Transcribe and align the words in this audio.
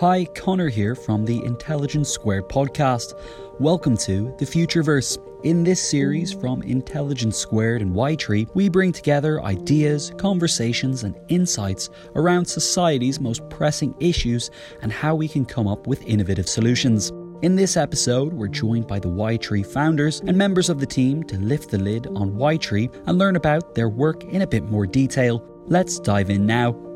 Hi, 0.00 0.24
Connor 0.24 0.70
here 0.70 0.96
from 0.96 1.24
the 1.24 1.44
Intelligence 1.44 2.08
Squared 2.08 2.48
podcast. 2.48 3.16
Welcome 3.60 3.96
to 3.98 4.34
the 4.40 4.44
Futureverse. 4.44 5.18
In 5.44 5.62
this 5.62 5.80
series 5.88 6.32
from 6.32 6.64
Intelligence 6.64 7.38
Squared 7.38 7.80
and 7.80 7.94
Ytree, 7.94 8.52
we 8.54 8.68
bring 8.68 8.90
together 8.90 9.40
ideas, 9.44 10.10
conversations, 10.18 11.04
and 11.04 11.14
insights 11.28 11.90
around 12.16 12.44
society's 12.44 13.20
most 13.20 13.48
pressing 13.48 13.94
issues 14.00 14.50
and 14.82 14.90
how 14.90 15.14
we 15.14 15.28
can 15.28 15.44
come 15.44 15.68
up 15.68 15.86
with 15.86 16.02
innovative 16.02 16.48
solutions. 16.48 17.12
In 17.42 17.54
this 17.54 17.76
episode, 17.76 18.32
we're 18.32 18.48
joined 18.48 18.88
by 18.88 18.98
the 18.98 19.08
Ytree 19.08 19.64
founders 19.64 20.22
and 20.22 20.36
members 20.36 20.70
of 20.70 20.80
the 20.80 20.86
team 20.86 21.22
to 21.22 21.38
lift 21.38 21.70
the 21.70 21.78
lid 21.78 22.08
on 22.08 22.32
Ytree 22.32 22.92
and 23.06 23.16
learn 23.16 23.36
about 23.36 23.76
their 23.76 23.88
work 23.88 24.24
in 24.24 24.42
a 24.42 24.46
bit 24.46 24.64
more 24.64 24.88
detail. 24.88 25.40
Let's 25.68 26.00
dive 26.00 26.30
in 26.30 26.46
now. 26.46 26.93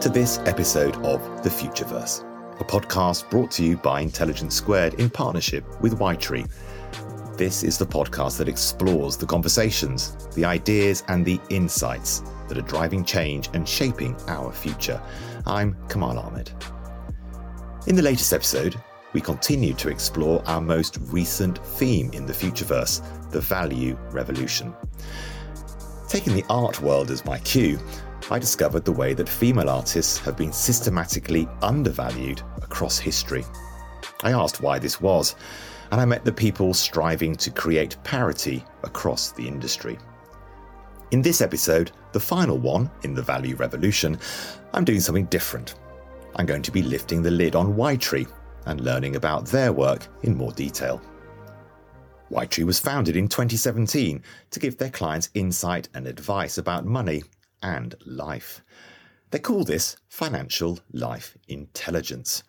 To 0.00 0.08
this 0.08 0.38
episode 0.46 0.96
of 1.04 1.20
The 1.42 1.50
Futureverse, 1.50 2.24
a 2.58 2.64
podcast 2.64 3.28
brought 3.28 3.50
to 3.50 3.62
you 3.62 3.76
by 3.76 4.00
Intelligence 4.00 4.54
Squared 4.54 4.94
in 4.94 5.10
partnership 5.10 5.62
with 5.82 5.98
Ytree. 5.98 6.50
This 7.36 7.62
is 7.62 7.76
the 7.76 7.84
podcast 7.84 8.38
that 8.38 8.48
explores 8.48 9.18
the 9.18 9.26
conversations, 9.26 10.16
the 10.34 10.46
ideas, 10.46 11.04
and 11.08 11.22
the 11.22 11.38
insights 11.50 12.22
that 12.48 12.56
are 12.56 12.62
driving 12.62 13.04
change 13.04 13.50
and 13.52 13.68
shaping 13.68 14.16
our 14.26 14.52
future. 14.52 15.02
I'm 15.44 15.76
Kamal 15.90 16.18
Ahmed. 16.18 16.50
In 17.86 17.94
the 17.94 18.00
latest 18.00 18.32
episode, 18.32 18.80
we 19.12 19.20
continue 19.20 19.74
to 19.74 19.90
explore 19.90 20.42
our 20.46 20.62
most 20.62 20.96
recent 21.08 21.58
theme 21.58 22.10
in 22.14 22.24
the 22.24 22.32
Futureverse, 22.32 23.30
the 23.32 23.40
value 23.42 23.98
revolution. 24.12 24.72
Taking 26.08 26.36
the 26.36 26.44
art 26.48 26.80
world 26.80 27.10
as 27.10 27.26
my 27.26 27.38
cue, 27.40 27.78
I 28.28 28.38
discovered 28.38 28.84
the 28.84 28.92
way 28.92 29.14
that 29.14 29.28
female 29.28 29.70
artists 29.70 30.18
have 30.18 30.36
been 30.36 30.52
systematically 30.52 31.48
undervalued 31.62 32.42
across 32.62 32.98
history. 32.98 33.44
I 34.22 34.32
asked 34.32 34.60
why 34.60 34.78
this 34.78 35.00
was, 35.00 35.34
and 35.90 36.00
I 36.00 36.04
met 36.04 36.24
the 36.24 36.32
people 36.32 36.74
striving 36.74 37.34
to 37.36 37.50
create 37.50 38.02
parity 38.04 38.64
across 38.84 39.32
the 39.32 39.46
industry. 39.46 39.98
In 41.10 41.22
this 41.22 41.40
episode, 41.40 41.90
the 42.12 42.20
final 42.20 42.58
one 42.58 42.88
in 43.02 43.14
the 43.14 43.22
value 43.22 43.56
revolution, 43.56 44.18
I'm 44.72 44.84
doing 44.84 45.00
something 45.00 45.26
different. 45.26 45.74
I'm 46.36 46.46
going 46.46 46.62
to 46.62 46.70
be 46.70 46.82
lifting 46.82 47.22
the 47.22 47.30
lid 47.32 47.56
on 47.56 47.74
Ytree 47.74 48.30
and 48.66 48.80
learning 48.82 49.16
about 49.16 49.46
their 49.46 49.72
work 49.72 50.06
in 50.22 50.36
more 50.36 50.52
detail. 50.52 51.02
Ytree 52.30 52.64
was 52.64 52.78
founded 52.78 53.16
in 53.16 53.26
2017 53.26 54.22
to 54.50 54.60
give 54.60 54.76
their 54.78 54.90
clients 54.90 55.30
insight 55.34 55.88
and 55.94 56.06
advice 56.06 56.58
about 56.58 56.84
money 56.84 57.24
and 57.62 57.94
life. 58.04 58.62
They 59.30 59.38
call 59.38 59.64
this 59.64 59.96
financial 60.08 60.80
life 60.92 61.36
intelligence. 61.48 62.42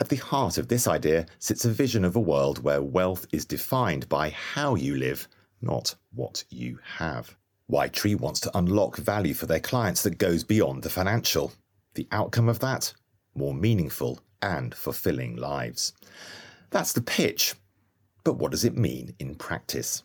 At 0.00 0.08
the 0.08 0.16
heart 0.16 0.58
of 0.58 0.68
this 0.68 0.86
idea 0.86 1.26
sits 1.38 1.64
a 1.64 1.70
vision 1.70 2.04
of 2.04 2.16
a 2.16 2.20
world 2.20 2.62
where 2.62 2.82
wealth 2.82 3.26
is 3.32 3.44
defined 3.44 4.08
by 4.08 4.30
how 4.30 4.74
you 4.74 4.96
live, 4.96 5.26
not 5.62 5.94
what 6.12 6.44
you 6.50 6.78
have. 6.98 7.36
Ytree 7.70 8.18
wants 8.18 8.40
to 8.40 8.56
unlock 8.56 8.96
value 8.96 9.34
for 9.34 9.46
their 9.46 9.60
clients 9.60 10.02
that 10.02 10.18
goes 10.18 10.44
beyond 10.44 10.82
the 10.82 10.90
financial. 10.90 11.52
The 11.94 12.06
outcome 12.12 12.48
of 12.48 12.60
that? 12.60 12.92
More 13.34 13.54
meaningful 13.54 14.20
and 14.42 14.74
fulfilling 14.74 15.36
lives. 15.36 15.92
That's 16.70 16.92
the 16.92 17.02
pitch. 17.02 17.54
But 18.22 18.34
what 18.34 18.50
does 18.50 18.64
it 18.64 18.76
mean 18.76 19.14
in 19.18 19.34
practice? 19.34 20.02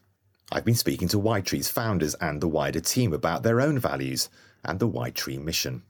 I've 0.54 0.66
been 0.66 0.76
speaking 0.76 1.08
to 1.10 1.18
Ytree's 1.18 1.70
founders 1.70 2.14
and 2.16 2.42
the 2.42 2.48
wider 2.48 2.82
team 2.82 3.14
about 3.14 3.42
their 3.42 3.62
own 3.62 3.80
values 3.80 4.28
and 4.66 4.80
the 4.80 4.90
Ytree 4.90 5.42
mission. 5.42 5.82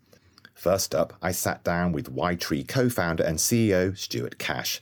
First 0.54 0.94
up, 0.94 1.14
I 1.20 1.32
sat 1.32 1.64
down 1.64 1.94
with 1.94 2.16
Ytree 2.16 2.68
co 2.68 2.88
founder 2.88 3.24
and 3.24 3.40
CEO 3.40 3.98
Stuart 3.98 4.38
Cash. 4.38 4.80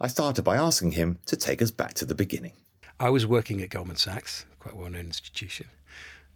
I 0.00 0.06
started 0.06 0.42
by 0.42 0.56
asking 0.56 0.92
him 0.92 1.18
to 1.26 1.36
take 1.36 1.60
us 1.60 1.72
back 1.72 1.94
to 1.94 2.04
the 2.04 2.14
beginning. 2.14 2.52
I 3.00 3.10
was 3.10 3.26
working 3.26 3.60
at 3.60 3.70
Goldman 3.70 3.96
Sachs, 3.96 4.46
quite 4.60 4.74
a 4.74 4.76
well 4.76 4.90
known 4.90 5.06
institution, 5.06 5.66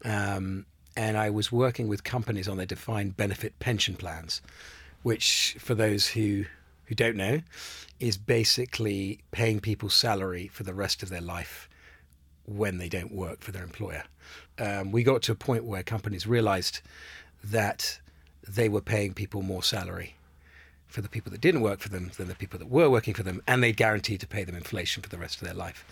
um, 0.04 0.66
and 0.96 1.16
I 1.16 1.30
was 1.30 1.52
working 1.52 1.86
with 1.86 2.02
companies 2.02 2.48
on 2.48 2.56
their 2.56 2.66
defined 2.66 3.16
benefit 3.16 3.56
pension 3.60 3.94
plans, 3.94 4.42
which, 5.04 5.54
for 5.60 5.76
those 5.76 6.08
who, 6.08 6.46
who 6.86 6.96
don't 6.96 7.16
know, 7.16 7.42
is 8.00 8.16
basically 8.16 9.20
paying 9.30 9.60
people's 9.60 9.94
salary 9.94 10.48
for 10.48 10.64
the 10.64 10.74
rest 10.74 11.04
of 11.04 11.10
their 11.10 11.20
life 11.20 11.68
when 12.46 12.78
they 12.78 12.88
don't 12.88 13.12
work 13.12 13.40
for 13.40 13.52
their 13.52 13.64
employer. 13.64 14.04
Um, 14.58 14.92
we 14.92 15.02
got 15.02 15.22
to 15.22 15.32
a 15.32 15.36
point 15.36 15.64
where 15.64 15.82
companies 15.82 16.26
realized 16.26 16.80
that 17.44 18.00
they 18.46 18.68
were 18.68 18.80
paying 18.80 19.12
people 19.12 19.42
more 19.42 19.62
salary 19.62 20.14
for 20.86 21.00
the 21.00 21.08
people 21.08 21.32
that 21.32 21.40
didn't 21.40 21.60
work 21.60 21.80
for 21.80 21.88
them 21.88 22.10
than 22.16 22.28
the 22.28 22.34
people 22.34 22.58
that 22.58 22.70
were 22.70 22.88
working 22.88 23.12
for 23.12 23.22
them, 23.22 23.42
and 23.46 23.62
they 23.62 23.72
guaranteed 23.72 24.20
to 24.20 24.26
pay 24.26 24.44
them 24.44 24.54
inflation 24.54 25.02
for 25.02 25.08
the 25.08 25.18
rest 25.18 25.40
of 25.40 25.46
their 25.46 25.54
life. 25.54 25.84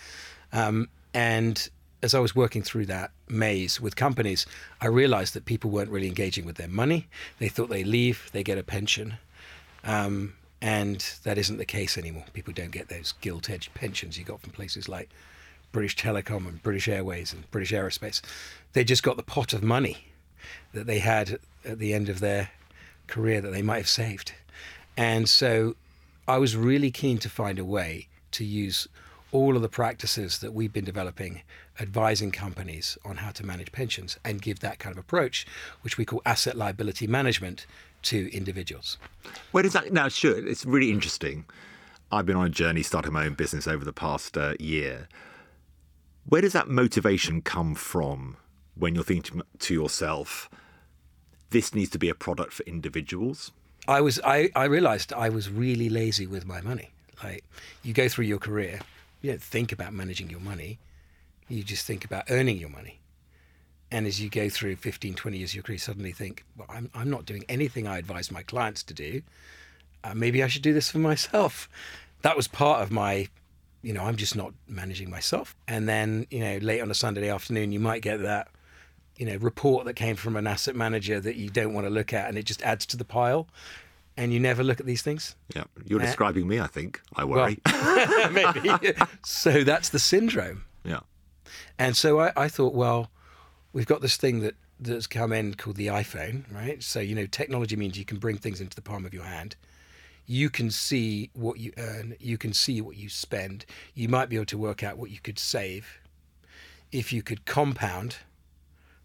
Um, 0.53 0.89
and 1.13 1.69
as 2.03 2.15
I 2.15 2.21
was 2.21 2.37
working 2.37 2.63
through 2.63 2.87
that 2.87 3.11
maze 3.29 3.81
with 3.81 3.97
companies, 3.97 4.47
I 4.81 4.87
realized 4.87 5.35
that 5.35 5.47
people 5.47 5.71
weren't 5.71 5.91
really 5.91 6.07
engaging 6.07 6.45
with 6.45 6.57
their 6.57 6.69
money. 6.69 7.09
They 7.39 7.49
thought 7.49 7.71
they 7.71 7.85
leave, 7.85 8.31
they 8.33 8.43
get 8.43 8.59
a 8.59 8.63
pension. 8.63 9.15
Um, 9.85 10.35
and 10.61 11.05
that 11.25 11.37
isn't 11.39 11.59
the 11.59 11.65
case 11.65 11.99
anymore. 11.99 12.25
People 12.33 12.55
don't 12.55 12.71
get 12.71 12.89
those 12.89 13.13
gilt 13.21 13.51
edged 13.51 13.75
pensions 13.75 14.19
you 14.19 14.25
got 14.25 14.41
from 14.41 14.51
places 14.53 14.89
like 14.89 15.11
British 15.75 15.97
Telecom 15.97 16.47
and 16.49 16.63
British 16.63 16.87
Airways 16.87 17.33
and 17.33 17.51
British 17.51 17.73
Aerospace. 17.73 18.23
They 18.75 18.85
just 18.85 19.03
got 19.03 19.17
the 19.17 19.25
pot 19.25 19.53
of 19.53 19.63
money 19.63 20.07
that 20.73 20.87
they 20.87 21.01
had 21.01 21.41
at 21.65 21.81
the 21.81 21.93
end 21.93 22.09
of 22.09 22.21
their 22.21 22.51
career 23.09 23.41
that 23.41 23.51
they 23.51 23.61
might 23.61 23.79
have 23.79 23.89
saved. 23.89 24.33
And 24.97 25.29
so 25.29 25.75
I 26.29 26.39
was 26.39 26.57
really 26.57 26.93
keen 26.93 27.19
to 27.19 27.29
find 27.29 27.59
a 27.59 27.65
way 27.65 28.07
to 28.31 28.45
use 28.45 28.87
all 29.33 29.57
of 29.57 29.63
the 29.63 29.69
practices 29.69 30.39
that 30.39 30.55
we've 30.55 30.73
been 30.73 30.85
developing, 30.85 31.43
advising 31.81 32.31
companies 32.31 32.97
on 33.05 33.17
how 33.17 33.33
to 33.33 33.45
manage 33.45 33.73
pensions, 33.73 34.17
and 34.25 34.41
give 34.41 34.61
that 34.61 34.79
kind 34.79 34.93
of 34.93 34.99
approach, 34.99 35.45
which 35.83 35.99
we 35.99 36.05
call 36.05 36.23
asset 36.25 36.57
liability 36.57 37.09
management, 37.09 37.67
to 38.03 38.33
individuals. 38.33 38.97
Where 39.51 39.65
does 39.65 39.73
that 39.73 39.93
now, 39.93 40.07
sure, 40.09 40.47
it's 40.47 40.65
really 40.65 40.93
interesting. 40.93 41.47
I've 42.13 42.27
been 42.27 42.37
on 42.37 42.47
a 42.47 42.51
journey 42.51 42.85
starting 42.85 43.13
my 43.13 43.27
own 43.27 43.35
business 43.35 43.67
over 43.67 43.85
the 43.85 43.93
past 43.93 44.39
uh, 44.39 44.55
year. 44.61 45.09
Where 46.27 46.41
does 46.41 46.55
that 46.55 46.69
motivation 46.69 47.43
come 47.43 47.75
from 47.75 48.37
when 48.75 48.95
you're 48.95 49.05
thinking 49.05 49.43
to 49.59 49.75
yourself, 49.75 50.49
this 51.51 51.75
needs 51.75 51.91
to 51.91 51.99
be 51.99 52.09
a 52.09 52.15
product 52.15 52.55
for 52.55 52.63
individuals? 52.65 53.53
I 53.87 54.01
was 54.01 54.19
I, 54.25 54.51
I 54.57 54.65
realized 54.65 55.13
I 55.13 55.29
was 55.29 55.51
really 55.51 55.89
lazy 55.89 56.27
with 56.27 56.47
my 56.47 56.61
money. 56.63 56.91
Like 57.23 57.45
you 57.83 57.93
go 57.93 58.09
through 58.09 58.25
your 58.25 58.39
career, 58.39 58.81
you 59.21 59.31
don't 59.31 59.43
think 59.43 59.71
about 59.71 59.93
managing 59.93 60.31
your 60.31 60.41
money. 60.41 60.79
You 61.49 61.63
just 61.63 61.87
think 61.87 62.05
about 62.05 62.25
earning 62.31 62.59
your 62.59 62.71
money. 62.71 63.01
And 63.91 64.07
as 64.07 64.21
you 64.21 64.31
go 64.31 64.49
through 64.49 64.77
15, 64.77 65.15
20 65.15 65.37
years 65.37 65.51
of 65.51 65.55
your 65.57 65.63
career, 65.63 65.79
suddenly 65.79 66.11
think, 66.11 66.45
well, 66.57 66.67
I'm, 66.71 66.91
I'm 66.95 67.11
not 67.11 67.27
doing 67.27 67.45
anything 67.49 67.87
I 67.87 67.99
advise 67.99 68.31
my 68.31 68.43
clients 68.43 68.83
to 68.85 68.95
do. 68.95 69.23
Uh, 70.03 70.15
maybe 70.15 70.43
I 70.43 70.49
should 70.49 70.63
do 70.63 70.73
this 70.73 70.91
for 70.91 70.99
myself. 70.99 71.69
That 72.23 72.37
was 72.37 72.49
part 72.49 72.83
of 72.83 72.91
my 72.91 73.29
you 73.85 73.93
know, 73.93 74.03
I'm 74.03 74.17
just 74.17 74.35
not 74.35 74.55
managing 74.67 75.11
myself. 75.11 75.55
And 75.69 75.87
then, 75.87 76.27
you 76.31 76.41
know, 76.41 76.57
late 76.63 76.81
on 76.81 76.91
a 76.91 76.95
Sunday 76.95 77.29
afternoon, 77.29 77.71
you 77.71 77.79
might 77.79 78.01
get 78.01 78.23
that, 78.23 78.49
you 79.19 79.27
know, 79.27 79.37
report 79.37 79.85
that 79.85 79.95
came 79.95 80.17
from 80.17 80.37
an 80.37 80.47
asset 80.47 80.75
manager 80.75 81.21
that 81.21 81.37
you 81.37 81.51
don't 81.51 81.75
want 81.75 81.87
to 81.87 81.91
look 81.91 82.13
at 82.15 82.29
and 82.29 82.39
it 82.39 82.45
just 82.45 82.63
adds 82.63 82.87
to 82.87 82.97
the 82.97 83.05
pile. 83.05 83.47
And 84.17 84.33
you 84.33 84.41
never 84.41 84.63
look 84.63 84.81
at 84.81 84.87
these 84.87 85.03
things. 85.03 85.35
Yeah, 85.55 85.65
you're 85.85 86.01
uh, 86.01 86.05
describing 86.05 86.47
me. 86.47 86.61
I 86.61 86.69
think 86.69 87.01
I 87.17 87.25
worry. 87.25 87.59
Well, 87.67 88.31
maybe. 88.31 88.71
so 89.25 89.65
that's 89.65 89.89
the 89.89 89.99
syndrome. 89.99 90.65
Yeah. 90.85 91.01
And 91.79 91.97
so 91.97 92.21
I, 92.21 92.33
I 92.37 92.49
thought, 92.49 92.75
well, 92.75 93.11
we've 93.73 93.87
got 93.87 94.01
this 94.01 94.17
thing 94.17 94.41
that 94.41 94.55
that's 94.79 95.09
come 95.09 95.33
in 95.33 95.55
called 95.55 95.77
the 95.77 95.89
iPhone, 95.89 96.45
right? 96.55 96.81
So 96.81 97.01
you 97.01 97.17
know, 97.17 97.27
technology 97.27 97.75
means 97.75 97.99
you 97.99 98.05
can 98.05 98.19
bring 98.19 98.39
things 98.39 98.61
into 98.61 98.77
the 98.77 98.83
palm 98.83 99.05
of 99.05 99.13
your 99.13 99.25
hand 99.25 99.57
you 100.27 100.51
can 100.51 100.71
see 100.71 101.31
what 101.35 101.59
you 101.59 101.73
earn, 101.77 102.17
you 102.19 102.39
can 102.39 102.53
see 102.53 102.81
what 102.81 102.97
you 102.97 103.09
spend. 103.09 103.67
You 103.95 104.09
might 104.09 104.29
be 104.29 104.37
able 104.37 104.47
to 104.47 104.59
work 104.59 104.83
out 104.83 104.97
what 104.97 105.11
you 105.11 105.19
could 105.23 105.39
save. 105.39 105.99
If 106.93 107.13
you 107.13 107.23
could 107.23 107.45
compound, 107.45 108.17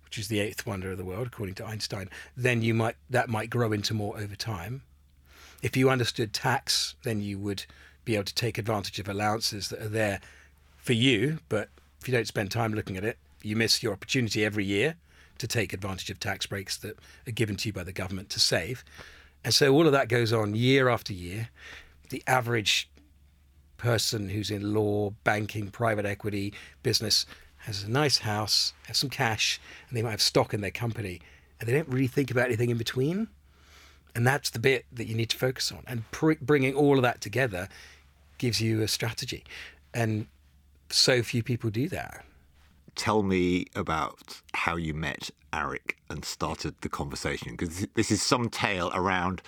which 0.05 0.17
is 0.17 0.27
the 0.27 0.39
eighth 0.39 0.65
wonder 0.65 0.91
of 0.91 0.97
the 0.97 1.05
world, 1.05 1.27
according 1.27 1.55
to 1.55 1.65
Einstein, 1.65 2.09
then 2.37 2.61
you 2.61 2.73
might 2.73 2.95
that 3.09 3.29
might 3.29 3.49
grow 3.49 3.71
into 3.71 3.93
more 3.93 4.17
over 4.17 4.35
time. 4.35 4.81
If 5.61 5.75
you 5.75 5.89
understood 5.89 6.33
tax, 6.33 6.95
then 7.03 7.21
you 7.21 7.37
would 7.37 7.65
be 8.05 8.15
able 8.15 8.25
to 8.25 8.33
take 8.33 8.57
advantage 8.57 8.99
of 8.99 9.09
allowances 9.09 9.69
that 9.69 9.81
are 9.81 9.89
there 9.89 10.21
for 10.77 10.93
you, 10.93 11.39
but 11.49 11.69
if 11.99 12.07
you 12.07 12.13
don't 12.13 12.27
spend 12.27 12.49
time 12.49 12.73
looking 12.73 12.95
at 12.95 13.03
it, 13.03 13.17
you 13.43 13.55
miss 13.55 13.83
your 13.83 13.93
opportunity 13.93 14.45
every 14.45 14.63
year 14.63 14.95
to 15.37 15.47
take 15.47 15.73
advantage 15.73 16.09
of 16.09 16.19
tax 16.19 16.45
breaks 16.45 16.77
that 16.77 16.97
are 17.27 17.31
given 17.31 17.55
to 17.57 17.69
you 17.69 17.73
by 17.73 17.83
the 17.83 17.91
government 17.91 18.29
to 18.29 18.39
save. 18.39 18.83
And 19.43 19.53
so 19.53 19.73
all 19.73 19.85
of 19.85 19.93
that 19.93 20.09
goes 20.09 20.33
on 20.33 20.55
year 20.55 20.89
after 20.89 21.13
year. 21.13 21.49
The 22.09 22.23
average 22.27 22.89
person 23.77 24.29
who's 24.29 24.51
in 24.51 24.73
law, 24.73 25.11
banking, 25.23 25.69
private 25.71 26.05
equity, 26.05 26.53
business, 26.83 27.25
has 27.59 27.83
a 27.83 27.89
nice 27.89 28.19
house, 28.19 28.73
has 28.87 28.97
some 28.97 29.09
cash, 29.09 29.59
and 29.87 29.97
they 29.97 30.01
might 30.01 30.11
have 30.11 30.21
stock 30.21 30.53
in 30.53 30.61
their 30.61 30.71
company, 30.71 31.21
and 31.59 31.67
they 31.67 31.73
don't 31.73 31.87
really 31.87 32.07
think 32.07 32.31
about 32.31 32.47
anything 32.47 32.69
in 32.69 32.77
between. 32.77 33.27
And 34.15 34.25
that's 34.25 34.49
the 34.49 34.59
bit 34.59 34.85
that 34.91 35.05
you 35.05 35.15
need 35.15 35.29
to 35.29 35.37
focus 35.37 35.71
on. 35.71 35.83
And 35.87 36.09
pr- 36.11 36.33
bringing 36.41 36.73
all 36.73 36.97
of 36.97 37.03
that 37.03 37.21
together 37.21 37.69
gives 38.37 38.59
you 38.59 38.81
a 38.81 38.87
strategy. 38.87 39.43
And 39.93 40.27
so 40.89 41.21
few 41.21 41.43
people 41.43 41.69
do 41.69 41.87
that. 41.89 42.25
Tell 42.95 43.23
me 43.23 43.65
about 43.75 44.41
how 44.53 44.75
you 44.75 44.93
met 44.93 45.29
Arik 45.53 45.93
and 46.09 46.23
started 46.25 46.75
the 46.81 46.89
conversation, 46.89 47.51
because 47.53 47.87
this 47.95 48.11
is 48.11 48.21
some 48.21 48.49
tale 48.49 48.91
around 48.93 49.41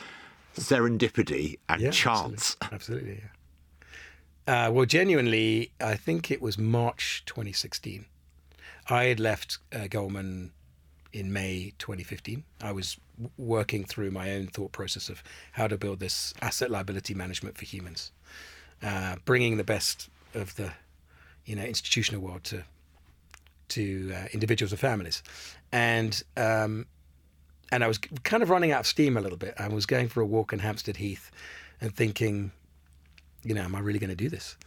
serendipity 0.56 1.58
and 1.70 1.82
Yeah, 1.82 1.92
chance. 1.92 2.56
Absolutely. 2.62 2.76
absolutely 3.12 3.22
yeah. 4.48 4.68
Uh, 4.68 4.72
well, 4.72 4.86
genuinely, 4.86 5.72
I 5.80 5.96
think 5.96 6.32
it 6.32 6.42
was 6.42 6.58
March 6.58 7.24
2016. 7.26 8.06
I 8.90 9.06
had 9.06 9.20
left 9.20 9.60
uh, 9.72 9.88
Goldman 9.88 10.52
in 11.14 11.32
May 11.32 11.74
2015. 11.78 12.44
I 12.62 12.72
was 12.72 12.98
w- 13.18 13.32
working 13.38 13.86
through 13.86 14.12
my 14.12 14.32
own 14.32 14.48
thought 14.48 14.72
process 14.72 15.10
of 15.10 15.24
how 15.54 15.68
to 15.68 15.78
build 15.78 16.00
this 16.00 16.34
asset 16.42 16.72
liability 16.72 17.14
management 17.14 17.58
for 17.58 17.66
humans, 17.66 18.12
uh, 18.82 19.18
bringing 19.26 19.58
the 19.58 19.64
best 19.64 20.10
of 20.34 20.56
the, 20.56 20.72
you 21.46 21.56
know, 21.56 21.64
institutional 21.64 22.22
world 22.22 22.44
to 22.46 22.64
to 23.72 24.14
uh, 24.16 24.28
individuals 24.34 24.72
and 24.72 24.80
families, 24.80 25.24
and 25.72 26.24
um, 26.38 26.86
and 27.72 27.84
I 27.84 27.88
was 27.88 27.98
kind 27.98 28.44
of 28.44 28.50
running 28.50 28.72
out 28.72 28.82
of 28.82 28.88
steam 28.88 29.18
a 29.18 29.22
little 29.22 29.38
bit. 29.38 29.54
I 29.58 29.68
was 29.68 29.86
going 29.86 30.10
for 30.10 30.22
a 30.22 30.26
walk 30.26 30.54
in 30.54 30.60
Hampstead 30.60 30.98
Heath, 30.98 31.32
and 31.80 31.96
thinking, 31.96 32.52
you 33.44 33.54
know, 33.54 33.64
am 33.64 33.76
I 33.76 33.80
really 33.80 34.00
going 34.00 34.10
to 34.10 34.16
do 34.16 34.30
this? 34.30 34.58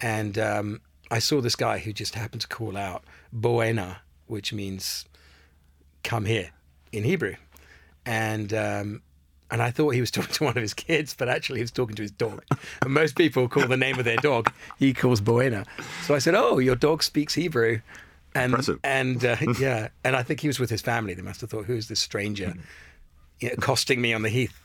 And 0.00 0.38
um, 0.38 0.80
I 1.10 1.18
saw 1.18 1.40
this 1.40 1.56
guy 1.56 1.78
who 1.78 1.92
just 1.92 2.14
happened 2.14 2.40
to 2.42 2.48
call 2.48 2.76
out 2.76 3.04
Boena, 3.32 3.98
which 4.26 4.52
means 4.52 5.04
"come 6.02 6.24
here" 6.24 6.50
in 6.92 7.04
Hebrew, 7.04 7.34
and 8.06 8.52
um, 8.54 9.02
and 9.50 9.60
I 9.60 9.70
thought 9.70 9.90
he 9.90 10.00
was 10.00 10.10
talking 10.12 10.32
to 10.32 10.44
one 10.44 10.56
of 10.56 10.62
his 10.62 10.74
kids, 10.74 11.14
but 11.16 11.28
actually 11.28 11.58
he 11.58 11.62
was 11.62 11.70
talking 11.70 11.94
to 11.96 12.02
his 12.02 12.10
dog. 12.10 12.42
and 12.82 12.92
most 12.92 13.16
people 13.16 13.48
call 13.48 13.68
the 13.68 13.76
name 13.76 13.98
of 13.98 14.04
their 14.04 14.16
dog. 14.16 14.52
He 14.78 14.94
calls 14.94 15.20
Boena. 15.20 15.66
So 16.04 16.14
I 16.14 16.18
said, 16.18 16.34
"Oh, 16.34 16.58
your 16.58 16.76
dog 16.76 17.02
speaks 17.02 17.34
Hebrew." 17.34 17.80
And 18.34 18.52
Impressive. 18.52 18.78
and 18.82 19.24
uh, 19.24 19.36
yeah, 19.60 19.88
and 20.04 20.16
I 20.16 20.22
think 20.22 20.40
he 20.40 20.46
was 20.46 20.58
with 20.58 20.70
his 20.70 20.80
family. 20.80 21.14
They 21.14 21.22
must 21.22 21.40
have 21.42 21.50
thought, 21.50 21.66
"Who 21.66 21.74
is 21.74 21.88
this 21.88 22.00
stranger 22.00 22.54
you 23.40 23.48
know, 23.48 23.54
accosting 23.58 24.00
me 24.00 24.12
on 24.12 24.22
the 24.22 24.30
heath?" 24.30 24.58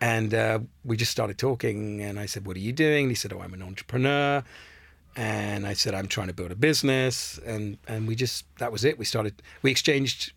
And 0.00 0.34
uh, 0.34 0.58
we 0.84 0.96
just 0.96 1.12
started 1.12 1.38
talking. 1.38 2.02
And 2.02 2.18
I 2.18 2.26
said, 2.26 2.46
"What 2.46 2.56
are 2.56 2.60
you 2.60 2.72
doing?" 2.72 3.04
And 3.04 3.10
he 3.10 3.14
said, 3.14 3.32
"Oh, 3.32 3.40
I'm 3.40 3.54
an 3.54 3.62
entrepreneur." 3.62 4.42
And 5.14 5.66
I 5.66 5.74
said, 5.74 5.94
"I'm 5.94 6.08
trying 6.08 6.28
to 6.28 6.32
build 6.34 6.50
a 6.50 6.56
business." 6.56 7.38
And 7.46 7.78
and 7.86 8.08
we 8.08 8.16
just 8.16 8.44
that 8.58 8.72
was 8.72 8.84
it. 8.84 8.98
We 8.98 9.04
started. 9.04 9.40
We 9.62 9.70
exchanged 9.70 10.32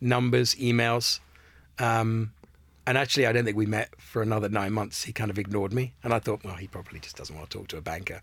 numbers, 0.00 0.54
emails. 0.56 1.20
Um, 1.78 2.32
and 2.86 2.98
actually, 2.98 3.26
I 3.26 3.32
don't 3.32 3.44
think 3.44 3.56
we 3.56 3.66
met 3.66 3.90
for 3.98 4.22
another 4.22 4.48
nine 4.48 4.72
months. 4.72 5.04
He 5.04 5.12
kind 5.12 5.30
of 5.30 5.38
ignored 5.38 5.72
me, 5.72 5.94
and 6.02 6.12
I 6.12 6.18
thought, 6.18 6.44
well, 6.44 6.56
he 6.56 6.66
probably 6.66 7.00
just 7.00 7.16
doesn't 7.16 7.34
want 7.34 7.48
to 7.50 7.58
talk 7.58 7.68
to 7.68 7.76
a 7.76 7.80
banker. 7.80 8.20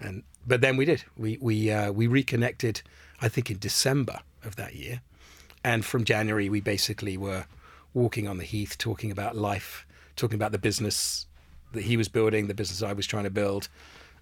And 0.00 0.22
but 0.46 0.60
then 0.60 0.76
we 0.76 0.84
did. 0.84 1.04
We 1.16 1.38
we 1.40 1.70
uh, 1.70 1.92
we 1.92 2.06
reconnected. 2.06 2.82
I 3.20 3.28
think 3.28 3.50
in 3.50 3.58
December 3.58 4.20
of 4.44 4.56
that 4.56 4.74
year, 4.74 5.00
and 5.64 5.84
from 5.84 6.04
January 6.04 6.48
we 6.48 6.60
basically 6.60 7.16
were 7.16 7.46
walking 7.94 8.28
on 8.28 8.38
the 8.38 8.44
heath, 8.44 8.78
talking 8.78 9.10
about 9.10 9.36
life, 9.36 9.86
talking 10.16 10.36
about 10.36 10.52
the 10.52 10.58
business 10.58 11.26
that 11.72 11.82
he 11.82 11.96
was 11.96 12.08
building, 12.08 12.46
the 12.46 12.54
business 12.54 12.82
I 12.82 12.92
was 12.92 13.06
trying 13.06 13.24
to 13.24 13.30
build, 13.30 13.68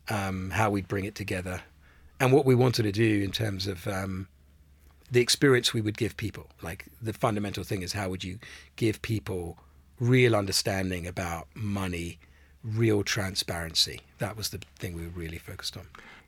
um, 0.09 0.51
how 0.51 0.71
we'd 0.71 0.89
bring 0.89 1.05
it 1.05 1.15
together, 1.15 1.63
and 2.21 2.33
what 2.33 2.45
we 2.47 2.55
wanted 2.55 2.85
to 2.85 2.93
do 2.93 3.23
in 3.23 3.31
terms 3.31 3.67
of 3.67 3.87
um, 3.87 4.29
the 5.11 5.21
experience 5.21 5.75
we 5.75 5.81
would 5.81 5.99
give 5.99 6.17
people. 6.17 6.49
Like 6.63 6.87
the 7.01 7.13
fundamental 7.13 7.65
thing 7.65 7.83
is 7.83 7.93
how 7.93 8.09
would 8.09 8.25
you 8.25 8.39
give 8.77 9.03
people 9.03 9.59
real 9.99 10.37
understanding 10.37 11.07
about 11.07 11.49
money, 11.55 12.19
real 12.63 13.03
transparency. 13.03 14.01
That 14.19 14.37
was 14.37 14.51
the 14.51 14.61
thing 14.79 14.95
we 14.95 15.03
were 15.03 15.09
really 15.09 15.39
focused 15.39 15.77
on. 15.77 15.87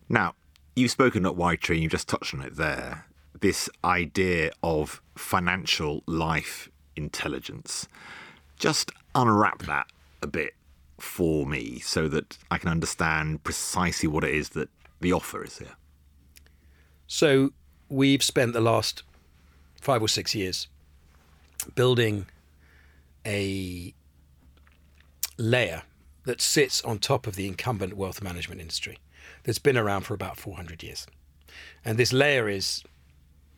Now, 0.08 0.34
you've 0.78 0.90
spoken 0.90 1.26
at 1.26 1.32
Ytree, 1.32 1.74
and 1.74 1.82
you've 1.82 1.92
just 1.92 2.08
touched 2.08 2.34
on 2.34 2.42
it 2.42 2.56
there. 2.56 3.06
This 3.40 3.68
idea 3.84 4.50
of 4.62 5.02
financial 5.16 6.02
life 6.06 6.70
intelligence. 6.96 7.88
Just 8.58 8.90
unwrap 9.14 9.60
that 9.62 9.86
a 10.22 10.26
bit 10.26 10.54
for 10.98 11.46
me 11.46 11.78
so 11.78 12.08
that 12.08 12.38
I 12.50 12.58
can 12.58 12.70
understand 12.70 13.44
precisely 13.44 14.08
what 14.08 14.24
it 14.24 14.34
is 14.34 14.50
that 14.50 14.68
the 15.00 15.12
offer 15.12 15.44
is 15.44 15.58
here. 15.58 15.76
So 17.06 17.50
we've 17.88 18.22
spent 18.22 18.52
the 18.52 18.60
last 18.60 19.02
five 19.80 20.02
or 20.02 20.08
six 20.08 20.34
years 20.34 20.68
building 21.74 22.26
a 23.24 23.94
layer 25.36 25.82
that 26.24 26.40
sits 26.40 26.82
on 26.82 26.98
top 26.98 27.26
of 27.26 27.36
the 27.36 27.46
incumbent 27.46 27.96
wealth 27.96 28.22
management 28.22 28.60
industry 28.60 28.98
that's 29.48 29.58
been 29.58 29.78
around 29.78 30.02
for 30.02 30.12
about 30.12 30.36
400 30.36 30.82
years. 30.82 31.06
And 31.82 31.96
this 31.96 32.12
layer 32.12 32.50
is 32.50 32.84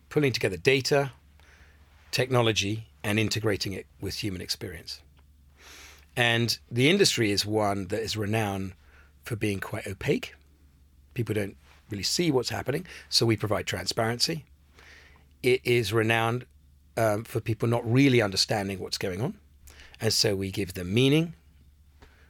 pulling 0.09 0.33
together 0.33 0.57
data, 0.57 1.11
technology, 2.13 2.87
and 3.03 3.19
integrating 3.19 3.73
it 3.73 3.87
with 4.01 4.23
human 4.23 4.41
experience. 4.41 5.01
And 6.17 6.57
the 6.71 6.89
industry 6.89 7.33
is 7.33 7.45
one 7.45 7.89
that 7.89 8.01
is 8.03 8.17
renowned 8.17 8.75
for 9.25 9.35
being 9.35 9.59
quite 9.59 9.85
opaque. 9.89 10.37
People 11.15 11.35
don't 11.35 11.57
really 11.91 12.05
see 12.05 12.31
what's 12.31 12.51
happening, 12.51 12.87
so 13.09 13.27
we 13.27 13.37
provide 13.37 13.67
transparency. 13.67 14.45
It 15.43 15.61
is 15.65 15.93
renowned 15.93 16.47
um, 16.97 17.25
for 17.25 17.41
people 17.41 17.67
not 17.67 17.85
really 17.85 18.23
understanding 18.23 18.79
what's 18.79 18.97
going 18.97 19.21
on, 19.21 19.35
and 20.01 20.13
so 20.13 20.37
we 20.37 20.53
give 20.53 20.75
them 20.75 20.95
meaning, 20.95 21.35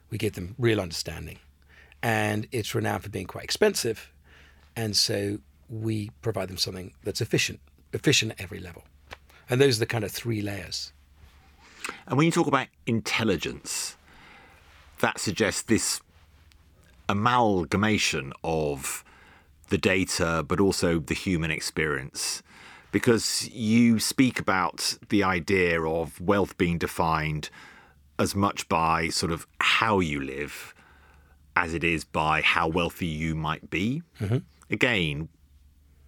we 0.09 0.17
give 0.17 0.33
them 0.33 0.55
real 0.57 0.81
understanding. 0.81 1.37
And 2.03 2.47
it's 2.51 2.73
renowned 2.73 3.03
for 3.03 3.09
being 3.09 3.27
quite 3.27 3.43
expensive, 3.43 4.11
and 4.75 4.95
so 4.95 5.39
we 5.69 6.09
provide 6.21 6.49
them 6.49 6.57
something 6.57 6.93
that's 7.03 7.21
efficient, 7.21 7.59
efficient 7.93 8.31
at 8.31 8.41
every 8.41 8.59
level. 8.59 8.83
And 9.49 9.61
those 9.61 9.77
are 9.77 9.81
the 9.81 9.85
kind 9.85 10.03
of 10.03 10.11
three 10.11 10.41
layers. 10.41 10.91
And 12.07 12.17
when 12.17 12.25
you 12.25 12.31
talk 12.31 12.47
about 12.47 12.67
intelligence, 12.85 13.97
that 14.99 15.19
suggests 15.19 15.61
this 15.63 16.01
amalgamation 17.07 18.33
of 18.43 19.03
the 19.69 19.77
data, 19.77 20.43
but 20.47 20.59
also 20.59 20.99
the 20.99 21.13
human 21.13 21.51
experience. 21.51 22.41
Because 22.91 23.49
you 23.49 23.99
speak 23.99 24.39
about 24.39 24.97
the 25.09 25.23
idea 25.23 25.81
of 25.81 26.19
wealth 26.19 26.57
being 26.57 26.77
defined 26.77 27.49
as 28.19 28.35
much 28.35 28.67
by 28.67 29.07
sort 29.09 29.31
of 29.31 29.47
how 29.59 29.99
you 29.99 30.19
live 30.19 30.73
as 31.61 31.73
it 31.73 31.83
is 31.83 32.03
by 32.03 32.41
how 32.41 32.67
wealthy 32.67 33.05
you 33.07 33.35
might 33.35 33.69
be. 33.69 34.01
Again, 34.69 35.29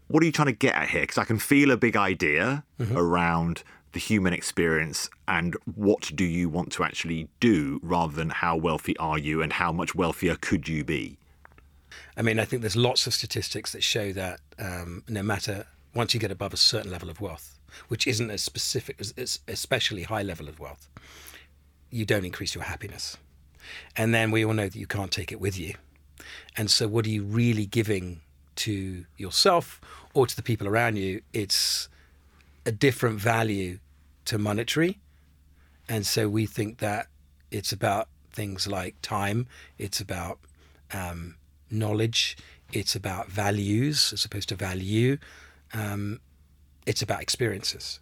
what 0.07 0.21
are 0.23 0.25
you 0.25 0.31
trying 0.31 0.47
to 0.47 0.51
get 0.67 0.75
at 0.75 0.89
here? 0.89 1.01
Because 1.01 1.17
I 1.17 1.25
can 1.25 1.37
feel 1.39 1.71
a 1.71 1.77
big 1.77 1.95
idea 1.95 2.63
around 2.95 3.63
the 3.93 3.99
human 3.99 4.33
experience 4.33 5.09
and 5.27 5.55
what 5.75 6.11
do 6.15 6.25
you 6.25 6.49
want 6.49 6.71
to 6.73 6.83
actually 6.83 7.27
do 7.39 7.79
rather 7.83 8.13
than 8.13 8.29
how 8.31 8.55
wealthy 8.57 8.97
are 8.97 9.19
you 9.19 9.41
and 9.43 9.53
how 9.53 9.71
much 9.71 9.93
wealthier 9.93 10.35
could 10.35 10.67
you 10.67 10.83
be? 10.83 11.17
I 12.17 12.23
mean, 12.23 12.39
I 12.39 12.45
think 12.45 12.61
there's 12.63 12.75
lots 12.75 13.05
of 13.05 13.13
statistics 13.13 13.71
that 13.73 13.83
show 13.83 14.11
that 14.13 14.39
um, 14.57 15.03
no 15.07 15.21
matter 15.21 15.67
once 15.93 16.13
you 16.13 16.19
get 16.19 16.31
above 16.31 16.53
a 16.53 16.57
certain 16.57 16.91
level 16.91 17.09
of 17.09 17.21
wealth, 17.21 17.59
which 17.87 18.07
isn't 18.07 18.31
as 18.31 18.41
specific 18.41 18.99
as 18.99 19.39
especially 19.47 20.03
high 20.03 20.23
level 20.23 20.49
of 20.49 20.59
wealth, 20.59 20.89
you 21.91 22.05
don't 22.05 22.25
increase 22.25 22.55
your 22.55 22.63
happiness. 22.63 23.17
And 23.95 24.13
then 24.13 24.31
we 24.31 24.43
all 24.45 24.53
know 24.53 24.67
that 24.69 24.75
you 24.75 24.87
can't 24.87 25.11
take 25.11 25.31
it 25.31 25.39
with 25.39 25.57
you. 25.57 25.75
And 26.55 26.69
so, 26.69 26.87
what 26.87 27.05
are 27.05 27.09
you 27.09 27.23
really 27.23 27.65
giving 27.65 28.21
to 28.55 29.05
yourself 29.17 29.81
or 30.13 30.27
to 30.27 30.35
the 30.35 30.43
people 30.43 30.67
around 30.67 30.97
you? 30.97 31.21
It's 31.33 31.89
a 32.65 32.71
different 32.71 33.19
value 33.19 33.79
to 34.25 34.37
monetary. 34.37 34.99
And 35.89 36.05
so, 36.05 36.29
we 36.29 36.45
think 36.45 36.77
that 36.79 37.07
it's 37.51 37.71
about 37.71 38.07
things 38.31 38.67
like 38.67 38.95
time, 39.01 39.47
it's 39.77 39.99
about 39.99 40.39
um, 40.91 41.35
knowledge, 41.69 42.37
it's 42.71 42.95
about 42.95 43.29
values 43.29 44.11
as 44.13 44.25
opposed 44.25 44.49
to 44.49 44.55
value, 44.55 45.17
um, 45.73 46.19
it's 46.85 47.01
about 47.01 47.21
experiences. 47.21 47.99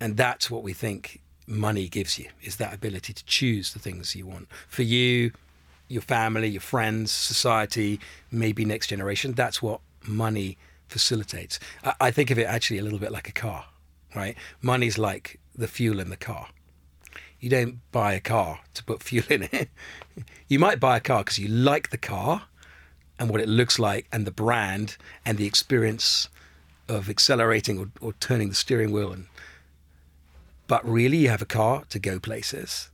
And 0.00 0.16
that's 0.16 0.50
what 0.50 0.62
we 0.62 0.72
think 0.72 1.19
money 1.50 1.88
gives 1.88 2.18
you 2.18 2.26
is 2.42 2.56
that 2.56 2.72
ability 2.72 3.12
to 3.12 3.24
choose 3.24 3.72
the 3.72 3.78
things 3.78 4.14
you 4.14 4.26
want 4.26 4.48
for 4.68 4.82
you, 4.82 5.32
your 5.88 6.02
family, 6.02 6.48
your 6.48 6.60
friends, 6.60 7.10
society, 7.10 8.00
maybe 8.30 8.64
next 8.64 8.86
generation. 8.86 9.32
That's 9.32 9.60
what 9.60 9.80
money 10.06 10.56
facilitates. 10.86 11.58
I, 11.84 11.94
I 12.00 12.10
think 12.12 12.30
of 12.30 12.38
it 12.38 12.44
actually 12.44 12.78
a 12.78 12.82
little 12.82 13.00
bit 13.00 13.10
like 13.10 13.28
a 13.28 13.32
car, 13.32 13.66
right? 14.14 14.36
Money's 14.62 14.96
like 14.96 15.40
the 15.54 15.66
fuel 15.66 15.98
in 15.98 16.08
the 16.08 16.16
car. 16.16 16.48
You 17.40 17.50
don't 17.50 17.80
buy 17.90 18.12
a 18.14 18.20
car 18.20 18.60
to 18.74 18.84
put 18.84 19.02
fuel 19.02 19.24
in 19.28 19.48
it. 19.52 19.68
You 20.48 20.58
might 20.58 20.80
buy 20.80 20.96
a 20.96 21.00
car 21.00 21.22
because 21.22 21.38
you 21.38 21.46
like 21.46 21.90
the 21.90 21.96
car 21.96 22.42
and 23.18 23.30
what 23.30 23.40
it 23.40 23.48
looks 23.48 23.78
like 23.78 24.06
and 24.12 24.26
the 24.26 24.32
brand 24.32 24.96
and 25.24 25.38
the 25.38 25.46
experience 25.46 26.28
of 26.88 27.08
accelerating 27.08 27.78
or, 27.78 27.90
or 28.00 28.12
turning 28.14 28.48
the 28.48 28.54
steering 28.56 28.90
wheel 28.90 29.12
and 29.12 29.26
but 30.70 30.88
really 30.88 31.16
you 31.16 31.28
have 31.28 31.42
a 31.42 31.52
car 31.58 31.82
to 31.88 31.98
go 31.98 32.20
places 32.20 32.90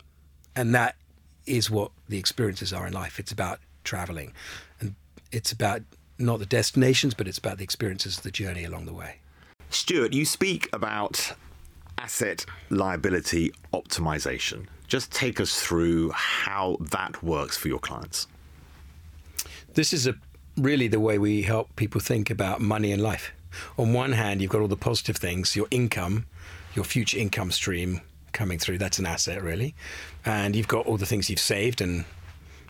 and 0.54 0.74
that 0.74 0.96
is 1.44 1.70
what 1.70 1.90
the 2.08 2.18
experiences 2.18 2.72
are 2.72 2.86
in 2.86 2.92
life 2.92 3.20
it's 3.20 3.32
about 3.32 3.60
traveling 3.84 4.32
and 4.80 4.94
it's 5.30 5.52
about 5.52 5.82
not 6.18 6.38
the 6.38 6.46
destinations 6.46 7.12
but 7.12 7.28
it's 7.28 7.38
about 7.38 7.58
the 7.58 7.64
experiences 7.64 8.16
of 8.16 8.22
the 8.24 8.30
journey 8.30 8.64
along 8.64 8.86
the 8.86 8.94
way 8.94 9.16
Stuart, 9.70 10.12
you 10.12 10.24
speak 10.24 10.68
about 10.72 11.32
asset 11.98 12.46
liability 12.70 13.52
optimization. 13.72 14.66
Just 14.86 15.10
take 15.12 15.40
us 15.40 15.60
through 15.60 16.10
how 16.10 16.76
that 16.80 17.22
works 17.22 17.56
for 17.56 17.68
your 17.68 17.80
clients. 17.80 18.28
This 19.74 19.92
is 19.92 20.06
a, 20.06 20.14
really 20.56 20.88
the 20.88 21.00
way 21.00 21.18
we 21.18 21.42
help 21.42 21.74
people 21.76 22.00
think 22.00 22.30
about 22.30 22.60
money 22.60 22.92
and 22.92 23.02
life. 23.02 23.32
On 23.76 23.92
one 23.92 24.12
hand, 24.12 24.40
you've 24.40 24.50
got 24.50 24.60
all 24.60 24.68
the 24.68 24.76
positive 24.76 25.16
things, 25.16 25.56
your 25.56 25.66
income, 25.70 26.26
your 26.76 26.84
future 26.84 27.18
income 27.18 27.50
stream 27.50 28.00
coming 28.32 28.58
through. 28.58 28.78
That's 28.78 28.98
an 28.98 29.06
asset, 29.06 29.42
really. 29.42 29.74
And 30.24 30.54
you've 30.54 30.68
got 30.68 30.86
all 30.86 30.98
the 30.98 31.06
things 31.06 31.28
you've 31.28 31.40
saved 31.40 31.80
and 31.80 32.04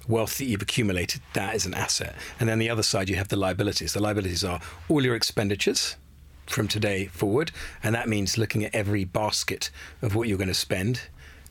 wealth 0.08 0.38
that 0.38 0.44
you've 0.44 0.62
accumulated. 0.62 1.20
That 1.34 1.54
is 1.54 1.66
an 1.66 1.74
asset. 1.74 2.14
And 2.38 2.48
then 2.48 2.58
the 2.58 2.70
other 2.70 2.84
side, 2.84 3.08
you 3.08 3.16
have 3.16 3.28
the 3.28 3.36
liabilities. 3.36 3.92
The 3.92 4.00
liabilities 4.00 4.44
are 4.44 4.60
all 4.88 5.04
your 5.04 5.16
expenditures 5.16 5.96
from 6.46 6.68
today 6.68 7.06
forward. 7.06 7.50
And 7.82 7.94
that 7.94 8.08
means 8.08 8.38
looking 8.38 8.64
at 8.64 8.74
every 8.74 9.04
basket 9.04 9.70
of 10.00 10.14
what 10.14 10.28
you're 10.28 10.38
going 10.38 10.48
to 10.48 10.54
spend 10.54 11.02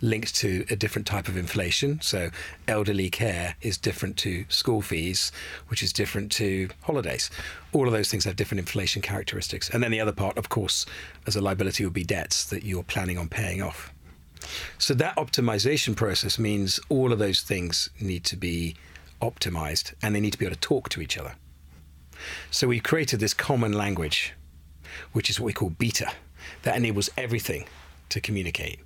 linked 0.05 0.35
to 0.35 0.65
a 0.69 0.75
different 0.75 1.07
type 1.07 1.27
of 1.27 1.35
inflation. 1.35 1.99
So, 2.01 2.29
elderly 2.67 3.09
care 3.09 3.55
is 3.61 3.77
different 3.77 4.17
to 4.17 4.45
school 4.49 4.81
fees, 4.81 5.31
which 5.67 5.83
is 5.83 5.91
different 5.91 6.31
to 6.33 6.69
holidays. 6.83 7.29
All 7.73 7.87
of 7.87 7.93
those 7.93 8.09
things 8.09 8.23
have 8.25 8.35
different 8.35 8.59
inflation 8.59 9.01
characteristics. 9.01 9.69
And 9.69 9.83
then 9.83 9.91
the 9.91 9.99
other 9.99 10.11
part, 10.11 10.37
of 10.37 10.49
course, 10.49 10.85
as 11.27 11.35
a 11.35 11.41
liability 11.41 11.83
would 11.83 11.93
be 11.93 12.03
debts 12.03 12.45
that 12.45 12.63
you're 12.63 12.83
planning 12.83 13.17
on 13.17 13.27
paying 13.27 13.61
off. 13.61 13.91
So, 14.77 14.93
that 14.93 15.15
optimization 15.17 15.95
process 15.95 16.37
means 16.37 16.79
all 16.89 17.11
of 17.11 17.19
those 17.19 17.41
things 17.41 17.89
need 17.99 18.23
to 18.25 18.37
be 18.37 18.75
optimized 19.21 19.93
and 20.01 20.15
they 20.15 20.19
need 20.19 20.33
to 20.33 20.37
be 20.37 20.45
able 20.45 20.55
to 20.55 20.61
talk 20.61 20.89
to 20.89 21.01
each 21.01 21.17
other. 21.17 21.33
So, 22.51 22.67
we've 22.67 22.83
created 22.83 23.19
this 23.19 23.33
common 23.33 23.73
language, 23.73 24.33
which 25.13 25.29
is 25.29 25.39
what 25.39 25.47
we 25.47 25.53
call 25.53 25.71
beta, 25.71 26.11
that 26.61 26.75
enables 26.75 27.09
everything 27.17 27.65
to 28.09 28.21
communicate. 28.21 28.79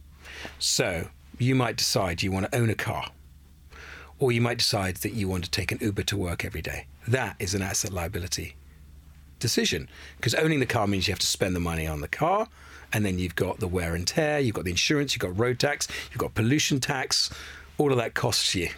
So 0.58 1.10
you 1.38 1.55
might 1.55 1.77
decide 1.77 2.22
you 2.22 2.31
want 2.31 2.51
to 2.51 2.58
own 2.58 2.69
a 2.69 2.75
car, 2.75 3.12
or 4.19 4.31
you 4.31 4.41
might 4.41 4.58
decide 4.58 4.98
that 4.98 5.13
you 5.13 5.27
want 5.27 5.43
to 5.46 5.51
take 5.51 5.72
an 5.72 5.79
Uber 5.81 6.03
to 6.03 6.17
work 6.17 6.43
every 6.43 6.62
day. 6.62 6.88
That 7.08 7.36
is 7.39 7.55
an 7.55 7.62
asset 7.62 7.93
liability 7.93 8.55
decision 9.39 9.89
because 10.17 10.36
owning 10.36 10.60
the 10.60 10.65
car 10.65 10.86
means 10.86 11.08
you 11.08 11.13
have 11.13 11.19
to 11.19 11.27
spend 11.27 11.55
the 11.55 11.60
money 11.60 11.88
on 11.88 12.01
the 12.01 12.08
car. 12.08 12.48
And 12.91 13.05
then 13.05 13.19
you've 13.19 13.36
got 13.36 13.60
the 13.60 13.67
wear 13.67 13.93
and 13.93 14.08
tear, 14.08 14.39
you've 14.39 14.55
got 14.55 14.63
the 14.63 14.72
insurance, 14.72 15.13
you've 15.13 15.22
got 15.22 15.38
road 15.38 15.60
tax, 15.60 15.88
you've 16.10 16.17
got 16.17 16.34
pollution 16.34 16.79
tax. 16.79 17.29
All 17.77 17.91
of 17.91 17.98
that 17.98 18.15
costs 18.15 18.55
you. 18.55 18.69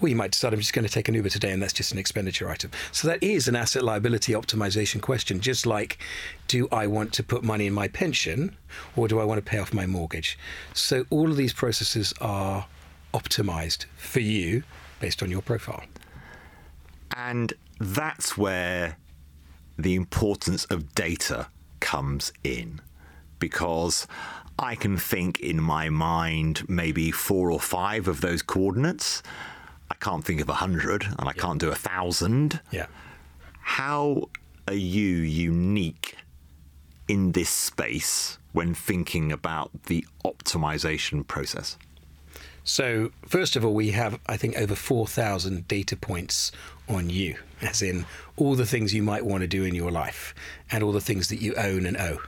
Or 0.00 0.08
you 0.08 0.16
might 0.16 0.30
decide 0.30 0.52
I'm 0.52 0.60
just 0.60 0.72
going 0.72 0.86
to 0.86 0.92
take 0.92 1.08
an 1.08 1.14
Uber 1.14 1.28
today 1.28 1.50
and 1.50 1.62
that's 1.62 1.72
just 1.72 1.92
an 1.92 1.98
expenditure 1.98 2.48
item. 2.48 2.70
So 2.92 3.08
that 3.08 3.22
is 3.22 3.48
an 3.48 3.56
asset 3.56 3.82
liability 3.82 4.32
optimization 4.32 5.00
question, 5.00 5.40
just 5.40 5.66
like 5.66 5.98
do 6.46 6.68
I 6.70 6.86
want 6.86 7.12
to 7.14 7.22
put 7.22 7.42
money 7.42 7.66
in 7.66 7.72
my 7.72 7.88
pension 7.88 8.56
or 8.96 9.08
do 9.08 9.18
I 9.18 9.24
want 9.24 9.44
to 9.44 9.50
pay 9.50 9.58
off 9.58 9.74
my 9.74 9.86
mortgage? 9.86 10.38
So 10.72 11.04
all 11.10 11.30
of 11.30 11.36
these 11.36 11.52
processes 11.52 12.14
are 12.20 12.66
optimized 13.12 13.86
for 13.96 14.20
you 14.20 14.62
based 15.00 15.22
on 15.22 15.30
your 15.30 15.42
profile. 15.42 15.84
And 17.16 17.52
that's 17.80 18.36
where 18.36 18.96
the 19.78 19.94
importance 19.94 20.64
of 20.66 20.94
data 20.94 21.48
comes 21.80 22.32
in 22.42 22.80
because 23.38 24.06
I 24.58 24.74
can 24.74 24.96
think 24.96 25.38
in 25.38 25.60
my 25.62 25.88
mind 25.88 26.68
maybe 26.68 27.12
four 27.12 27.50
or 27.50 27.60
five 27.60 28.08
of 28.08 28.20
those 28.20 28.42
coordinates 28.42 29.22
can't 30.00 30.24
think 30.24 30.40
of 30.40 30.48
a 30.48 30.54
hundred 30.54 31.04
and 31.04 31.28
I 31.28 31.32
yeah. 31.34 31.42
can't 31.42 31.60
do 31.60 31.70
a 31.70 31.74
thousand. 31.74 32.60
Yeah. 32.70 32.86
How 33.60 34.28
are 34.66 34.74
you 34.74 35.06
unique 35.06 36.16
in 37.08 37.32
this 37.32 37.48
space 37.48 38.38
when 38.52 38.74
thinking 38.74 39.32
about 39.32 39.70
the 39.84 40.06
optimization 40.24 41.26
process? 41.26 41.76
So, 42.64 43.12
first 43.26 43.56
of 43.56 43.64
all, 43.64 43.72
we 43.72 43.92
have, 43.92 44.20
I 44.26 44.36
think, 44.36 44.58
over 44.58 44.74
4,000 44.74 45.66
data 45.68 45.96
points 45.96 46.52
on 46.86 47.08
you, 47.08 47.36
as 47.62 47.80
in 47.80 48.04
all 48.36 48.56
the 48.56 48.66
things 48.66 48.92
you 48.92 49.02
might 49.02 49.24
want 49.24 49.40
to 49.40 49.46
do 49.46 49.64
in 49.64 49.74
your 49.74 49.90
life 49.90 50.34
and 50.70 50.82
all 50.82 50.92
the 50.92 51.00
things 51.00 51.28
that 51.28 51.40
you 51.40 51.54
own 51.54 51.86
and 51.86 51.96
owe. 51.96 52.20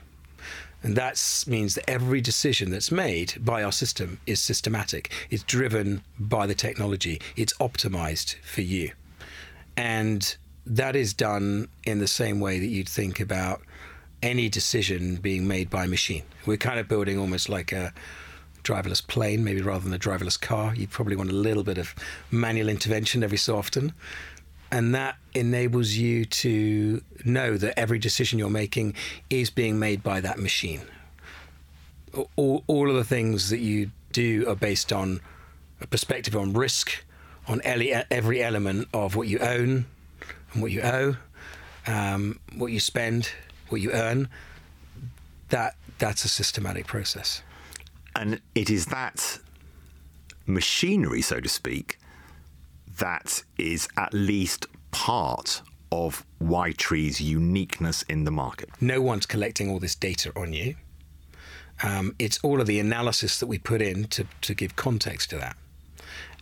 And 0.83 0.97
that 0.97 1.45
means 1.47 1.75
that 1.75 1.89
every 1.89 2.21
decision 2.21 2.71
that's 2.71 2.91
made 2.91 3.35
by 3.39 3.63
our 3.63 3.73
system 3.73 4.19
is 4.27 4.41
systematic. 4.41 5.13
It's 5.29 5.43
driven 5.43 6.03
by 6.19 6.47
the 6.47 6.55
technology. 6.55 7.21
It's 7.37 7.53
optimized 7.55 8.37
for 8.37 8.63
you. 8.63 8.93
And 9.77 10.37
that 10.67 10.97
is 10.97 11.13
done 11.13 11.69
in 11.85 11.99
the 11.99 12.07
same 12.07 12.41
way 12.41 12.59
that 12.59 12.67
you'd 12.67 12.89
think 12.89 13.21
about 13.21 13.63
any 14.23 14.49
decision 14.49 15.17
being 15.17 15.47
made 15.47 15.71
by 15.71 15.85
a 15.85 15.89
machine. 15.89 16.23
We're 16.47 16.57
kind 16.57 16.79
of 16.79 16.89
building 16.89 17.19
almost 17.19 17.49
like 17.49 17.73
a 17.73 17.93
driverless 18.63 19.07
plane, 19.07 19.43
maybe 19.43 19.63
rather 19.63 19.85
than 19.85 19.95
a 19.95 19.99
driverless 19.99 20.41
car. 20.41 20.75
You 20.75 20.87
probably 20.87 21.17
want 21.17 21.31
a 21.31 21.35
little 21.35 21.63
bit 21.63 21.79
of 21.79 21.95
manual 22.31 22.69
intervention 22.69 23.25
every 23.25 23.39
so 23.39 23.57
often 23.57 23.93
and 24.71 24.95
that 24.95 25.17
enables 25.35 25.93
you 25.93 26.25
to 26.25 27.03
know 27.25 27.57
that 27.57 27.79
every 27.79 27.99
decision 27.99 28.39
you're 28.39 28.51
making 28.51 28.95
is 29.29 29.51
being 29.51 29.79
made 29.79 30.03
by 30.03 30.21
that 30.21 30.39
machine. 30.39 30.83
All, 32.37 32.65
all 32.67 32.89
of 32.91 32.97
the 32.97 33.05
things 33.05 33.51
that 33.51 33.61
you 33.61 33.91
do 34.13 34.49
are 34.49 34.57
based 34.57 34.93
on 34.93 35.21
a 35.81 35.87
perspective 35.87 36.37
on 36.37 36.53
risk, 36.53 37.05
on 37.47 37.61
every 37.65 38.43
element 38.43 38.89
of 38.93 39.17
what 39.17 39.29
you 39.29 39.39
own 39.39 39.87
and 40.53 40.63
what 40.63 40.71
you 40.71 40.83
owe, 40.83 41.17
um, 41.87 42.39
what 42.57 42.73
you 42.73 42.81
spend, 42.81 43.31
what 43.69 43.81
you 43.81 43.93
earn. 43.93 44.29
That 45.49 45.77
that's 45.99 46.25
a 46.25 46.29
systematic 46.29 46.87
process. 46.87 47.43
And 48.15 48.41
it 48.55 48.71
is 48.71 48.87
that 48.87 49.39
machinery, 50.47 51.23
so 51.23 51.41
to 51.41 51.49
speak, 51.49 51.99
that 53.01 53.43
is 53.59 53.89
at 53.97 54.15
least 54.15 54.67
part 54.93 55.63
of 55.93 56.25
Ytree's 56.41 57.21
uniqueness 57.21 58.03
in 58.03 58.25
the 58.25 58.31
market. 58.31 58.71
No 58.81 59.01
one's 59.03 59.27
collecting 59.27 59.71
all 59.71 59.81
this 59.81 59.95
data 59.95 60.33
on 60.37 60.53
you. 60.53 60.77
Um, 61.83 62.15
it's 62.19 62.39
all 62.43 62.61
of 62.61 62.67
the 62.67 62.79
analysis 62.79 63.39
that 63.41 63.47
we 63.47 63.59
put 63.59 63.83
in 63.83 64.05
to, 64.05 64.27
to 64.43 64.55
give 64.55 64.77
context 64.77 65.31
to 65.31 65.39
that. 65.39 65.57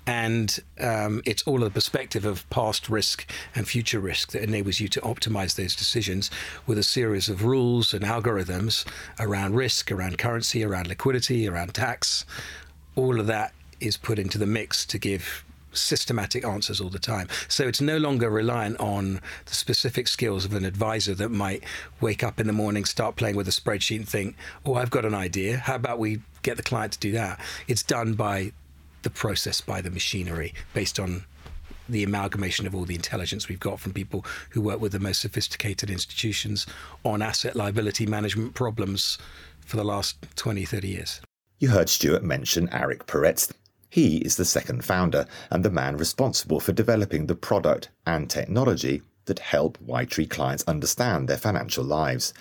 And 0.07 0.59
um, 0.81 1.23
it's 1.27 1.43
all 1.43 1.63
of 1.63 1.65
the 1.65 1.71
perspective 1.71 2.25
of 2.25 2.49
past 2.49 2.89
risk 2.89 3.31
and 3.55 3.69
future 3.69 4.01
risk 4.01 4.33
that 4.33 4.43
enables 4.43 4.81
you 4.81 4.89
to 4.89 5.01
optimize 5.03 5.55
those 5.55 5.77
decisions 5.77 6.31
with 6.67 6.79
a 6.79 6.83
series 6.83 7.29
of 7.29 7.45
rules 7.45 7.93
and 7.93 8.05
algorithms 8.05 8.87
around 9.21 9.55
risk, 9.55 9.93
around 9.93 10.17
currency, 10.17 10.65
around 10.65 10.89
liquidity, 10.89 11.47
around 11.47 11.75
tax. 11.75 12.25
All 12.97 13.21
of 13.21 13.27
that 13.27 13.53
is 13.81 13.99
put 13.99 14.19
into 14.19 14.39
the 14.39 14.47
mix 14.47 14.87
to 14.87 14.99
give 14.99 15.45
systematic 15.81 16.45
answers 16.45 16.81
all 16.81 16.91
the 16.91 16.99
time. 16.99 17.29
So 17.49 17.67
it's 17.67 17.81
no 17.81 17.99
longer 17.99 18.31
reliant 18.31 18.79
on 18.81 19.21
the 19.47 19.55
specific 19.55 20.09
skills 20.09 20.45
of 20.45 20.55
an 20.55 20.65
advisor 20.65 21.15
that 21.15 21.31
might 21.31 21.65
wake 22.01 22.23
up 22.23 22.41
in 22.41 22.47
the 22.47 22.53
morning, 22.53 22.85
start 22.85 23.17
playing 23.17 23.37
with 23.37 23.49
a 23.49 23.53
spreadsheet, 23.53 23.97
and 23.97 24.09
think, 24.09 24.37
oh, 24.65 24.75
I've 24.75 24.91
got 24.91 25.05
an 25.05 25.15
idea. 25.15 25.59
How 25.59 25.75
about 25.75 25.99
we 25.99 26.21
get 26.43 26.57
the 26.57 26.63
client 26.63 26.93
to 26.95 26.99
do 26.99 27.13
that? 27.13 27.41
It's 27.67 27.83
done 27.83 28.15
by 28.15 28.53
the 29.03 29.11
process, 29.11 29.61
by 29.61 29.81
the 29.81 29.91
machinery, 29.91 30.55
based 30.75 30.99
on 30.99 31.25
the 31.89 32.05
amalgamation 32.05 32.67
of 32.67 32.75
all 32.75 32.85
the 32.85 32.95
intelligence 32.95 33.49
we've 33.49 33.61
got 33.61 33.81
from 33.81 33.93
people 33.93 34.25
who 34.51 34.61
work 34.61 34.81
with 34.81 34.93
the 34.93 34.99
most 34.99 35.21
sophisticated 35.21 35.91
institutions 35.91 36.67
on 37.05 37.23
asset 37.23 37.57
liability 37.57 38.05
management 38.05 38.55
problems 38.55 39.19
for 39.61 39.77
the 39.77 39.85
last 39.85 40.17
20, 40.37 40.65
30 40.65 40.89
years. 40.89 41.21
You 41.59 41.69
heard 41.69 41.89
Stuart 41.89 42.23
mention 42.23 42.69
Arik 42.69 43.07
Peretz, 43.07 43.51
he 43.89 44.19
is 44.19 44.37
the 44.37 44.45
second 44.45 44.85
founder 44.85 45.27
and 45.51 45.65
the 45.65 45.71
man 45.71 45.97
responsible 45.97 46.61
for 46.61 46.73
developing 46.73 47.27
the 47.27 47.35
product 47.35 47.89
and 48.07 48.29
technology 48.29 49.03
that 49.25 49.39
help 49.39 49.79
Ytree 49.87 50.29
clients 50.29 50.65
understand 50.67 51.29
their 51.29 51.39
financial 51.39 51.85
lives. 51.85 52.35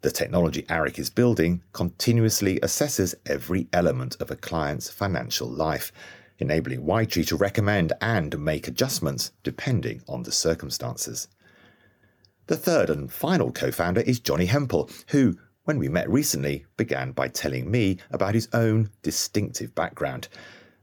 The 0.00 0.10
technology 0.10 0.62
Arik 0.64 0.98
is 0.98 1.10
building 1.10 1.62
continuously 1.72 2.58
assesses 2.60 3.14
every 3.26 3.68
element 3.72 4.16
of 4.20 4.30
a 4.30 4.36
client's 4.36 4.88
financial 4.88 5.48
life, 5.48 5.92
enabling 6.38 6.82
Ytree 6.82 7.26
to 7.28 7.36
recommend 7.36 7.92
and 8.00 8.38
make 8.38 8.68
adjustments 8.68 9.32
depending 9.42 10.02
on 10.08 10.22
the 10.22 10.32
circumstances. 10.32 11.28
The 12.46 12.56
third 12.56 12.90
and 12.90 13.12
final 13.12 13.52
co 13.52 13.70
founder 13.70 14.00
is 14.00 14.20
Johnny 14.20 14.46
Hempel, 14.46 14.88
who, 15.08 15.36
when 15.68 15.78
we 15.78 15.86
met 15.90 16.08
recently, 16.08 16.64
began 16.78 17.12
by 17.12 17.28
telling 17.28 17.70
me 17.70 17.98
about 18.10 18.32
his 18.32 18.48
own 18.54 18.88
distinctive 19.02 19.74
background 19.74 20.26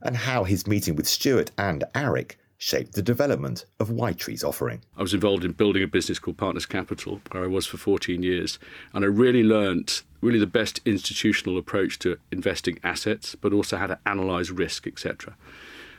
and 0.02 0.16
how 0.16 0.44
his 0.44 0.68
meeting 0.68 0.94
with 0.94 1.08
Stuart 1.08 1.50
and 1.58 1.82
Arik 1.92 2.36
shaped 2.56 2.92
the 2.92 3.02
development 3.02 3.64
of 3.80 3.88
Ytree's 3.90 4.44
offering. 4.44 4.80
I 4.96 5.02
was 5.02 5.12
involved 5.12 5.44
in 5.44 5.50
building 5.50 5.82
a 5.82 5.88
business 5.88 6.20
called 6.20 6.36
Partners 6.36 6.66
Capital, 6.66 7.20
where 7.32 7.42
I 7.42 7.48
was 7.48 7.66
for 7.66 7.78
14 7.78 8.22
years, 8.22 8.60
and 8.94 9.04
I 9.04 9.08
really 9.08 9.42
learnt 9.42 10.04
really 10.20 10.38
the 10.38 10.46
best 10.46 10.80
institutional 10.84 11.58
approach 11.58 11.98
to 11.98 12.18
investing 12.30 12.78
assets, 12.84 13.34
but 13.34 13.52
also 13.52 13.78
how 13.78 13.88
to 13.88 13.98
analyse 14.06 14.50
risk, 14.50 14.86
etc. 14.86 15.36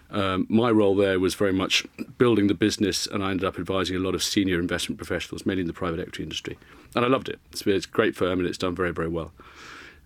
Um, 0.09 0.45
my 0.49 0.71
role 0.71 0.95
there 0.95 1.19
was 1.19 1.35
very 1.35 1.51
much 1.51 1.85
building 2.17 2.47
the 2.47 2.53
business, 2.53 3.07
and 3.07 3.23
I 3.23 3.31
ended 3.31 3.45
up 3.45 3.59
advising 3.59 3.95
a 3.95 3.99
lot 3.99 4.15
of 4.15 4.23
senior 4.23 4.59
investment 4.59 4.97
professionals, 4.97 5.45
mainly 5.45 5.61
in 5.61 5.67
the 5.67 5.73
private 5.73 5.99
equity 5.99 6.23
industry. 6.23 6.57
And 6.95 7.03
I 7.03 7.07
loved 7.07 7.29
it. 7.29 7.39
It's, 7.51 7.65
it's 7.67 7.85
a 7.85 7.89
great 7.89 8.15
firm, 8.15 8.39
and 8.39 8.47
it's 8.47 8.57
done 8.57 8.75
very, 8.75 8.91
very 8.91 9.09
well. 9.09 9.31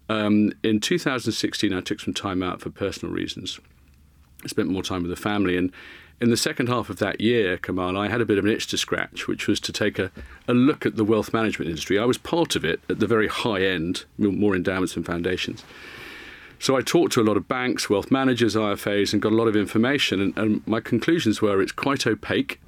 Um, 0.09 0.51
in 0.63 0.79
2016, 0.79 1.73
I 1.73 1.81
took 1.81 1.99
some 1.99 2.13
time 2.13 2.41
out 2.41 2.61
for 2.61 2.69
personal 2.69 3.13
reasons. 3.13 3.59
I 4.43 4.47
spent 4.47 4.69
more 4.69 4.83
time 4.83 5.03
with 5.03 5.11
the 5.11 5.15
family, 5.15 5.55
and 5.55 5.71
in 6.19 6.29
the 6.29 6.37
second 6.37 6.67
half 6.67 6.89
of 6.89 6.97
that 6.97 7.19
year, 7.19 7.57
Kamal, 7.57 7.97
I 7.97 8.07
had 8.07 8.21
a 8.21 8.25
bit 8.25 8.37
of 8.37 8.45
an 8.45 8.51
itch 8.51 8.67
to 8.67 8.77
scratch, 8.77 9.27
which 9.27 9.47
was 9.47 9.59
to 9.61 9.73
take 9.73 9.97
a, 9.97 10.11
a 10.47 10.53
look 10.53 10.85
at 10.85 10.95
the 10.95 11.03
wealth 11.03 11.33
management 11.33 11.69
industry. 11.69 11.97
I 11.97 12.05
was 12.05 12.19
part 12.19 12.55
of 12.55 12.63
it 12.63 12.79
at 12.89 12.99
the 12.99 13.07
very 13.07 13.27
high 13.27 13.63
end, 13.63 14.05
more 14.17 14.55
endowments 14.55 14.95
and 14.95 15.05
foundations. 15.05 15.63
So 16.61 16.77
I 16.77 16.81
talked 16.81 17.13
to 17.13 17.21
a 17.21 17.23
lot 17.23 17.37
of 17.37 17.47
banks, 17.47 17.89
wealth 17.89 18.11
managers, 18.11 18.55
IFAs, 18.55 19.13
and 19.13 19.21
got 19.21 19.31
a 19.31 19.35
lot 19.35 19.47
of 19.47 19.55
information. 19.55 20.21
And, 20.21 20.37
and 20.37 20.67
my 20.67 20.79
conclusions 20.79 21.41
were 21.41 21.59
it's 21.59 21.71
quite 21.71 22.05
opaque. 22.05 22.61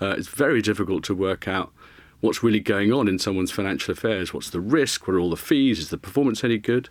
Uh, 0.00 0.14
it's 0.16 0.28
very 0.28 0.62
difficult 0.62 1.04
to 1.04 1.14
work 1.14 1.46
out 1.46 1.70
what's 2.22 2.42
really 2.42 2.60
going 2.60 2.94
on 2.94 3.08
in 3.08 3.18
someone's 3.18 3.50
financial 3.50 3.92
affairs. 3.92 4.32
What's 4.32 4.48
the 4.48 4.60
risk? 4.60 5.06
What 5.06 5.16
are 5.16 5.20
all 5.20 5.28
the 5.28 5.36
fees? 5.36 5.78
Is 5.78 5.90
the 5.90 5.98
performance 5.98 6.44
any 6.44 6.56
good? 6.56 6.88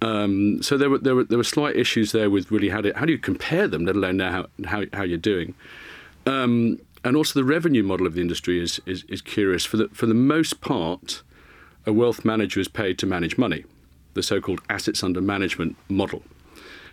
Um, 0.00 0.62
so 0.62 0.78
there 0.78 0.88
were, 0.88 0.98
there 0.98 1.14
were 1.14 1.24
there 1.24 1.36
were 1.36 1.44
slight 1.44 1.76
issues 1.76 2.12
there 2.12 2.30
with 2.30 2.50
really 2.50 2.70
how 2.70 2.80
do 2.80 2.90
how 2.96 3.04
do 3.04 3.12
you 3.12 3.18
compare 3.18 3.68
them, 3.68 3.84
let 3.84 3.94
alone 3.94 4.16
know 4.16 4.30
how 4.30 4.46
how, 4.64 4.84
how 4.94 5.02
you're 5.02 5.18
doing. 5.18 5.54
Um, 6.24 6.80
and 7.04 7.14
also 7.14 7.38
the 7.38 7.44
revenue 7.44 7.82
model 7.82 8.06
of 8.06 8.14
the 8.14 8.22
industry 8.22 8.58
is, 8.58 8.80
is 8.86 9.04
is 9.10 9.20
curious. 9.20 9.66
For 9.66 9.76
the 9.76 9.88
for 9.88 10.06
the 10.06 10.14
most 10.14 10.62
part, 10.62 11.22
a 11.84 11.92
wealth 11.92 12.24
manager 12.24 12.58
is 12.58 12.68
paid 12.68 12.98
to 13.00 13.06
manage 13.06 13.36
money, 13.36 13.66
the 14.18 14.22
so-called 14.22 14.60
assets 14.68 15.02
under 15.02 15.20
management 15.20 15.76
model, 15.88 16.22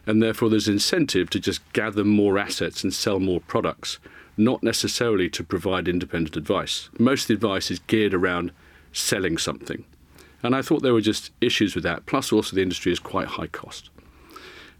and 0.05 0.22
therefore 0.22 0.50
there's 0.50 0.67
incentive 0.67 1.29
to 1.32 1.39
just 1.39 1.62
gather 1.74 2.03
more 2.03 2.38
assets 2.38 2.84
and 2.84 2.94
sell 2.94 3.20
more 3.20 3.41
products, 3.41 4.00
not 4.38 4.63
necessarily 4.63 5.29
to 5.29 5.44
provide 5.44 5.88
independent 5.88 6.38
advice. 6.38 6.89
Most 7.00 7.24
of 7.24 7.27
the 7.27 7.34
advice 7.34 7.72
is 7.72 7.79
geared 7.79 8.13
around 8.13 8.51
selling 8.94 9.38
something. 9.38 9.84
And 10.44 10.55
I 10.55 10.62
thought 10.62 10.84
there 10.84 10.94
were 10.94 11.01
just 11.01 11.32
issues 11.41 11.74
with 11.74 11.84
that. 11.86 12.05
Plus, 12.05 12.32
also 12.32 12.55
the 12.55 12.62
industry 12.62 12.91
is 12.91 13.00
quite 13.00 13.27
high 13.27 13.48
cost. 13.48 13.89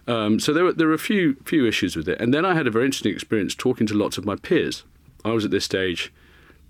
Um, 0.08 0.40
so 0.40 0.54
there 0.54 0.64
were 0.64 0.74
there 0.74 0.88
were 0.88 0.94
a 0.94 1.00
few 1.00 1.38
few 1.46 1.66
issues 1.66 1.96
with 1.96 2.08
it. 2.08 2.22
And 2.22 2.32
then 2.34 2.46
I 2.46 2.54
had 2.54 2.68
a 2.68 2.72
very 2.72 2.86
interesting 2.86 3.14
experience 3.14 3.56
talking 3.56 3.88
to 3.88 3.96
lots 3.96 4.18
of 4.20 4.26
my 4.26 4.36
peers. 4.36 4.84
I 5.24 5.32
was 5.32 5.44
at 5.44 5.52
this 5.52 5.66
stage 5.66 6.14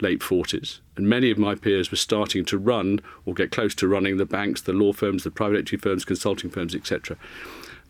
late 0.01 0.19
40s, 0.19 0.79
and 0.95 1.07
many 1.07 1.31
of 1.31 1.37
my 1.37 1.55
peers 1.55 1.91
were 1.91 1.97
starting 1.97 2.45
to 2.45 2.57
run 2.57 2.99
or 3.25 3.33
get 3.33 3.51
close 3.51 3.75
to 3.75 3.87
running 3.87 4.17
the 4.17 4.25
banks, 4.25 4.61
the 4.61 4.73
law 4.73 4.93
firms, 4.93 5.23
the 5.23 5.31
private 5.31 5.57
equity 5.57 5.77
firms, 5.77 6.05
consulting 6.05 6.49
firms, 6.49 6.75
etc., 6.75 7.17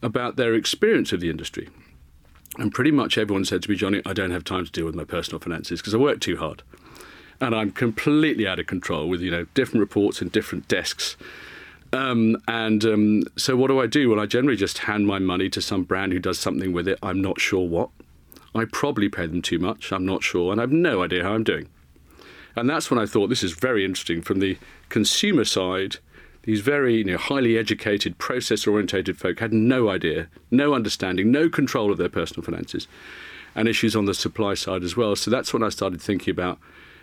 about 0.02 0.36
their 0.36 0.54
experience 0.54 1.12
of 1.12 1.20
the 1.20 1.30
industry. 1.30 1.70
And 2.58 2.74
pretty 2.74 2.92
much 2.92 3.18
everyone 3.18 3.46
said 3.46 3.64
to 3.64 3.70
me, 3.70 3.76
Johnny, 3.76 4.02
I 4.06 4.14
don't 4.14 4.32
have 4.32 4.44
time 4.44 4.66
to 4.66 4.72
deal 4.72 4.86
with 4.86 4.96
my 4.96 5.04
personal 5.04 5.40
finances 5.40 5.82
because 5.82 5.94
I 5.94 5.98
work 5.98 6.22
too 6.22 6.38
hard 6.38 6.64
and 7.42 7.56
I'm 7.56 7.72
completely 7.72 8.48
out 8.48 8.60
of 8.60 8.68
control 8.68 9.08
with 9.08 9.22
you 9.22 9.32
know 9.32 9.46
different 9.54 9.82
reports 9.82 10.22
and 10.22 10.32
different 10.32 10.68
desks. 10.68 11.18
Um, 11.94 12.38
and 12.48 12.84
um, 12.86 13.24
so, 13.38 13.56
what 13.56 13.68
do 13.68 13.80
I 13.80 13.88
do? 13.88 14.10
Well, 14.10 14.20
I 14.20 14.26
generally 14.26 14.58
just 14.58 14.80
hand 14.80 15.08
my 15.08 15.20
money 15.20 15.50
to 15.50 15.62
some 15.62 15.84
brand 15.84 16.12
who 16.12 16.20
does 16.20 16.40
something 16.40 16.74
with 16.74 16.88
it. 16.88 17.00
I'm 17.02 17.22
not 17.22 17.40
sure 17.40 17.68
what. 17.68 17.90
I 18.54 18.66
probably 18.66 19.10
pay 19.10 19.28
them 19.28 19.42
too 19.42 19.60
much. 19.60 19.92
I'm 19.92 20.06
not 20.06 20.24
sure, 20.24 20.52
and 20.52 20.60
I 20.60 20.64
have 20.64 20.72
no 20.72 21.04
idea 21.04 21.24
how 21.24 21.34
I'm 21.34 21.44
doing. 21.44 21.68
And 22.56 22.70
that's 22.70 22.90
when 22.90 23.00
I 23.00 23.06
thought 23.06 23.28
this 23.28 23.44
is 23.44 23.54
very 23.54 23.84
interesting 23.84 24.22
from 24.22 24.40
the 24.40 24.58
consumer 24.90 25.46
side. 25.46 25.98
These 26.44 26.62
very 26.62 26.98
you 26.98 27.04
know, 27.04 27.18
highly 27.18 27.58
educated, 27.58 28.18
process 28.18 28.68
orientated 28.68 29.18
folk 29.18 29.40
had 29.40 29.52
no 29.52 29.90
idea, 29.90 30.28
no 30.52 30.74
understanding, 30.74 31.32
no 31.32 31.50
control 31.50 31.92
of 31.92 31.98
their 31.98 32.10
personal 32.10 32.44
finances, 32.44 32.88
and 33.56 33.68
issues 33.68 33.96
on 33.96 34.06
the 34.06 34.14
supply 34.14 34.54
side 34.54 34.84
as 34.84 34.96
well. 34.96 35.16
So 35.16 35.32
that's 35.32 35.54
when 35.54 35.64
I 35.64 35.70
started 35.70 36.02
thinking 36.02 36.32
about 36.32 36.60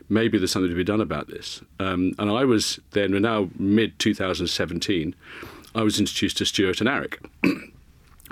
maybe 0.08 0.38
there's 0.38 0.52
something 0.52 0.70
to 0.70 0.76
be 0.76 0.84
done 0.84 1.00
about 1.00 1.28
this. 1.28 1.60
Um, 1.80 2.14
and 2.18 2.30
I 2.30 2.44
was 2.44 2.78
then, 2.92 3.20
now 3.20 3.48
mid 3.58 3.98
2017, 3.98 5.14
I 5.74 5.82
was 5.82 5.98
introduced 5.98 6.38
to 6.38 6.44
Stuart 6.44 6.80
and 6.80 6.88
Arik. 6.88 7.18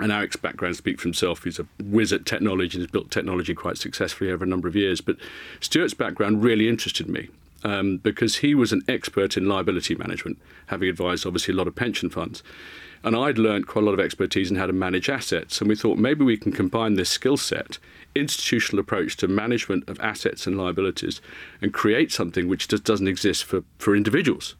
and 0.01 0.11
Arik's 0.11 0.35
background 0.35 0.75
speaks 0.75 1.01
for 1.01 1.07
himself. 1.07 1.43
He's 1.43 1.59
a 1.59 1.67
whiz 1.83 2.11
at 2.11 2.25
technology 2.25 2.77
and 2.77 2.83
has 2.83 2.91
built 2.91 3.11
technology 3.11 3.53
quite 3.53 3.77
successfully 3.77 4.31
over 4.31 4.43
a 4.43 4.47
number 4.47 4.67
of 4.67 4.75
years. 4.75 5.01
But 5.01 5.17
Stuart's 5.59 5.93
background 5.93 6.43
really 6.43 6.67
interested 6.67 7.07
me. 7.07 7.29
Um, 7.63 7.97
because 7.97 8.37
he 8.37 8.55
was 8.55 8.73
an 8.73 8.81
expert 8.87 9.37
in 9.37 9.47
liability 9.47 9.93
management, 9.93 10.39
having 10.65 10.89
advised 10.89 11.27
obviously 11.27 11.53
a 11.53 11.57
lot 11.57 11.67
of 11.67 11.75
pension 11.75 12.09
funds. 12.09 12.41
And 13.03 13.15
I'd 13.15 13.37
learned 13.37 13.67
quite 13.67 13.83
a 13.83 13.85
lot 13.85 13.93
of 13.93 13.99
expertise 13.99 14.49
in 14.49 14.57
how 14.57 14.65
to 14.65 14.73
manage 14.73 15.09
assets. 15.09 15.61
And 15.61 15.69
we 15.69 15.75
thought 15.75 15.99
maybe 15.99 16.25
we 16.25 16.37
can 16.37 16.51
combine 16.51 16.95
this 16.95 17.09
skill 17.09 17.37
set 17.37 17.77
institutional 18.15 18.79
approach 18.79 19.15
to 19.17 19.27
management 19.27 19.87
of 19.87 19.99
assets 19.99 20.47
and 20.47 20.57
liabilities 20.57 21.21
and 21.61 21.73
create 21.73 22.11
something 22.11 22.47
which 22.47 22.67
just 22.67 22.83
doesn't 22.83 23.07
exist 23.07 23.43
for, 23.43 23.63
for 23.77 23.95
individuals. 23.95 24.55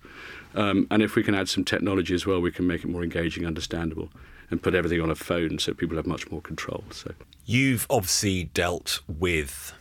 Um, 0.55 0.87
and 0.91 1.01
if 1.01 1.15
we 1.15 1.23
can 1.23 1.35
add 1.35 1.49
some 1.49 1.63
technology 1.63 2.13
as 2.13 2.25
well, 2.25 2.39
we 2.39 2.51
can 2.51 2.67
make 2.67 2.83
it 2.83 2.89
more 2.89 3.03
engaging, 3.03 3.45
understandable, 3.45 4.09
and 4.51 4.61
put 4.61 4.75
everything 4.75 5.01
on 5.01 5.09
a 5.09 5.15
phone 5.15 5.57
so 5.57 5.73
people 5.73 5.97
have 5.97 6.05
much 6.05 6.29
more 6.29 6.41
control. 6.41 6.83
So 6.91 7.13
you've 7.45 7.87
obviously 7.89 8.45
dealt 8.45 8.99
with 9.07 9.73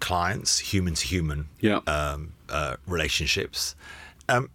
clients, 0.00 0.58
human 0.58 0.94
to 0.94 1.06
human 1.06 1.48
um, 1.86 2.32
uh, 2.48 2.76
relationships. 2.86 3.74
Um, 4.28 4.50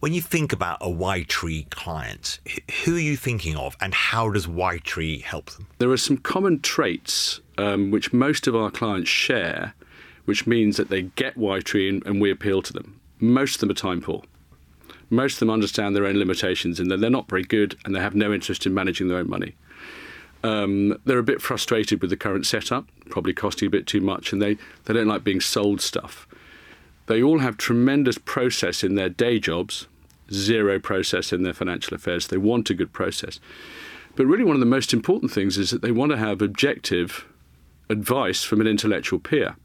when 0.00 0.12
you 0.12 0.20
think 0.20 0.52
about 0.52 0.78
a 0.80 0.88
Ytree 0.88 1.70
client, 1.70 2.38
who 2.84 2.96
are 2.96 3.00
you 3.00 3.16
thinking 3.16 3.56
of 3.56 3.76
and 3.80 3.94
how 3.94 4.30
does 4.30 4.46
Ytree 4.46 5.22
help 5.22 5.50
them? 5.50 5.66
There 5.78 5.90
are 5.90 5.96
some 5.96 6.18
common 6.18 6.60
traits 6.60 7.40
um, 7.56 7.90
which 7.90 8.12
most 8.12 8.46
of 8.46 8.54
our 8.54 8.70
clients 8.70 9.08
share, 9.08 9.74
which 10.26 10.46
means 10.46 10.76
that 10.76 10.90
they 10.90 11.02
get 11.02 11.36
Ytree 11.36 11.88
and, 11.88 12.06
and 12.06 12.20
we 12.20 12.30
appeal 12.30 12.62
to 12.62 12.72
them. 12.72 13.00
Most 13.18 13.56
of 13.56 13.60
them 13.60 13.70
are 13.70 13.74
time 13.74 14.02
poor. 14.02 14.22
Most 15.10 15.34
of 15.34 15.40
them 15.40 15.50
understand 15.50 15.94
their 15.94 16.06
own 16.06 16.16
limitations 16.16 16.80
and 16.80 16.90
that 16.90 17.00
they're 17.00 17.10
not 17.10 17.28
very 17.28 17.44
good 17.44 17.76
and 17.84 17.94
they 17.94 18.00
have 18.00 18.14
no 18.14 18.32
interest 18.32 18.66
in 18.66 18.74
managing 18.74 19.08
their 19.08 19.18
own 19.18 19.30
money. 19.30 19.54
Um, 20.42 20.98
they're 21.04 21.18
a 21.18 21.24
bit 21.24 21.40
frustrated 21.40 22.00
with 22.00 22.10
the 22.10 22.16
current 22.16 22.46
setup, 22.46 22.86
probably 23.10 23.32
costing 23.32 23.66
a 23.66 23.70
bit 23.70 23.86
too 23.86 24.00
much, 24.00 24.32
and 24.32 24.40
they, 24.40 24.56
they 24.84 24.94
don't 24.94 25.08
like 25.08 25.24
being 25.24 25.40
sold 25.40 25.80
stuff. 25.80 26.26
They 27.06 27.22
all 27.22 27.38
have 27.38 27.56
tremendous 27.56 28.18
process 28.18 28.84
in 28.84 28.94
their 28.94 29.08
day 29.08 29.38
jobs, 29.38 29.86
zero 30.32 30.78
process 30.78 31.32
in 31.32 31.42
their 31.42 31.52
financial 31.52 31.94
affairs. 31.94 32.26
They 32.28 32.36
want 32.36 32.70
a 32.70 32.74
good 32.74 32.92
process. 32.92 33.40
But 34.16 34.26
really, 34.26 34.44
one 34.44 34.56
of 34.56 34.60
the 34.60 34.66
most 34.66 34.92
important 34.92 35.30
things 35.30 35.58
is 35.58 35.70
that 35.70 35.82
they 35.82 35.92
want 35.92 36.10
to 36.12 36.18
have 36.18 36.42
objective 36.42 37.26
advice 37.88 38.42
from 38.42 38.60
an 38.60 38.66
intellectual 38.66 39.18
peer 39.18 39.56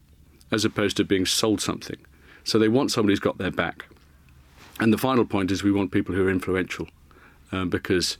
as 0.52 0.64
opposed 0.64 0.96
to 0.98 1.04
being 1.04 1.26
sold 1.26 1.60
something. 1.60 1.96
So 2.44 2.58
they 2.58 2.68
want 2.68 2.90
somebody 2.90 3.12
who's 3.12 3.20
got 3.20 3.38
their 3.38 3.50
back. 3.50 3.86
And 4.80 4.92
the 4.92 4.98
final 4.98 5.24
point 5.24 5.50
is 5.50 5.62
we 5.62 5.72
want 5.72 5.92
people 5.92 6.14
who 6.14 6.26
are 6.26 6.30
influential 6.30 6.88
um, 7.52 7.68
because 7.68 8.18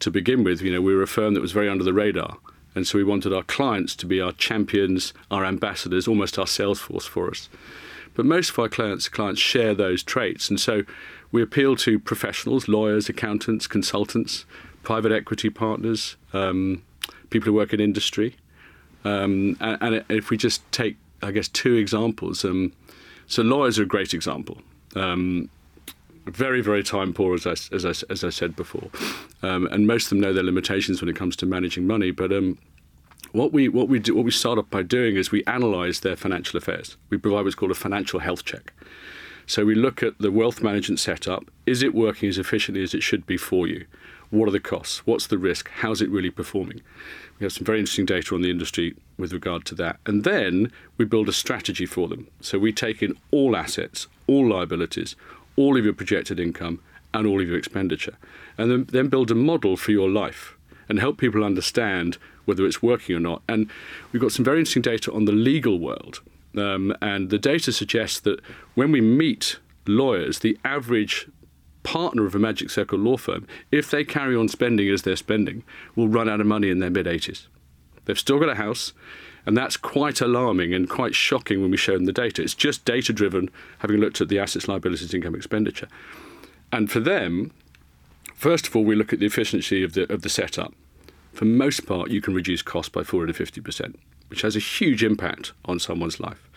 to 0.00 0.10
begin 0.10 0.44
with, 0.44 0.62
you 0.62 0.72
know, 0.72 0.80
we 0.80 0.94
were 0.94 1.02
a 1.02 1.06
firm 1.06 1.34
that 1.34 1.40
was 1.40 1.52
very 1.52 1.68
under 1.68 1.84
the 1.84 1.92
radar. 1.92 2.38
And 2.74 2.86
so 2.86 2.98
we 2.98 3.04
wanted 3.04 3.32
our 3.32 3.42
clients 3.42 3.94
to 3.96 4.06
be 4.06 4.20
our 4.20 4.32
champions, 4.32 5.12
our 5.30 5.44
ambassadors, 5.44 6.08
almost 6.08 6.38
our 6.38 6.46
sales 6.46 6.80
force 6.80 7.04
for 7.04 7.28
us. 7.28 7.48
But 8.14 8.26
most 8.26 8.50
of 8.50 8.58
our 8.58 8.68
clients 8.68 9.08
clients 9.08 9.40
share 9.40 9.74
those 9.74 10.02
traits, 10.02 10.50
and 10.50 10.58
so 10.58 10.82
we 11.32 11.42
appeal 11.42 11.76
to 11.76 11.98
professionals, 11.98 12.68
lawyers, 12.68 13.08
accountants, 13.08 13.66
consultants, 13.66 14.44
private 14.82 15.12
equity 15.12 15.48
partners, 15.48 16.16
um, 16.32 16.82
people 17.30 17.46
who 17.46 17.52
work 17.52 17.72
in 17.72 17.80
industry. 17.80 18.36
Um, 19.04 19.56
and, 19.60 19.78
and, 19.80 20.04
if 20.10 20.28
we 20.28 20.36
just 20.36 20.60
take, 20.72 20.96
I 21.22 21.30
guess, 21.30 21.48
two 21.48 21.76
examples, 21.76 22.44
um, 22.44 22.72
so 23.26 23.42
lawyers 23.42 23.78
are 23.78 23.84
a 23.84 23.86
great 23.86 24.12
example. 24.12 24.58
Um, 24.94 25.48
very, 26.30 26.60
very 26.60 26.82
time 26.82 27.12
poor, 27.12 27.34
as 27.34 27.46
I, 27.46 27.52
as 27.74 27.84
I, 27.84 27.92
as 28.10 28.24
I 28.24 28.30
said 28.30 28.56
before, 28.56 28.90
um, 29.42 29.66
and 29.66 29.86
most 29.86 30.04
of 30.04 30.10
them 30.10 30.20
know 30.20 30.32
their 30.32 30.44
limitations 30.44 31.00
when 31.00 31.08
it 31.08 31.16
comes 31.16 31.36
to 31.36 31.46
managing 31.46 31.86
money. 31.86 32.10
But 32.10 32.32
um, 32.32 32.58
what 33.32 33.52
we 33.52 33.68
what 33.68 33.88
we 33.88 33.98
do 33.98 34.14
what 34.14 34.24
we 34.24 34.30
start 34.30 34.58
off 34.58 34.70
by 34.70 34.82
doing 34.82 35.16
is 35.16 35.30
we 35.30 35.42
analyse 35.46 36.00
their 36.00 36.16
financial 36.16 36.56
affairs. 36.56 36.96
We 37.10 37.18
provide 37.18 37.44
what's 37.44 37.54
called 37.54 37.70
a 37.70 37.74
financial 37.74 38.20
health 38.20 38.44
check. 38.44 38.72
So 39.46 39.64
we 39.64 39.74
look 39.74 40.02
at 40.02 40.18
the 40.18 40.30
wealth 40.30 40.62
management 40.62 41.00
setup. 41.00 41.44
Is 41.66 41.82
it 41.82 41.94
working 41.94 42.28
as 42.28 42.38
efficiently 42.38 42.82
as 42.82 42.94
it 42.94 43.02
should 43.02 43.26
be 43.26 43.36
for 43.36 43.66
you? 43.66 43.86
What 44.30 44.46
are 44.48 44.52
the 44.52 44.60
costs? 44.60 45.04
What's 45.06 45.26
the 45.26 45.38
risk? 45.38 45.68
How's 45.78 46.00
it 46.00 46.08
really 46.08 46.30
performing? 46.30 46.82
We 47.38 47.44
have 47.44 47.52
some 47.52 47.64
very 47.64 47.80
interesting 47.80 48.06
data 48.06 48.34
on 48.34 48.42
the 48.42 48.50
industry 48.50 48.94
with 49.18 49.32
regard 49.32 49.64
to 49.64 49.74
that. 49.74 49.98
And 50.06 50.22
then 50.22 50.70
we 50.98 51.04
build 51.04 51.28
a 51.28 51.32
strategy 51.32 51.84
for 51.84 52.06
them. 52.06 52.28
So 52.40 52.58
we 52.60 52.72
take 52.72 53.02
in 53.02 53.16
all 53.32 53.56
assets, 53.56 54.06
all 54.28 54.48
liabilities, 54.48 55.16
all 55.60 55.76
of 55.76 55.84
your 55.84 55.94
projected 55.94 56.40
income, 56.40 56.80
and 57.12 57.26
all 57.26 57.40
of 57.40 57.48
your 57.48 57.58
expenditure, 57.58 58.16
and 58.56 58.70
then, 58.70 58.84
then 58.90 59.08
build 59.08 59.30
a 59.30 59.34
model 59.34 59.76
for 59.76 59.90
your 59.90 60.08
life 60.08 60.56
and 60.88 60.98
help 60.98 61.18
people 61.18 61.44
understand 61.44 62.18
whether 62.44 62.66
it's 62.66 62.82
working 62.82 63.14
or 63.14 63.20
not. 63.20 63.42
And 63.48 63.70
we've 64.10 64.22
got 64.22 64.32
some 64.32 64.44
very 64.44 64.58
interesting 64.58 64.82
data 64.82 65.12
on 65.12 65.24
the 65.24 65.32
legal 65.32 65.78
world. 65.78 66.20
Um, 66.56 66.94
and 67.00 67.30
the 67.30 67.38
data 67.38 67.72
suggests 67.72 68.20
that 68.20 68.40
when 68.74 68.90
we 68.90 69.00
meet 69.00 69.58
lawyers, 69.86 70.40
the 70.40 70.58
average 70.64 71.28
partner 71.84 72.26
of 72.26 72.34
a 72.34 72.38
Magic 72.38 72.70
Circle 72.70 72.98
law 72.98 73.16
firm, 73.16 73.46
if 73.70 73.90
they 73.90 74.04
carry 74.04 74.34
on 74.34 74.48
spending 74.48 74.88
as 74.90 75.02
they're 75.02 75.16
spending, 75.16 75.62
will 75.94 76.08
run 76.08 76.28
out 76.28 76.40
of 76.40 76.46
money 76.46 76.70
in 76.70 76.80
their 76.80 76.90
mid 76.90 77.06
80s. 77.06 77.46
They've 78.04 78.18
still 78.18 78.40
got 78.40 78.48
a 78.48 78.56
house, 78.56 78.92
and 79.46 79.56
that's 79.56 79.76
quite 79.76 80.20
alarming 80.20 80.74
and 80.74 80.88
quite 80.88 81.14
shocking 81.14 81.60
when 81.60 81.70
we 81.70 81.76
show 81.76 81.94
them 81.94 82.04
the 82.04 82.12
data. 82.12 82.42
It's 82.42 82.54
just 82.54 82.84
data 82.84 83.12
driven, 83.12 83.50
having 83.78 83.98
looked 83.98 84.20
at 84.20 84.28
the 84.28 84.38
assets, 84.38 84.68
liabilities, 84.68 85.14
income, 85.14 85.34
expenditure. 85.34 85.88
And 86.72 86.90
for 86.90 87.00
them, 87.00 87.52
first 88.34 88.66
of 88.66 88.76
all, 88.76 88.84
we 88.84 88.94
look 88.94 89.12
at 89.12 89.18
the 89.18 89.26
efficiency 89.26 89.82
of 89.82 89.94
the, 89.94 90.12
of 90.12 90.22
the 90.22 90.28
setup. 90.28 90.74
For 91.32 91.44
most 91.44 91.86
part, 91.86 92.10
you 92.10 92.20
can 92.20 92.34
reduce 92.34 92.62
costs 92.62 92.90
by 92.90 93.02
40 93.02 93.32
to 93.32 93.44
50%, 93.44 93.94
which 94.28 94.42
has 94.42 94.56
a 94.56 94.60
huge 94.60 95.02
impact 95.02 95.52
on 95.64 95.78
someone's 95.78 96.20
life. 96.20 96.48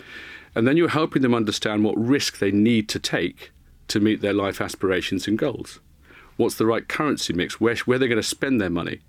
And 0.56 0.68
then 0.68 0.78
you're 0.78 0.90
helping 0.90 1.22
them 1.22 1.34
understand 1.34 1.84
what 1.84 1.98
risk 1.98 2.40
they 2.40 2.52
need 2.52 2.90
to 2.90 3.00
take 3.00 3.52
to 3.88 4.00
meet 4.00 4.22
their 4.22 4.34
life 4.34 4.62
aspirations 4.62 5.28
and 5.28 5.38
goals. 5.38 5.80
What's 6.38 6.56
the 6.56 6.66
right 6.66 6.88
currency 6.88 7.34
mix? 7.34 7.60
Where, 7.60 7.76
where 7.78 8.00
they're 8.00 8.08
going 8.08 8.22
to 8.22 8.28
spend 8.28 8.60
their 8.60 8.70
money? 8.70 9.02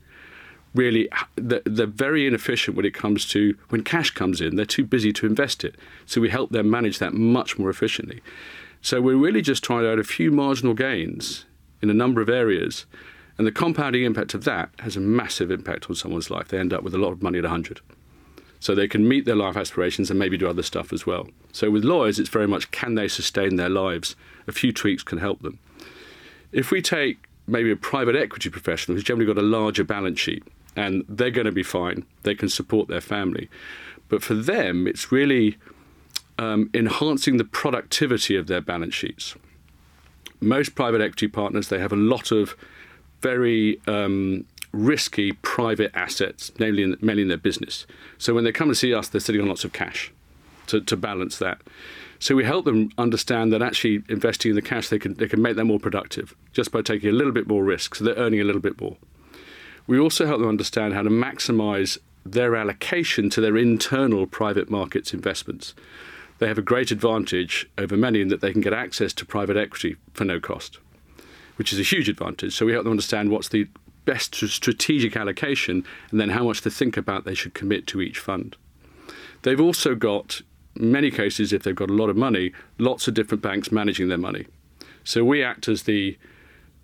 Really, 0.74 1.08
they're, 1.36 1.86
very 1.86 2.26
inefficient 2.26 2.76
when 2.76 2.84
it 2.84 2.94
comes 2.94 3.26
to 3.26 3.56
when 3.68 3.84
cash 3.84 4.10
comes 4.10 4.40
in. 4.40 4.56
They're 4.56 4.64
too 4.64 4.84
busy 4.84 5.12
to 5.12 5.26
invest 5.26 5.64
it. 5.64 5.76
So 6.04 6.20
we 6.20 6.30
help 6.30 6.50
them 6.50 6.68
manage 6.68 6.98
that 6.98 7.14
much 7.14 7.58
more 7.58 7.70
efficiently. 7.70 8.22
So 8.82 9.00
we're 9.00 9.16
really 9.16 9.40
just 9.40 9.62
trying 9.62 9.86
out 9.86 10.00
a 10.00 10.04
few 10.04 10.30
marginal 10.30 10.74
gains 10.74 11.44
in 11.80 11.90
a 11.90 11.94
number 11.94 12.20
of 12.20 12.28
areas. 12.28 12.86
And 13.38 13.46
the 13.46 13.52
compounding 13.52 14.04
impact 14.04 14.34
of 14.34 14.44
that 14.44 14.70
has 14.80 14.96
a 14.96 15.00
massive 15.00 15.50
impact 15.50 15.88
on 15.88 15.96
someone's 15.96 16.30
life. 16.30 16.48
They 16.48 16.58
end 16.58 16.72
up 16.72 16.82
with 16.82 16.94
a 16.94 16.98
lot 16.98 17.12
of 17.12 17.22
money 17.22 17.38
at 17.38 17.44
100 17.44 17.80
so 18.64 18.74
they 18.74 18.88
can 18.88 19.06
meet 19.06 19.26
their 19.26 19.36
life 19.36 19.58
aspirations 19.58 20.08
and 20.08 20.18
maybe 20.18 20.38
do 20.38 20.48
other 20.48 20.62
stuff 20.62 20.90
as 20.90 21.04
well. 21.04 21.28
So 21.52 21.70
with 21.70 21.84
lawyers, 21.84 22.18
it's 22.18 22.30
very 22.30 22.48
much 22.48 22.70
can 22.70 22.94
they 22.94 23.08
sustain 23.08 23.56
their 23.56 23.68
lives? 23.68 24.16
A 24.46 24.52
few 24.52 24.72
tweaks 24.72 25.02
can 25.02 25.18
help 25.18 25.42
them. 25.42 25.58
If 26.50 26.70
we 26.70 26.80
take 26.80 27.28
maybe 27.46 27.70
a 27.70 27.76
private 27.76 28.16
equity 28.16 28.48
professional 28.48 28.96
who's 28.96 29.04
generally 29.04 29.26
got 29.26 29.38
a 29.38 29.44
larger 29.44 29.84
balance 29.84 30.18
sheet 30.18 30.44
and 30.76 31.04
they're 31.08 31.30
going 31.30 31.46
to 31.46 31.52
be 31.52 31.62
fine, 31.62 32.04
they 32.22 32.34
can 32.34 32.48
support 32.48 32.88
their 32.88 33.00
family. 33.00 33.48
But 34.08 34.22
for 34.22 34.34
them, 34.34 34.86
it's 34.86 35.10
really 35.10 35.56
um, 36.38 36.70
enhancing 36.74 37.36
the 37.36 37.44
productivity 37.44 38.36
of 38.36 38.46
their 38.46 38.60
balance 38.60 38.94
sheets. 38.94 39.34
Most 40.40 40.74
private 40.74 41.00
equity 41.00 41.28
partners, 41.28 41.68
they 41.68 41.78
have 41.78 41.92
a 41.92 41.96
lot 41.96 42.30
of 42.30 42.56
very 43.22 43.80
um, 43.86 44.44
risky 44.72 45.32
private 45.32 45.90
assets, 45.94 46.52
namely 46.58 46.82
in, 46.82 46.96
mainly 47.00 47.22
in 47.22 47.28
their 47.28 47.38
business. 47.38 47.86
So 48.18 48.34
when 48.34 48.44
they 48.44 48.52
come 48.52 48.68
and 48.68 48.76
see 48.76 48.92
us, 48.92 49.08
they're 49.08 49.20
sitting 49.20 49.40
on 49.40 49.48
lots 49.48 49.64
of 49.64 49.72
cash 49.72 50.12
to, 50.66 50.80
to 50.80 50.96
balance 50.96 51.38
that. 51.38 51.60
So 52.18 52.34
we 52.34 52.44
help 52.44 52.64
them 52.64 52.90
understand 52.98 53.52
that 53.52 53.62
actually 53.62 54.02
investing 54.08 54.50
in 54.50 54.54
the 54.56 54.62
cash, 54.62 54.88
they 54.88 54.98
can, 54.98 55.14
they 55.14 55.28
can 55.28 55.42
make 55.42 55.56
that 55.56 55.64
more 55.64 55.78
productive 55.78 56.34
just 56.52 56.72
by 56.72 56.82
taking 56.82 57.08
a 57.10 57.12
little 57.12 57.32
bit 57.32 57.46
more 57.46 57.64
risk. 57.64 57.94
So 57.94 58.04
they're 58.04 58.14
earning 58.14 58.40
a 58.40 58.44
little 58.44 58.62
bit 58.62 58.80
more. 58.80 58.96
We 59.86 59.98
also 59.98 60.26
help 60.26 60.40
them 60.40 60.48
understand 60.48 60.94
how 60.94 61.02
to 61.02 61.10
maximize 61.10 61.98
their 62.24 62.56
allocation 62.56 63.28
to 63.30 63.40
their 63.40 63.56
internal 63.56 64.26
private 64.26 64.70
markets 64.70 65.12
investments. 65.12 65.74
They 66.38 66.48
have 66.48 66.58
a 66.58 66.62
great 66.62 66.90
advantage 66.90 67.68
over 67.76 67.96
many 67.96 68.20
in 68.20 68.28
that 68.28 68.40
they 68.40 68.52
can 68.52 68.60
get 68.60 68.72
access 68.72 69.12
to 69.14 69.26
private 69.26 69.56
equity 69.56 69.96
for 70.14 70.24
no 70.24 70.40
cost, 70.40 70.78
which 71.56 71.72
is 71.72 71.78
a 71.78 71.82
huge 71.82 72.08
advantage. 72.08 72.54
So 72.54 72.66
we 72.66 72.72
help 72.72 72.84
them 72.84 72.92
understand 72.92 73.30
what's 73.30 73.48
the 73.48 73.68
best 74.04 74.34
strategic 74.34 75.16
allocation 75.16 75.84
and 76.10 76.20
then 76.20 76.30
how 76.30 76.44
much 76.44 76.62
to 76.62 76.70
think 76.70 76.96
about 76.96 77.24
they 77.24 77.34
should 77.34 77.54
commit 77.54 77.86
to 77.88 78.00
each 78.00 78.18
fund. 78.18 78.56
They've 79.42 79.60
also 79.60 79.94
got, 79.94 80.40
many 80.74 81.10
cases, 81.10 81.52
if 81.52 81.62
they've 81.62 81.74
got 81.74 81.90
a 81.90 81.94
lot 81.94 82.10
of 82.10 82.16
money, 82.16 82.52
lots 82.78 83.06
of 83.06 83.14
different 83.14 83.42
banks 83.42 83.70
managing 83.70 84.08
their 84.08 84.18
money. 84.18 84.46
So 85.04 85.24
we 85.24 85.42
act 85.42 85.68
as 85.68 85.82
the 85.82 86.16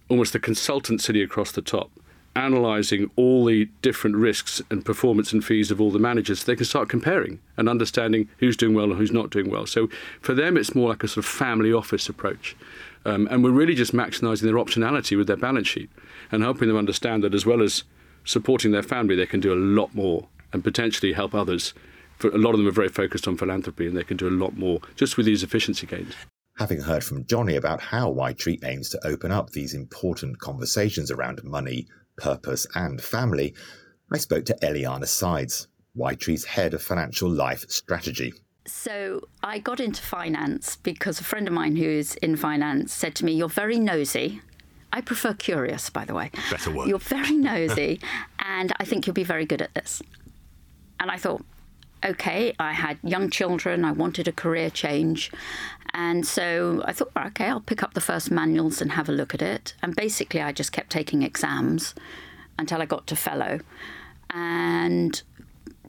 almost 0.09 0.33
the 0.33 0.39
consultant 0.39 1.01
city 1.01 1.23
across 1.23 1.53
the 1.53 1.63
top, 1.63 1.91
analysing 2.37 3.11
all 3.17 3.45
the 3.45 3.69
different 3.83 4.17
risks 4.17 4.63
and 4.71 4.85
performance 4.85 5.33
and 5.33 5.45
fees 5.45 5.71
of 5.71 5.81
all 5.81 5.91
the 5.91 5.99
managers. 5.99 6.45
They 6.45 6.57
can 6.57 6.65
start 6.65 6.89
comparing 6.89 7.41
and 7.57 7.69
understanding 7.69 8.29
who's 8.39 8.57
doing 8.57 8.75
well 8.75 8.87
and 8.87 8.97
who's 8.97 9.13
not 9.13 9.31
doing 9.31 9.51
well. 9.51 9.67
So 9.67 9.89
for 10.21 10.35
them, 10.35 10.57
it's 10.57 10.75
more 10.75 10.89
like 10.89 11.03
a 11.03 11.09
sort 11.09 11.25
of 11.25 11.31
family 11.31 11.73
office 11.73 12.09
approach. 12.09 12.57
Um, 13.05 13.27
and 13.31 13.43
we're 13.43 13.51
really 13.51 13.75
just 13.75 13.93
maximising 13.93 14.43
their 14.43 14.55
optionality 14.55 15.17
with 15.17 15.27
their 15.27 15.37
balance 15.37 15.69
sheet 15.69 15.91
and 16.31 16.43
helping 16.43 16.69
them 16.69 16.77
understand 16.77 17.25
that 17.25 17.35
as 17.35 17.47
well 17.47 17.63
as 17.63 17.85
supporting 18.25 18.73
their 18.73 18.83
family, 18.83 19.17
they 19.17 19.27
can 19.27 19.41
do 19.41 19.53
a 19.53 19.57
lot 19.57 19.95
more 19.95 20.29
and 20.53 20.63
potentially 20.63 21.13
help 21.13 21.35
others. 21.35 21.75
For 22.19 22.29
a 22.29 22.39
lot 22.39 22.51
of 22.51 22.59
them 22.59 22.69
are 22.69 22.73
very 22.73 22.89
focused 22.89 23.27
on 23.27 23.39
philanthropy 23.39 23.87
and 23.87 23.97
they 23.97 24.05
can 24.05 24.17
do 24.17 24.29
a 24.29 24.31
lot 24.31 24.57
more 24.57 24.81
just 24.95 25.17
with 25.17 25.27
these 25.27 25.43
efficiency 25.43 25.87
gains. 25.87 26.15
Having 26.59 26.83
heard 26.83 27.03
from 27.03 27.25
Johnny 27.25 27.57
about 27.57 27.81
how 27.81 28.13
Ytree 28.13 28.63
aims 28.65 28.91
to 28.91 29.07
open 29.07 29.33
up 29.33 29.51
these 29.51 29.73
important 29.73 30.39
conversations 30.39 31.11
around 31.11 31.43
money, 31.43 31.89
purpose, 32.21 32.67
and 32.75 33.01
family, 33.01 33.55
I 34.13 34.19
spoke 34.19 34.45
to 34.47 34.57
Eliana 34.63 35.07
Sides, 35.07 35.69
Ytree's 35.97 36.45
head 36.45 36.75
of 36.75 36.83
financial 36.83 37.29
life 37.29 37.65
strategy. 37.69 38.33
So 38.67 39.23
I 39.43 39.59
got 39.59 39.81
into 39.81 40.03
finance 40.03 40.77
because 40.77 41.21
a 41.21 41.25
friend 41.25 41.49
of 41.49 41.55
mine 41.55 41.77
who's 41.77 42.15
in 42.17 42.37
finance 42.37 42.93
said 42.93 43.15
to 43.17 43.25
me, 43.25 43.33
You're 43.33 43.49
very 43.49 43.79
nosy. 43.79 44.41
I 44.93 45.01
prefer 45.01 45.35
curious, 45.35 45.89
by 45.89 46.05
the 46.05 46.15
way. 46.15 46.31
Better 46.51 46.71
word. 46.71 46.89
You're 46.89 46.99
very 46.99 47.37
nosy, 47.37 48.01
and 48.41 48.73
I 48.79 48.85
think 48.85 49.07
you'll 49.07 49.15
be 49.15 49.25
very 49.25 49.47
good 49.47 49.63
at 49.63 49.73
this. 49.75 50.03
And 50.99 51.11
I 51.11 51.17
thought, 51.17 51.45
okay, 52.05 52.55
I 52.59 52.73
had 52.73 52.99
young 53.03 53.31
children, 53.31 53.85
I 53.85 53.93
wanted 53.93 54.29
a 54.29 54.33
career 54.33 54.71
change. 54.71 55.31
And 55.93 56.27
so 56.27 56.83
I 56.85 56.93
thought, 56.93 57.11
okay, 57.17 57.47
I'll 57.47 57.61
pick 57.61 57.83
up 57.83 57.95
the 57.95 58.01
first 58.01 58.31
manuals 58.31 58.81
and 58.81 58.93
have 58.93 59.09
a 59.09 59.13
look 59.13 59.35
at 59.35 59.43
it. 59.43 59.75
And 59.83 59.95
basically, 59.97 60.41
I 60.41 60.53
just 60.53 60.73
kept 60.73 60.91
taking 60.91 61.23
exams 61.23 61.95
until 62.59 62.81
I 62.81 62.87
got 62.87 63.07
to 63.09 63.17
fellow. 63.17 63.61
And 64.31 65.21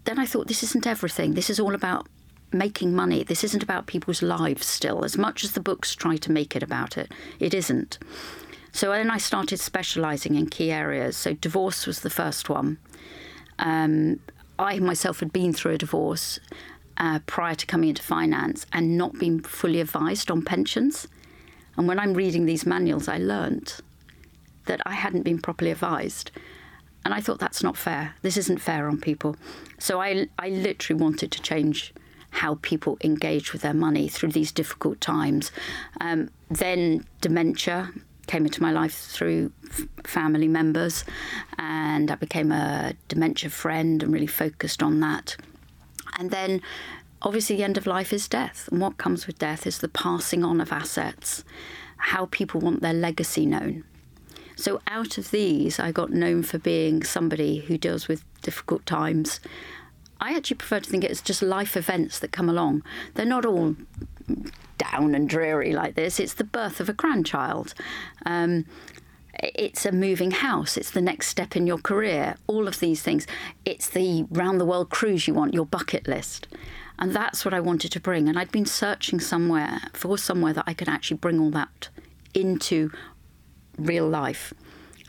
then 0.05 0.17
I 0.17 0.25
thought, 0.25 0.47
this 0.47 0.63
isn't 0.63 0.87
everything. 0.87 1.33
This 1.33 1.49
is 1.49 1.59
all 1.59 1.75
about 1.75 2.07
making 2.51 2.93
money. 2.95 3.23
This 3.23 3.43
isn't 3.43 3.63
about 3.63 3.85
people's 3.85 4.21
lives 4.21 4.65
still, 4.65 5.05
as 5.05 5.17
much 5.17 5.43
as 5.43 5.51
the 5.53 5.59
books 5.59 5.95
try 5.95 6.17
to 6.17 6.31
make 6.31 6.55
it 6.55 6.63
about 6.63 6.97
it. 6.97 7.11
It 7.39 7.53
isn't. 7.53 7.99
So 8.71 8.89
then 8.91 9.11
I 9.11 9.17
started 9.17 9.59
specialising 9.59 10.35
in 10.35 10.47
key 10.47 10.71
areas. 10.71 11.17
So 11.17 11.33
divorce 11.33 11.85
was 11.85 12.01
the 12.01 12.09
first 12.09 12.49
one. 12.49 12.77
Um, 13.59 14.19
I 14.61 14.79
myself 14.79 15.19
had 15.19 15.33
been 15.33 15.53
through 15.53 15.73
a 15.73 15.77
divorce 15.77 16.39
uh, 16.97 17.19
prior 17.25 17.55
to 17.55 17.65
coming 17.65 17.89
into 17.89 18.03
finance 18.03 18.65
and 18.71 18.97
not 18.97 19.17
been 19.17 19.41
fully 19.41 19.81
advised 19.81 20.29
on 20.29 20.43
pensions. 20.43 21.07
And 21.77 21.87
when 21.87 21.99
I'm 21.99 22.13
reading 22.13 22.45
these 22.45 22.65
manuals, 22.65 23.07
I 23.07 23.17
learnt 23.17 23.79
that 24.65 24.81
I 24.85 24.93
hadn't 24.93 25.23
been 25.23 25.41
properly 25.41 25.71
advised. 25.71 26.31
And 27.03 27.13
I 27.13 27.21
thought 27.21 27.39
that's 27.39 27.63
not 27.63 27.75
fair. 27.75 28.13
This 28.21 28.37
isn't 28.37 28.61
fair 28.61 28.87
on 28.87 28.99
people. 28.99 29.35
So 29.79 29.99
I, 29.99 30.27
I 30.37 30.49
literally 30.49 31.01
wanted 31.01 31.31
to 31.31 31.41
change 31.41 31.91
how 32.29 32.59
people 32.61 32.97
engage 33.03 33.53
with 33.53 33.63
their 33.63 33.73
money 33.73 34.07
through 34.07 34.29
these 34.29 34.51
difficult 34.51 35.01
times. 35.01 35.51
Um, 35.99 36.29
then 36.49 37.05
dementia 37.19 37.91
came 38.31 38.45
into 38.45 38.61
my 38.61 38.71
life 38.71 38.95
through 38.95 39.51
family 40.05 40.47
members, 40.47 41.03
and 41.57 42.09
I 42.09 42.15
became 42.15 42.51
a 42.53 42.93
dementia 43.09 43.49
friend 43.49 44.01
and 44.01 44.13
really 44.13 44.25
focused 44.25 44.81
on 44.81 45.01
that. 45.01 45.35
And 46.17 46.31
then 46.31 46.61
obviously, 47.21 47.57
the 47.57 47.65
end 47.65 47.77
of 47.77 47.85
life 47.85 48.13
is 48.13 48.29
death. 48.29 48.69
And 48.71 48.79
what 48.79 48.97
comes 48.97 49.27
with 49.27 49.37
death 49.37 49.67
is 49.67 49.79
the 49.79 49.89
passing 49.89 50.45
on 50.45 50.61
of 50.61 50.71
assets, 50.71 51.43
how 51.97 52.27
people 52.31 52.61
want 52.61 52.81
their 52.81 52.93
legacy 52.93 53.45
known. 53.45 53.83
So, 54.55 54.79
out 54.87 55.17
of 55.17 55.31
these, 55.31 55.77
I 55.77 55.91
got 55.91 56.11
known 56.11 56.43
for 56.43 56.57
being 56.57 57.03
somebody 57.03 57.59
who 57.59 57.77
deals 57.77 58.07
with 58.07 58.23
difficult 58.41 58.85
times 58.85 59.41
I 60.23 60.35
actually 60.35 60.57
prefer 60.57 60.79
to 60.79 60.89
think 60.89 61.03
it's 61.03 61.19
just 61.19 61.41
life 61.41 61.75
events 61.75 62.19
that 62.19 62.31
come 62.31 62.47
along. 62.47 62.83
They're 63.15 63.25
not 63.25 63.43
all 63.43 63.75
down 64.81 65.15
and 65.15 65.29
dreary 65.29 65.73
like 65.73 65.95
this. 65.95 66.19
It's 66.19 66.33
the 66.33 66.43
birth 66.43 66.79
of 66.79 66.89
a 66.89 66.93
grandchild. 66.93 67.73
Um, 68.25 68.65
it's 69.41 69.85
a 69.85 69.91
moving 69.91 70.31
house. 70.31 70.77
It's 70.77 70.91
the 70.91 71.01
next 71.01 71.27
step 71.27 71.55
in 71.55 71.67
your 71.67 71.77
career. 71.77 72.35
All 72.47 72.67
of 72.67 72.79
these 72.79 73.01
things. 73.01 73.25
It's 73.65 73.89
the 73.89 74.25
round 74.29 74.59
the 74.59 74.65
world 74.65 74.89
cruise 74.89 75.27
you 75.27 75.33
want, 75.33 75.53
your 75.53 75.65
bucket 75.65 76.07
list. 76.07 76.47
And 76.99 77.13
that's 77.13 77.43
what 77.43 77.53
I 77.53 77.59
wanted 77.59 77.91
to 77.93 77.99
bring. 77.99 78.27
And 78.27 78.37
I'd 78.37 78.51
been 78.51 78.65
searching 78.65 79.19
somewhere 79.19 79.81
for 79.93 80.17
somewhere 80.17 80.53
that 80.53 80.65
I 80.67 80.73
could 80.73 80.89
actually 80.89 81.17
bring 81.17 81.39
all 81.39 81.51
that 81.51 81.89
into 82.33 82.91
real 83.77 84.07
life. 84.07 84.53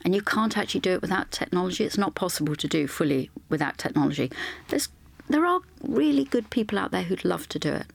And 0.04 0.14
you 0.14 0.22
can't 0.22 0.56
actually 0.56 0.80
do 0.80 0.92
it 0.92 1.02
without 1.02 1.30
technology. 1.30 1.84
It's 1.84 1.98
not 1.98 2.14
possible 2.14 2.56
to 2.56 2.66
do 2.66 2.86
fully 2.86 3.30
without 3.48 3.78
technology. 3.78 4.30
There's 4.68 4.88
there 5.28 5.46
are 5.46 5.60
really 5.82 6.24
good 6.24 6.50
people 6.50 6.78
out 6.78 6.90
there 6.90 7.04
who'd 7.04 7.24
love 7.24 7.48
to 7.50 7.58
do 7.58 7.72
it. 7.72 7.86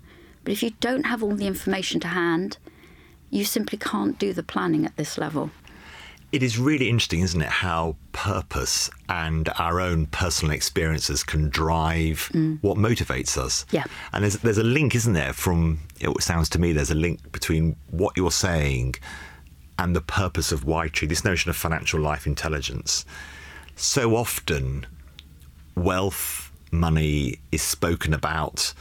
But 0.47 0.53
if 0.53 0.63
you 0.63 0.71
don't 0.79 1.07
have 1.07 1.21
all 1.21 1.35
the 1.35 1.45
information 1.45 1.99
to 1.99 2.07
hand, 2.07 2.57
you 3.29 3.43
simply 3.43 3.77
can't 3.77 4.17
do 4.17 4.31
the 4.31 4.43
planning 4.43 4.85
at 4.85 4.95
this 4.95 5.17
level. 5.17 5.51
it 6.31 6.41
is 6.41 6.57
really 6.57 6.87
interesting, 6.87 7.19
isn't 7.19 7.41
it, 7.41 7.49
how 7.49 7.97
purpose 8.13 8.89
and 9.09 9.49
our 9.59 9.81
own 9.81 10.05
personal 10.05 10.53
experiences 10.53 11.21
can 11.21 11.49
drive 11.49 12.31
mm. 12.33 12.59
what 12.61 12.77
motivates 12.77 13.37
us. 13.37 13.65
Yeah. 13.71 13.83
And 14.13 14.23
there's 14.23 14.37
there's 14.37 14.57
a 14.57 14.63
link, 14.63 14.95
isn't 14.95 15.11
there, 15.11 15.33
from 15.33 15.79
it 15.99 16.23
sounds 16.23 16.47
to 16.51 16.59
me 16.59 16.71
there's 16.71 16.91
a 16.91 16.95
link 16.95 17.29
between 17.33 17.75
what 17.91 18.15
you're 18.15 18.31
saying 18.31 18.95
and 19.77 19.93
the 19.93 20.01
purpose 20.01 20.53
of 20.53 20.63
Tree. 20.93 21.09
this 21.09 21.25
notion 21.25 21.49
of 21.49 21.57
financial 21.57 21.99
life 21.99 22.25
intelligence. 22.25 23.03
So 23.75 24.15
often 24.15 24.85
wealth, 25.75 26.53
money 26.71 27.39
is 27.51 27.61
spoken 27.61 28.13
about 28.13 28.73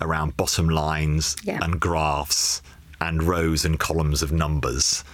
around 0.00 0.36
bottom 0.36 0.68
lines 0.68 1.36
Yeah. 1.42 1.58
and 1.62 1.80
graphs 1.80 2.62
and 3.00 3.22
rows 3.22 3.64
and 3.64 3.78
columns 3.78 4.22
of 4.22 4.32
numbers 4.32 5.04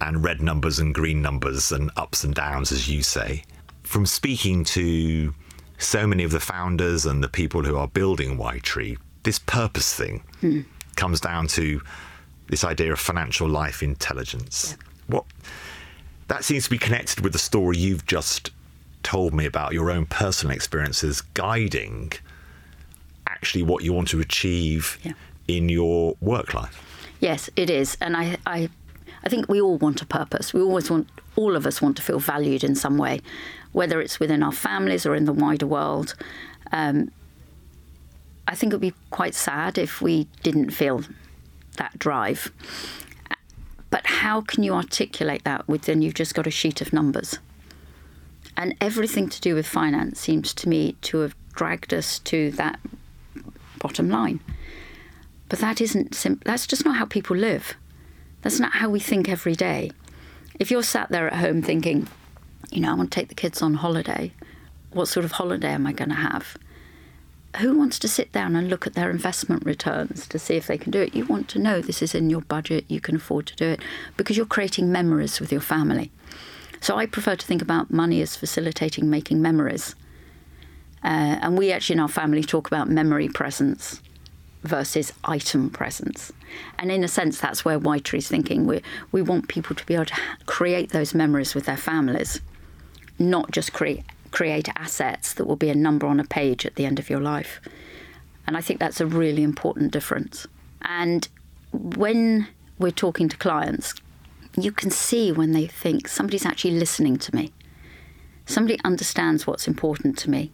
and 0.00 0.22
red 0.22 0.40
numbers 0.40 0.78
and 0.78 0.94
green 0.94 1.22
numbers 1.22 1.72
and 1.72 1.90
ups 1.96 2.24
and 2.24 2.34
downs, 2.34 2.72
as 2.72 2.88
you 2.88 3.02
say. 3.02 3.42
From 3.82 4.06
speaking 4.06 4.64
to 4.64 5.34
so 5.78 6.06
many 6.06 6.24
of 6.24 6.30
the 6.30 6.40
founders 6.40 7.06
and 7.06 7.22
the 7.22 7.28
people 7.28 7.62
who 7.62 7.76
are 7.76 7.88
building 7.88 8.38
Tree, 8.62 8.98
this 9.22 9.38
purpose 9.38 9.92
thing 9.94 10.22
hmm. 10.40 10.60
comes 10.96 11.20
down 11.20 11.46
to 11.48 11.80
this 12.48 12.64
idea 12.64 12.92
of 12.92 13.00
financial 13.00 13.48
life 13.48 13.82
intelligence. 13.82 14.76
What 15.06 15.24
that 16.28 16.44
seems 16.44 16.64
to 16.64 16.70
be 16.70 16.78
connected 16.78 17.20
with 17.20 17.32
the 17.32 17.38
story 17.38 17.78
you've 17.78 18.06
just 18.06 18.50
told 19.02 19.32
me 19.32 19.46
about 19.46 19.72
your 19.72 19.90
own 19.90 20.06
personal 20.06 20.54
experiences 20.54 21.20
guiding 21.20 22.12
actually 23.38 23.62
what 23.62 23.84
you 23.84 23.92
want 23.92 24.08
to 24.08 24.20
achieve 24.20 24.98
Yeah. 25.04 25.12
in 25.46 25.68
your 25.68 26.16
work 26.20 26.54
life. 26.54 26.82
Yes, 27.20 27.48
it 27.56 27.70
is, 27.70 27.96
and 28.00 28.16
I, 28.16 28.36
I, 28.46 28.68
I 29.24 29.28
think 29.28 29.48
we 29.48 29.60
all 29.60 29.78
want 29.78 30.02
a 30.02 30.06
purpose. 30.06 30.52
We 30.52 30.60
always 30.60 30.90
want, 30.90 31.08
all 31.36 31.54
of 31.56 31.64
us 31.66 31.80
want 31.80 31.96
to 31.96 32.02
feel 32.02 32.18
valued 32.18 32.64
in 32.64 32.74
some 32.74 32.98
way, 32.98 33.20
whether 33.72 34.00
it's 34.00 34.18
within 34.20 34.42
our 34.42 34.52
families 34.52 35.06
or 35.06 35.14
in 35.14 35.24
the 35.24 35.32
wider 35.32 35.66
world. 35.66 36.14
Um, 36.72 37.10
I 38.48 38.54
think 38.54 38.72
it 38.72 38.76
would 38.76 38.80
be 38.80 38.94
quite 39.10 39.34
sad 39.34 39.78
if 39.78 40.00
we 40.02 40.26
didn't 40.42 40.70
feel 40.70 41.02
that 41.76 41.96
drive. 41.98 42.50
But 43.90 44.06
how 44.06 44.40
can 44.42 44.62
you 44.64 44.74
articulate 44.74 45.44
that 45.44 45.66
within 45.68 46.02
you've 46.02 46.14
just 46.14 46.34
got 46.34 46.46
a 46.46 46.50
sheet 46.50 46.80
of 46.80 46.92
numbers? 46.92 47.38
And 48.56 48.74
everything 48.80 49.28
to 49.28 49.40
do 49.40 49.54
with 49.54 49.66
finance 49.66 50.20
seems 50.20 50.52
to 50.54 50.68
me 50.68 50.96
to 51.02 51.18
have 51.18 51.34
dragged 51.52 51.94
us 51.94 52.18
to 52.20 52.50
that 52.52 52.78
bottom 53.78 54.08
line. 54.08 54.40
But 55.48 55.60
that 55.60 55.80
isn't 55.80 56.14
sim- 56.14 56.40
that's 56.44 56.66
just 56.66 56.84
not 56.84 56.96
how 56.96 57.06
people 57.06 57.36
live. 57.36 57.74
That's 58.42 58.60
not 58.60 58.72
how 58.72 58.88
we 58.88 59.00
think 59.00 59.28
every 59.28 59.54
day. 59.54 59.90
If 60.58 60.70
you're 60.70 60.82
sat 60.82 61.08
there 61.10 61.28
at 61.28 61.40
home 61.40 61.62
thinking, 61.62 62.08
you 62.70 62.80
know, 62.80 62.90
I 62.90 62.94
want 62.94 63.10
to 63.10 63.20
take 63.20 63.28
the 63.28 63.34
kids 63.34 63.62
on 63.62 63.74
holiday, 63.74 64.32
what 64.92 65.06
sort 65.06 65.24
of 65.24 65.32
holiday 65.32 65.70
am 65.70 65.86
I 65.86 65.92
going 65.92 66.10
to 66.10 66.14
have? 66.14 66.56
Who 67.60 67.76
wants 67.76 67.98
to 68.00 68.08
sit 68.08 68.30
down 68.30 68.56
and 68.56 68.68
look 68.68 68.86
at 68.86 68.94
their 68.94 69.10
investment 69.10 69.64
returns 69.64 70.28
to 70.28 70.38
see 70.38 70.56
if 70.56 70.66
they 70.66 70.78
can 70.78 70.90
do 70.90 71.00
it? 71.00 71.14
You 71.14 71.24
want 71.24 71.48
to 71.48 71.58
know 71.58 71.80
this 71.80 72.02
is 72.02 72.14
in 72.14 72.30
your 72.30 72.42
budget, 72.42 72.84
you 72.88 73.00
can 73.00 73.16
afford 73.16 73.46
to 73.46 73.56
do 73.56 73.66
it 73.66 73.80
because 74.16 74.36
you're 74.36 74.46
creating 74.46 74.92
memories 74.92 75.40
with 75.40 75.50
your 75.50 75.60
family. 75.60 76.10
So 76.80 76.96
I 76.96 77.06
prefer 77.06 77.36
to 77.36 77.46
think 77.46 77.62
about 77.62 77.90
money 77.90 78.20
as 78.20 78.36
facilitating 78.36 79.08
making 79.10 79.40
memories. 79.40 79.94
Uh, 81.04 81.38
and 81.40 81.56
we 81.56 81.72
actually 81.72 81.94
in 81.94 82.00
our 82.00 82.08
family 82.08 82.42
talk 82.42 82.66
about 82.66 82.88
memory 82.88 83.28
presence 83.28 84.02
versus 84.62 85.12
item 85.24 85.70
presence. 85.70 86.32
And 86.78 86.90
in 86.90 87.04
a 87.04 87.08
sense, 87.08 87.40
that's 87.40 87.64
where 87.64 87.78
Ytree's 87.78 88.28
thinking. 88.28 88.66
We, 88.66 88.82
we 89.12 89.22
want 89.22 89.48
people 89.48 89.76
to 89.76 89.86
be 89.86 89.94
able 89.94 90.06
to 90.06 90.16
create 90.46 90.90
those 90.90 91.14
memories 91.14 91.54
with 91.54 91.66
their 91.66 91.76
families, 91.76 92.40
not 93.18 93.50
just 93.52 93.72
create, 93.72 94.04
create 94.30 94.68
assets 94.76 95.34
that 95.34 95.46
will 95.46 95.56
be 95.56 95.70
a 95.70 95.74
number 95.74 96.06
on 96.06 96.18
a 96.18 96.24
page 96.24 96.66
at 96.66 96.74
the 96.74 96.86
end 96.86 96.98
of 96.98 97.08
your 97.08 97.20
life. 97.20 97.60
And 98.46 98.56
I 98.56 98.60
think 98.60 98.80
that's 98.80 99.00
a 99.00 99.06
really 99.06 99.42
important 99.42 99.92
difference. 99.92 100.46
And 100.82 101.28
when 101.72 102.48
we're 102.78 102.90
talking 102.90 103.28
to 103.28 103.36
clients, 103.36 103.94
you 104.56 104.72
can 104.72 104.90
see 104.90 105.30
when 105.30 105.52
they 105.52 105.66
think 105.66 106.08
somebody's 106.08 106.46
actually 106.46 106.78
listening 106.78 107.18
to 107.18 107.34
me 107.34 107.52
somebody 108.48 108.80
understands 108.84 109.46
what's 109.46 109.68
important 109.68 110.18
to 110.18 110.30
me. 110.30 110.50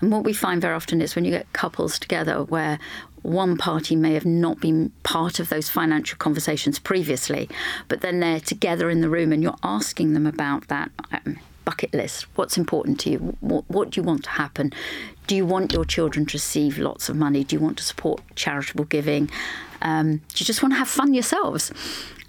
And 0.00 0.10
what 0.10 0.24
we 0.24 0.32
find 0.32 0.60
very 0.60 0.74
often 0.74 1.00
is 1.00 1.14
when 1.14 1.24
you 1.24 1.30
get 1.30 1.52
couples 1.52 1.98
together 1.98 2.42
where 2.44 2.78
one 3.22 3.56
party 3.56 3.94
may 3.96 4.14
have 4.14 4.24
not 4.24 4.60
been 4.60 4.90
part 5.02 5.40
of 5.40 5.48
those 5.50 5.68
financial 5.68 6.16
conversations 6.16 6.78
previously, 6.78 7.48
but 7.88 8.00
then 8.00 8.20
they're 8.20 8.40
together 8.40 8.88
in 8.88 9.02
the 9.02 9.10
room 9.10 9.32
and 9.32 9.42
you're 9.42 9.58
asking 9.62 10.14
them 10.14 10.26
about 10.26 10.68
that 10.68 10.90
um, 11.12 11.38
bucket 11.64 11.92
list. 11.92 12.26
What's 12.36 12.56
important 12.56 12.98
to 13.00 13.10
you? 13.10 13.18
What, 13.40 13.64
what 13.68 13.90
do 13.90 14.00
you 14.00 14.04
want 14.04 14.24
to 14.24 14.30
happen? 14.30 14.72
Do 15.26 15.36
you 15.36 15.44
want 15.44 15.72
your 15.72 15.84
children 15.84 16.26
to 16.26 16.34
receive 16.34 16.78
lots 16.78 17.08
of 17.08 17.16
money? 17.16 17.44
Do 17.44 17.54
you 17.54 17.60
want 17.60 17.76
to 17.78 17.84
support 17.84 18.22
charitable 18.36 18.86
giving? 18.86 19.30
Um, 19.82 20.16
do 20.16 20.36
you 20.36 20.46
just 20.46 20.62
want 20.62 20.72
to 20.72 20.78
have 20.78 20.88
fun 20.88 21.14
yourselves? 21.14 21.72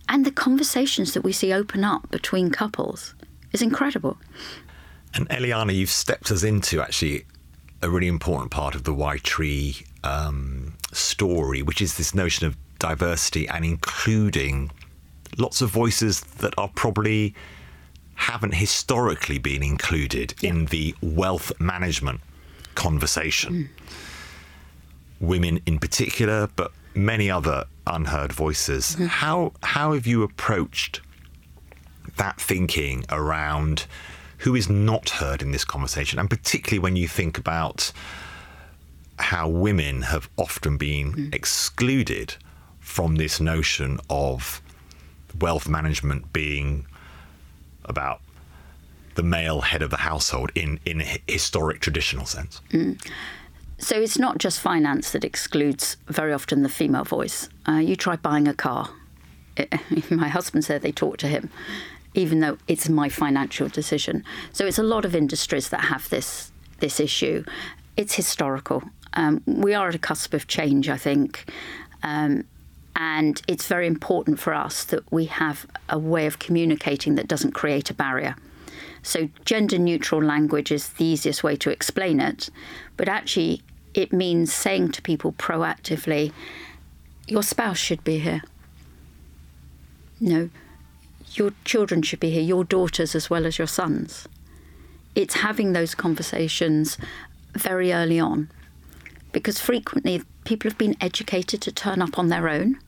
And 0.10 0.26
the 0.26 0.32
conversations 0.32 1.14
that 1.14 1.22
we 1.22 1.32
see 1.32 1.54
open 1.54 1.86
up 1.86 2.12
between 2.12 2.52
couples 2.52 3.16
is 3.54 3.62
incredible. 3.62 4.18
And 5.14 5.28
Eliana, 5.30 5.74
you've 5.74 5.90
stepped 5.90 6.32
us 6.32 6.44
into 6.44 6.82
actually 6.82 7.26
a 7.82 7.90
really 7.90 8.08
important 8.08 8.52
part 8.52 8.76
of 8.76 8.84
the 8.84 8.94
Y 8.94 9.18
Tree 9.18 9.86
um, 10.04 10.74
story, 10.92 11.62
which 11.62 11.82
is 11.82 11.98
this 11.98 12.14
notion 12.14 12.48
of 12.48 12.58
diversity 12.80 13.48
and 13.48 13.64
including 13.64 14.72
lots 15.38 15.62
of 15.62 15.70
voices 15.70 16.22
that 16.22 16.54
are 16.58 16.70
probably 16.76 17.34
haven't 18.16 18.54
historically 18.54 19.38
been 19.38 19.64
included 19.64 20.34
in 20.44 20.66
the 20.66 20.94
wealth 21.02 21.52
management 21.60 22.22
conversation. 22.76 23.70
Women 25.20 25.62
in 25.66 25.80
particular, 25.80 26.50
but 26.56 26.72
many 26.94 27.32
other 27.32 27.66
unheard 27.88 28.34
voices. 28.34 28.96
How 28.96 29.54
how 29.64 29.94
have 29.94 30.06
you 30.06 30.24
approached 30.24 31.02
that 32.18 32.40
thinking 32.40 33.06
around 33.10 33.86
who 34.42 34.56
is 34.56 34.70
not 34.70 35.10
heard 35.10 35.42
in 35.42 35.52
this 35.52 35.66
conversation, 35.66 36.20
and 36.20 36.30
particularly 36.30 36.80
when 36.80 36.96
you 36.96 37.08
think 37.08 37.38
about 37.38 37.92
how 39.20 39.48
women 39.48 40.02
have 40.02 40.30
often 40.38 40.78
been 40.78 41.30
excluded 41.32 42.36
from 42.80 43.16
this 43.16 43.40
notion 43.40 44.00
of 44.10 44.62
wealth 45.40 45.70
management 45.70 46.34
being 46.34 46.86
about 47.86 48.20
the 49.16 49.24
male 49.24 49.62
head 49.62 49.84
of 49.84 49.92
the 49.92 49.98
household 49.98 50.52
in 50.56 50.80
in 50.86 51.02
a 51.02 51.22
historic 51.28 51.80
traditional 51.80 52.26
sense. 52.26 52.62
So 53.78 53.96
it's 53.96 54.18
not 54.18 54.40
just 54.40 54.60
finance 54.60 55.12
that 55.12 55.24
excludes 55.24 55.98
very 56.08 56.34
often 56.34 56.64
the 56.64 56.70
female 56.70 57.04
voice. 57.04 57.50
Uh, 57.68 57.74
you 57.74 57.96
try 57.96 58.16
buying 58.16 58.48
a 58.48 58.54
car. 58.54 58.90
my 60.10 60.30
husband 60.30 60.64
said 60.64 60.82
they 60.82 60.92
talk 60.92 61.18
to 61.18 61.28
him, 61.28 61.50
even 62.14 62.40
though 62.40 62.58
it's 62.68 62.90
my 62.90 63.10
financial 63.10 63.68
decision. 63.68 64.24
So 64.52 64.66
it's 64.66 64.80
a 64.80 64.84
lot 64.84 65.06
of 65.06 65.16
industries 65.16 65.70
that 65.70 65.82
have 65.82 66.10
this 66.10 66.52
this 66.80 67.00
issue. 67.00 67.44
It's 67.96 68.16
historical. 68.16 68.84
Um, 69.14 69.44
we 69.46 69.74
are 69.74 69.90
at 69.90 69.96
a 69.96 70.00
cusp 70.00 70.34
of 70.34 70.48
change, 70.48 70.90
I 70.90 70.98
think. 70.98 71.52
Um, 72.02 72.46
and 72.96 73.42
it's 73.48 73.68
very 73.68 73.88
important 73.88 74.40
for 74.40 74.54
us 74.54 74.84
that 74.86 75.10
we 75.12 75.26
have 75.26 75.66
a 75.90 75.98
way 75.98 76.26
of 76.26 76.40
communicating 76.40 77.16
that 77.16 77.28
doesn't 77.28 77.54
create 77.54 77.90
a 77.90 77.94
barrier. 77.94 78.36
So, 79.04 79.30
gender 79.46 79.78
neutral 79.80 80.22
language 80.22 80.72
is 80.72 80.90
the 80.90 81.06
easiest 81.06 81.44
way 81.44 81.56
to 81.58 81.70
explain 81.70 82.20
it, 82.20 82.50
but 82.98 83.08
actually, 83.08 83.62
it 83.94 84.14
means 84.14 84.54
saying 84.54 84.92
to 84.92 85.02
people 85.02 85.34
proactively, 85.34 86.32
your 87.28 87.44
spouse 87.44 87.78
should 87.78 88.04
be 88.04 88.20
here. 88.20 88.42
No, 90.20 90.50
your 91.38 91.52
children 91.66 92.02
should 92.02 92.20
be 92.20 92.30
here, 92.30 92.42
your 92.42 92.64
daughters 92.64 93.16
as 93.16 93.30
well 93.30 93.46
as 93.46 93.58
your 93.58 93.68
sons. 93.68 94.28
It's 95.16 95.36
having 95.36 95.74
those 95.74 95.96
conversations 95.96 96.98
very 97.54 97.92
early 97.92 98.20
on 98.20 98.50
because 99.32 99.60
frequently 99.60 100.24
people 100.46 100.70
have 100.70 100.78
been 100.78 100.98
educated 101.02 101.62
to 101.62 101.72
turn 101.72 102.02
up 102.02 102.18
on 102.18 102.30
their 102.30 102.50
own. 102.50 102.80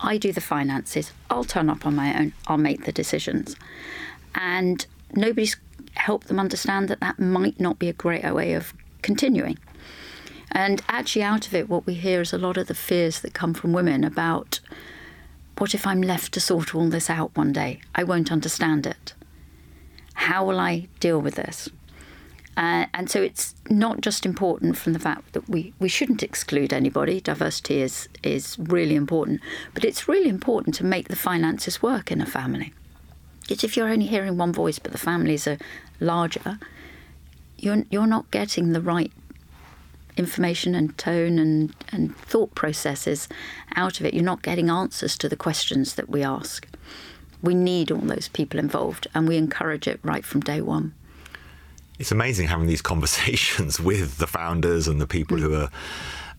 I 0.00 0.16
do 0.16 0.32
the 0.32 0.40
finances, 0.40 1.12
I'll 1.28 1.44
turn 1.44 1.68
up 1.68 1.84
on 1.84 1.94
my 1.94 2.18
own, 2.18 2.32
I'll 2.46 2.56
make 2.56 2.84
the 2.84 2.92
decisions. 2.92 3.56
And 4.34 4.86
nobody's 5.14 5.56
helped 5.94 6.28
them 6.28 6.40
understand 6.40 6.88
that 6.88 7.00
that 7.00 7.18
might 7.18 7.60
not 7.60 7.78
be 7.78 7.88
a 7.88 7.92
great 7.92 8.24
way 8.32 8.54
of 8.54 8.72
continuing. 9.02 9.58
And 10.52 10.82
actually, 10.88 11.22
out 11.22 11.46
of 11.46 11.54
it, 11.54 11.68
what 11.68 11.86
we 11.86 11.94
hear 11.94 12.20
is 12.20 12.32
a 12.32 12.38
lot 12.38 12.56
of 12.56 12.66
the 12.66 12.74
fears 12.74 13.20
that 13.20 13.34
come 13.34 13.54
from 13.54 13.72
women 13.72 14.02
about 14.02 14.60
what 15.60 15.74
if 15.74 15.86
I'm 15.86 16.00
left 16.00 16.32
to 16.32 16.40
sort 16.40 16.74
all 16.74 16.88
this 16.88 17.10
out 17.10 17.36
one 17.36 17.52
day? 17.52 17.80
I 17.94 18.02
won't 18.02 18.32
understand 18.32 18.86
it. 18.86 19.12
How 20.14 20.42
will 20.42 20.58
I 20.58 20.88
deal 21.00 21.20
with 21.20 21.34
this? 21.34 21.68
Uh, 22.56 22.86
and 22.94 23.10
so 23.10 23.22
it's 23.22 23.54
not 23.68 24.00
just 24.00 24.24
important 24.24 24.78
from 24.78 24.94
the 24.94 24.98
fact 24.98 25.34
that 25.34 25.50
we, 25.50 25.74
we 25.78 25.86
shouldn't 25.86 26.22
exclude 26.22 26.72
anybody. 26.72 27.20
Diversity 27.20 27.82
is, 27.82 28.08
is 28.22 28.58
really 28.58 28.94
important. 28.94 29.42
But 29.74 29.84
it's 29.84 30.08
really 30.08 30.30
important 30.30 30.74
to 30.76 30.84
make 30.84 31.08
the 31.08 31.16
finances 31.16 31.82
work 31.82 32.10
in 32.10 32.22
a 32.22 32.26
family. 32.26 32.72
It's 33.50 33.62
if 33.62 33.76
you're 33.76 33.90
only 33.90 34.06
hearing 34.06 34.38
one 34.38 34.54
voice, 34.54 34.78
but 34.78 34.92
the 34.92 34.98
families 34.98 35.46
are 35.46 35.58
larger, 36.00 36.58
you're 37.58 37.84
you're 37.90 38.06
not 38.06 38.30
getting 38.30 38.72
the 38.72 38.80
right 38.80 39.12
information 40.16 40.74
and 40.74 40.96
tone 40.98 41.38
and, 41.38 41.74
and 41.92 42.16
thought 42.16 42.54
processes 42.54 43.28
out 43.76 44.00
of 44.00 44.06
it. 44.06 44.14
You're 44.14 44.24
not 44.24 44.42
getting 44.42 44.70
answers 44.70 45.16
to 45.18 45.28
the 45.28 45.36
questions 45.36 45.94
that 45.94 46.08
we 46.08 46.22
ask. 46.22 46.66
We 47.42 47.54
need 47.54 47.90
all 47.90 48.00
those 48.00 48.28
people 48.28 48.60
involved, 48.60 49.06
and 49.14 49.26
we 49.26 49.36
encourage 49.36 49.88
it 49.88 50.00
right 50.02 50.24
from 50.24 50.40
day 50.40 50.60
one. 50.60 50.94
It's 51.98 52.12
amazing 52.12 52.48
having 52.48 52.66
these 52.66 52.82
conversations 52.92 53.80
with 53.80 54.18
the 54.18 54.26
founders 54.26 54.88
and 54.88 55.00
the 55.00 55.06
people 55.06 55.38
who 55.38 55.54
are 55.54 55.70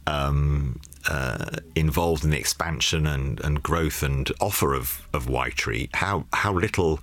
um, 0.08 0.80
uh, 1.10 1.58
involved 1.76 2.24
in 2.24 2.32
the 2.32 2.40
expansion 2.40 3.08
and, 3.08 3.40
and 3.42 3.62
growth 3.64 4.04
and 4.04 4.32
offer 4.40 4.74
of, 4.74 5.08
of 5.14 5.28
Ytree. 5.28 5.90
How 5.96 6.26
how 6.34 6.54
little 6.54 7.00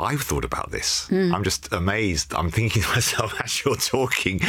I've 0.00 0.22
thought 0.22 0.44
about 0.44 0.70
this. 0.70 1.06
Hmm. 1.08 1.34
I'm 1.34 1.44
just 1.44 1.72
amazed. 1.72 2.34
I'm 2.34 2.50
thinking 2.50 2.82
to 2.86 2.88
myself 2.88 3.34
as 3.42 3.64
you're 3.64 3.76
talking, 3.76 4.40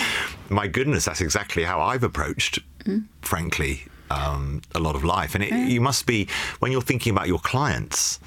my 0.49 0.67
goodness, 0.67 1.05
that's 1.05 1.21
exactly 1.21 1.63
how 1.63 1.81
I've 1.81 2.03
approached, 2.03 2.59
Hmm. 2.85 2.99
frankly, 3.21 3.83
um, 4.09 4.61
a 4.75 4.79
lot 4.79 4.95
of 4.95 5.03
life. 5.03 5.35
And 5.35 5.43
it, 5.43 5.51
you 5.69 5.79
must 5.81 6.05
be, 6.05 6.27
when 6.59 6.71
you're 6.71 6.81
thinking 6.81 7.11
about 7.11 7.27
your 7.27 7.39
clients, 7.39 8.19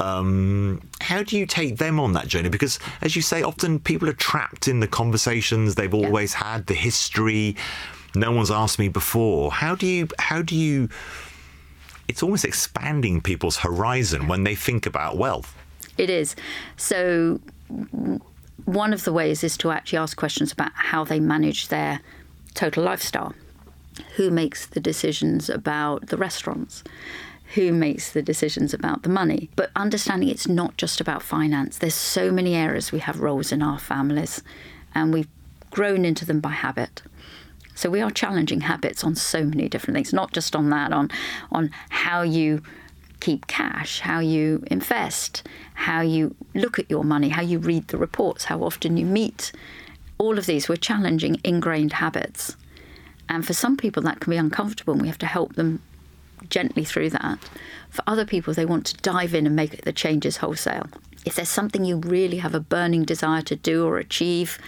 um, 0.00 0.80
how 1.00 1.22
do 1.24 1.36
you 1.36 1.44
take 1.46 1.78
them 1.78 1.98
on 1.98 2.12
that 2.12 2.28
journey? 2.28 2.48
Because, 2.48 2.78
as 3.00 3.16
you 3.16 3.22
say, 3.22 3.42
often 3.42 3.80
people 3.80 4.08
are 4.08 4.12
trapped 4.14 4.68
in 4.68 4.80
the 4.80 4.86
conversations 4.86 5.74
they've 5.74 5.92
always 5.92 6.34
had, 6.34 6.66
the 6.66 6.74
history. 6.74 7.56
No 8.14 8.30
one's 8.32 8.50
asked 8.50 8.78
me 8.78 8.88
before. 8.88 9.50
How 9.50 9.74
do 9.74 9.86
you? 9.86 10.08
How 10.18 10.40
do 10.42 10.54
you? 10.56 10.88
It's 12.06 12.22
almost 12.22 12.44
expanding 12.44 13.20
people's 13.20 13.58
horizon 13.58 14.28
when 14.28 14.44
they 14.44 14.54
think 14.54 14.86
about 14.86 15.18
wealth. 15.18 15.54
It 15.98 16.08
is. 16.08 16.36
So, 16.76 17.40
one 18.64 18.92
of 18.92 19.04
the 19.04 19.12
ways 19.12 19.44
is 19.44 19.56
to 19.58 19.70
actually 19.70 19.98
ask 19.98 20.16
questions 20.16 20.52
about 20.52 20.72
how 20.74 21.04
they 21.04 21.20
manage 21.20 21.68
their 21.68 22.00
total 22.54 22.84
lifestyle. 22.84 23.34
Who 24.16 24.30
makes 24.30 24.66
the 24.66 24.80
decisions 24.80 25.50
about 25.50 26.06
the 26.06 26.16
restaurants? 26.16 26.84
Who 27.54 27.72
makes 27.72 28.12
the 28.12 28.22
decisions 28.22 28.72
about 28.72 29.02
the 29.02 29.08
money? 29.08 29.50
But 29.56 29.70
understanding 29.74 30.28
it's 30.28 30.46
not 30.46 30.76
just 30.76 31.00
about 31.00 31.22
finance. 31.22 31.78
There's 31.78 31.94
so 31.94 32.30
many 32.30 32.54
areas 32.54 32.92
we 32.92 33.00
have 33.00 33.20
roles 33.20 33.50
in 33.50 33.62
our 33.62 33.78
families, 33.78 34.42
and 34.94 35.12
we've 35.12 35.28
grown 35.70 36.04
into 36.04 36.24
them 36.24 36.40
by 36.40 36.50
habit. 36.50 37.02
So 37.74 37.90
we 37.90 38.00
are 38.00 38.10
challenging 38.10 38.62
habits 38.62 39.04
on 39.04 39.14
so 39.14 39.44
many 39.44 39.68
different 39.68 39.94
things, 39.94 40.12
not 40.12 40.32
just 40.32 40.54
on 40.54 40.70
that, 40.70 40.92
on 40.92 41.10
on 41.52 41.70
how 41.90 42.22
you 42.22 42.62
keep 43.20 43.46
cash, 43.46 44.00
how 44.00 44.20
you 44.20 44.62
invest, 44.70 45.46
how 45.74 46.00
you 46.00 46.34
look 46.54 46.78
at 46.78 46.90
your 46.90 47.04
money, 47.04 47.28
how 47.28 47.42
you 47.42 47.58
read 47.58 47.88
the 47.88 47.98
reports, 47.98 48.44
how 48.44 48.62
often 48.62 48.96
you 48.96 49.04
meet. 49.04 49.52
All 50.18 50.38
of 50.38 50.46
these, 50.46 50.68
we're 50.68 50.76
challenging 50.76 51.40
ingrained 51.44 51.94
habits. 51.94 52.56
And 53.28 53.46
for 53.46 53.52
some 53.52 53.76
people, 53.76 54.02
that 54.04 54.20
can 54.20 54.30
be 54.30 54.36
uncomfortable, 54.36 54.94
and 54.94 55.02
we 55.02 55.08
have 55.08 55.18
to 55.18 55.26
help 55.26 55.54
them 55.54 55.82
gently 56.48 56.84
through 56.84 57.10
that. 57.10 57.38
For 57.90 58.02
other 58.06 58.24
people, 58.24 58.54
they 58.54 58.64
want 58.64 58.86
to 58.86 58.96
dive 58.96 59.34
in 59.34 59.46
and 59.46 59.56
make 59.56 59.82
the 59.82 59.92
changes 59.92 60.38
wholesale. 60.38 60.88
If 61.24 61.34
there's 61.34 61.48
something 61.48 61.84
you 61.84 61.96
really 61.96 62.38
have 62.38 62.54
a 62.54 62.60
burning 62.60 63.04
desire 63.04 63.42
to 63.42 63.56
do 63.56 63.86
or 63.86 63.98
achieve, 63.98 64.58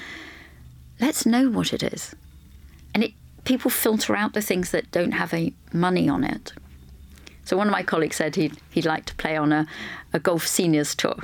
let's 1.00 1.24
know 1.24 1.48
what 1.48 1.72
it 1.72 1.82
is. 1.82 2.14
And 2.94 3.04
it, 3.04 3.12
people 3.44 3.70
filter 3.70 4.16
out 4.16 4.34
the 4.34 4.42
things 4.42 4.70
that 4.72 4.90
don't 4.90 5.12
have 5.12 5.32
a 5.32 5.52
money 5.72 6.08
on 6.08 6.24
it. 6.24 6.52
So 7.44 7.57
one 7.57 7.66
of 7.66 7.72
my 7.72 7.83
colleagues 7.83 8.16
said 8.16 8.37
he'd, 8.37 8.57
he'd 8.70 8.85
like 8.85 9.07
to 9.07 9.14
play 9.16 9.37
on 9.37 9.53
a, 9.53 9.66
a 10.12 10.18
golf 10.18 10.46
seniors 10.46 10.94
tour. 10.94 11.16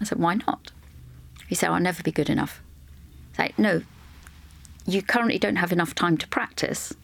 I 0.00 0.04
said, 0.04 0.18
why 0.18 0.34
not? 0.34 0.70
He 1.48 1.54
said, 1.54 1.70
I'll 1.70 1.80
never 1.80 2.02
be 2.02 2.12
good 2.12 2.30
enough. 2.30 2.60
I 3.38 3.46
said, 3.48 3.58
no, 3.58 3.82
you 4.86 5.02
currently 5.02 5.38
don't 5.38 5.56
have 5.56 5.72
enough 5.72 5.94
time 5.94 6.16
to 6.18 6.28
practice. 6.28 6.94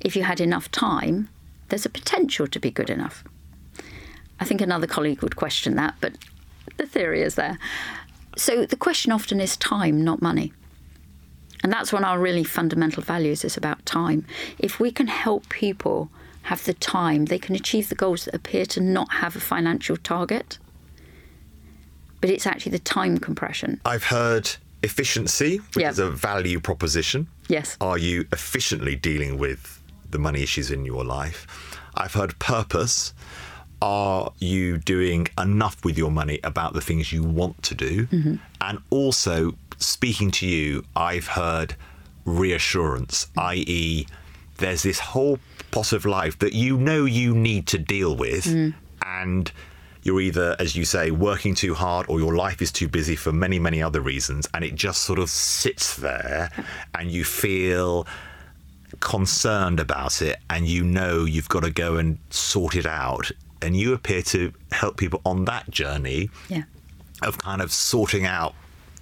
If 0.00 0.16
you 0.16 0.22
had 0.22 0.40
enough 0.40 0.70
time, 0.70 1.28
there's 1.68 1.86
a 1.86 1.90
potential 1.90 2.46
to 2.46 2.58
be 2.58 2.70
good 2.70 2.90
enough. 2.90 3.24
I 4.38 4.44
think 4.44 4.60
another 4.60 4.86
colleague 4.86 5.22
would 5.22 5.36
question 5.36 5.76
that, 5.76 5.94
but 6.00 6.14
the 6.76 6.86
theory 6.86 7.22
is 7.22 7.34
there. 7.34 7.58
So 8.36 8.64
the 8.64 8.76
question 8.76 9.12
often 9.12 9.40
is 9.40 9.56
time, 9.56 10.02
not 10.02 10.22
money. 10.22 10.52
And 11.62 11.72
that's 11.72 11.92
one 11.92 12.04
of 12.04 12.10
our 12.10 12.18
really 12.18 12.44
fundamental 12.44 13.02
values 13.02 13.44
is 13.44 13.56
about 13.56 13.84
time. 13.84 14.24
If 14.58 14.80
we 14.80 14.90
can 14.90 15.08
help 15.08 15.48
people 15.50 16.10
have 16.42 16.64
the 16.64 16.74
time, 16.74 17.26
they 17.26 17.38
can 17.38 17.54
achieve 17.54 17.88
the 17.88 17.94
goals 17.94 18.24
that 18.24 18.34
appear 18.34 18.64
to 18.66 18.80
not 18.80 19.12
have 19.14 19.36
a 19.36 19.40
financial 19.40 19.96
target. 19.96 20.58
But 22.20 22.30
it's 22.30 22.46
actually 22.46 22.72
the 22.72 22.78
time 22.80 23.18
compression. 23.18 23.80
I've 23.84 24.04
heard 24.04 24.50
efficiency, 24.82 25.58
which 25.74 25.82
Yeah. 25.82 25.90
is 25.90 25.98
a 25.98 26.10
value 26.10 26.60
proposition. 26.60 27.28
Yes. 27.48 27.76
Are 27.80 27.98
you 27.98 28.26
efficiently 28.32 28.96
dealing 28.96 29.38
with 29.38 29.80
the 30.10 30.18
money 30.18 30.42
issues 30.42 30.70
in 30.70 30.84
your 30.84 31.04
life? 31.04 31.46
I've 31.94 32.14
heard 32.14 32.38
purpose. 32.38 33.12
Are 33.82 34.32
you 34.38 34.78
doing 34.78 35.28
enough 35.38 35.82
with 35.84 35.96
your 35.96 36.10
money 36.10 36.40
about 36.44 36.74
the 36.74 36.80
things 36.80 37.12
you 37.12 37.22
want 37.22 37.62
to 37.64 37.74
do? 37.74 38.06
Mm-hmm. 38.06 38.34
And 38.60 38.78
also, 38.90 39.54
speaking 39.78 40.30
to 40.32 40.46
you, 40.46 40.84
I've 40.94 41.28
heard 41.28 41.74
reassurance, 42.26 43.26
i.e., 43.38 44.06
there's 44.58 44.82
this 44.82 44.98
whole 44.98 45.38
pot 45.70 45.92
of 45.92 46.04
life 46.04 46.38
that 46.40 46.52
you 46.52 46.76
know 46.76 47.04
you 47.04 47.34
need 47.34 47.66
to 47.68 47.78
deal 47.78 48.14
with, 48.16 48.44
mm. 48.44 48.74
and 49.04 49.50
you're 50.02 50.20
either, 50.20 50.56
as 50.58 50.74
you 50.76 50.84
say, 50.84 51.10
working 51.10 51.54
too 51.54 51.74
hard 51.74 52.06
or 52.08 52.18
your 52.18 52.34
life 52.34 52.62
is 52.62 52.72
too 52.72 52.88
busy 52.88 53.16
for 53.16 53.32
many, 53.32 53.58
many 53.58 53.82
other 53.82 54.00
reasons, 54.00 54.48
and 54.54 54.64
it 54.64 54.74
just 54.74 55.02
sort 55.02 55.18
of 55.18 55.28
sits 55.28 55.96
there, 55.96 56.50
and 56.94 57.10
you 57.10 57.22
feel 57.24 58.06
concerned 59.00 59.78
about 59.80 60.20
it, 60.22 60.38
and 60.48 60.66
you 60.66 60.82
know 60.84 61.24
you've 61.24 61.48
got 61.48 61.62
to 61.62 61.70
go 61.70 61.96
and 61.96 62.18
sort 62.30 62.74
it 62.76 62.86
out. 62.86 63.30
And 63.62 63.76
you 63.76 63.92
appear 63.92 64.22
to 64.22 64.52
help 64.72 64.96
people 64.96 65.20
on 65.24 65.44
that 65.44 65.70
journey 65.70 66.30
Yeah. 66.48 66.62
of 67.22 67.36
kind 67.38 67.60
of 67.60 67.70
sorting 67.72 68.24
out 68.24 68.54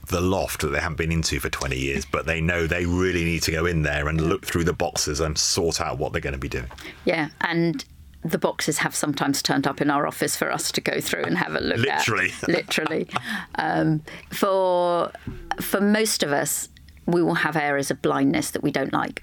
the 0.08 0.20
loft 0.20 0.62
that 0.62 0.68
they 0.68 0.80
haven't 0.80 0.96
been 0.96 1.12
into 1.12 1.40
for 1.40 1.48
20 1.48 1.76
years, 1.76 2.04
but 2.04 2.26
they 2.26 2.40
know 2.40 2.66
they 2.66 2.86
really 2.86 3.24
need 3.24 3.42
to 3.44 3.52
go 3.52 3.66
in 3.66 3.82
there 3.82 4.08
and 4.08 4.20
look 4.20 4.44
through 4.44 4.64
the 4.64 4.72
boxes 4.72 5.20
and 5.20 5.36
sort 5.38 5.80
out 5.80 5.98
what 5.98 6.12
they're 6.12 6.20
going 6.20 6.32
to 6.32 6.38
be 6.38 6.48
doing. 6.48 6.70
Yeah. 7.04 7.28
And 7.40 7.84
the 8.24 8.38
boxes 8.38 8.78
have 8.78 8.94
sometimes 8.94 9.42
turned 9.42 9.66
up 9.66 9.80
in 9.80 9.90
our 9.90 10.06
office 10.06 10.36
for 10.36 10.50
us 10.50 10.72
to 10.72 10.80
go 10.80 11.00
through 11.00 11.24
and 11.24 11.38
have 11.38 11.54
a 11.54 11.60
look 11.60 11.78
Literally. 11.78 12.30
at. 12.42 12.48
Literally. 12.48 13.08
Um, 13.56 14.02
for 14.30 15.12
for 15.60 15.80
most 15.80 16.22
of 16.22 16.32
us, 16.32 16.68
we 17.06 17.22
will 17.22 17.34
have 17.34 17.56
areas 17.56 17.90
of 17.90 18.02
blindness 18.02 18.50
that 18.50 18.62
we 18.62 18.70
don't 18.70 18.92
like. 18.92 19.22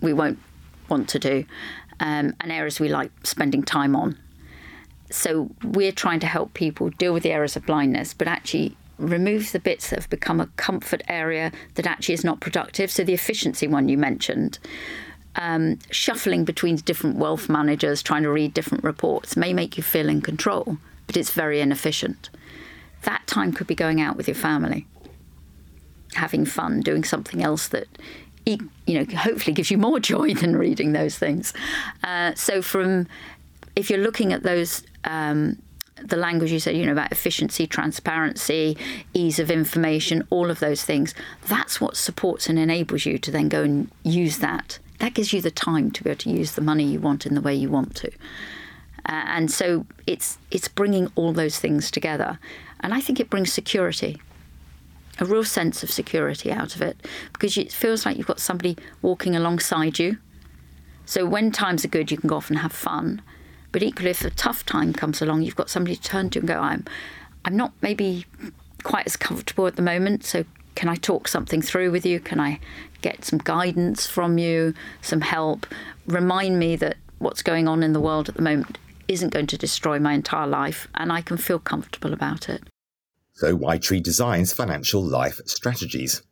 We 0.00 0.12
won't 0.12 0.38
want 0.88 1.08
to 1.10 1.18
do, 1.18 1.44
um, 2.00 2.34
and 2.40 2.52
areas 2.52 2.78
we 2.78 2.88
like 2.88 3.10
spending 3.24 3.62
time 3.62 3.96
on. 3.96 4.16
So 5.10 5.50
we're 5.62 5.92
trying 5.92 6.20
to 6.20 6.26
help 6.26 6.54
people 6.54 6.90
deal 6.90 7.12
with 7.12 7.22
the 7.22 7.32
areas 7.32 7.56
of 7.56 7.66
blindness, 7.66 8.14
but 8.14 8.28
actually 8.28 8.76
remove 8.98 9.52
the 9.52 9.58
bits 9.58 9.90
that 9.90 9.98
have 10.00 10.10
become 10.10 10.40
a 10.40 10.46
comfort 10.56 11.02
area 11.08 11.52
that 11.74 11.86
actually 11.86 12.14
is 12.14 12.24
not 12.24 12.40
productive. 12.40 12.90
So 12.90 13.04
the 13.04 13.14
efficiency 13.14 13.66
one 13.66 13.88
you 13.88 13.98
mentioned, 13.98 14.58
um, 15.36 15.78
shuffling 15.90 16.44
between 16.44 16.76
different 16.76 17.16
wealth 17.16 17.48
managers, 17.48 18.02
trying 18.02 18.22
to 18.22 18.30
read 18.30 18.54
different 18.54 18.84
reports 18.84 19.36
may 19.36 19.52
make 19.52 19.76
you 19.76 19.82
feel 19.82 20.08
in 20.08 20.22
control, 20.22 20.78
but 21.06 21.16
it's 21.16 21.30
very 21.30 21.60
inefficient. 21.60 22.30
That 23.02 23.26
time 23.26 23.52
could 23.52 23.66
be 23.66 23.74
going 23.74 24.00
out 24.00 24.16
with 24.16 24.26
your 24.26 24.34
family, 24.34 24.86
having 26.14 26.46
fun, 26.46 26.80
doing 26.80 27.04
something 27.04 27.42
else 27.42 27.68
that 27.68 27.86
you 28.46 28.70
know 28.88 29.04
hopefully 29.16 29.52
gives 29.52 29.70
you 29.70 29.76
more 29.76 29.98
joy 30.12 30.32
than 30.32 30.56
reading 30.56 30.92
those 30.92 31.18
things. 31.18 31.52
Uh, 32.02 32.34
so 32.34 32.62
from 32.62 33.06
if 33.74 33.90
you're 33.90 34.00
looking 34.00 34.32
at 34.32 34.42
those. 34.42 34.82
Um, 35.04 35.58
the 36.02 36.16
language 36.16 36.52
you 36.52 36.60
said, 36.60 36.76
you 36.76 36.86
know, 36.86 36.92
about 36.92 37.12
efficiency, 37.12 37.66
transparency, 37.66 38.76
ease 39.14 39.38
of 39.38 39.50
information, 39.50 40.26
all 40.30 40.50
of 40.50 40.60
those 40.60 40.84
things. 40.84 41.14
That's 41.48 41.80
what 41.80 41.96
supports 41.96 42.48
and 42.48 42.58
enables 42.58 43.06
you 43.06 43.18
to 43.18 43.30
then 43.30 43.48
go 43.48 43.62
and 43.62 43.90
use 44.02 44.38
that. 44.38 44.78
That 44.98 45.14
gives 45.14 45.32
you 45.32 45.40
the 45.40 45.50
time 45.50 45.90
to 45.92 46.04
be 46.04 46.10
able 46.10 46.18
to 46.20 46.30
use 46.30 46.52
the 46.52 46.60
money 46.62 46.84
you 46.84 47.00
want 47.00 47.26
in 47.26 47.34
the 47.34 47.40
way 47.40 47.54
you 47.54 47.68
want 47.70 47.94
to. 47.96 48.10
Uh, 49.08 49.22
and 49.26 49.50
so 49.50 49.86
it's 50.06 50.38
it's 50.50 50.68
bringing 50.68 51.10
all 51.14 51.32
those 51.32 51.60
things 51.60 51.90
together, 51.90 52.40
and 52.80 52.92
I 52.92 53.00
think 53.00 53.20
it 53.20 53.30
brings 53.30 53.52
security, 53.52 54.20
a 55.20 55.24
real 55.24 55.44
sense 55.44 55.84
of 55.84 55.90
security 55.90 56.50
out 56.50 56.74
of 56.74 56.82
it, 56.82 57.06
because 57.32 57.56
it 57.56 57.72
feels 57.72 58.04
like 58.04 58.16
you've 58.16 58.26
got 58.26 58.40
somebody 58.40 58.76
walking 59.02 59.36
alongside 59.36 60.00
you. 60.00 60.18
So 61.04 61.24
when 61.24 61.52
times 61.52 61.84
are 61.84 61.88
good, 61.88 62.10
you 62.10 62.16
can 62.16 62.28
go 62.28 62.36
off 62.36 62.50
and 62.50 62.58
have 62.58 62.72
fun. 62.72 63.22
But 63.76 63.82
equally, 63.82 64.08
if 64.08 64.24
a 64.24 64.30
tough 64.30 64.64
time 64.64 64.94
comes 64.94 65.20
along, 65.20 65.42
you've 65.42 65.54
got 65.54 65.68
somebody 65.68 65.96
to 65.96 66.02
turn 66.02 66.30
to 66.30 66.38
and 66.38 66.48
go, 66.48 66.58
I'm, 66.58 66.86
I'm 67.44 67.54
not 67.58 67.74
maybe 67.82 68.24
quite 68.84 69.04
as 69.04 69.18
comfortable 69.18 69.66
at 69.66 69.76
the 69.76 69.82
moment. 69.82 70.24
So 70.24 70.46
can 70.76 70.88
I 70.88 70.94
talk 70.94 71.28
something 71.28 71.60
through 71.60 71.90
with 71.90 72.06
you? 72.06 72.18
Can 72.18 72.40
I 72.40 72.58
get 73.02 73.26
some 73.26 73.38
guidance 73.38 74.06
from 74.06 74.38
you, 74.38 74.72
some 75.02 75.20
help? 75.20 75.66
Remind 76.06 76.58
me 76.58 76.76
that 76.76 76.96
what's 77.18 77.42
going 77.42 77.68
on 77.68 77.82
in 77.82 77.92
the 77.92 78.00
world 78.00 78.30
at 78.30 78.36
the 78.36 78.40
moment 78.40 78.78
isn't 79.08 79.34
going 79.34 79.46
to 79.48 79.58
destroy 79.58 79.98
my 79.98 80.14
entire 80.14 80.46
life 80.46 80.88
and 80.94 81.12
I 81.12 81.20
can 81.20 81.36
feel 81.36 81.58
comfortable 81.58 82.14
about 82.14 82.48
it. 82.48 82.62
So, 83.34 83.58
Ytree 83.58 84.02
designs 84.02 84.54
financial 84.54 85.04
life 85.04 85.38
strategies. 85.44 86.22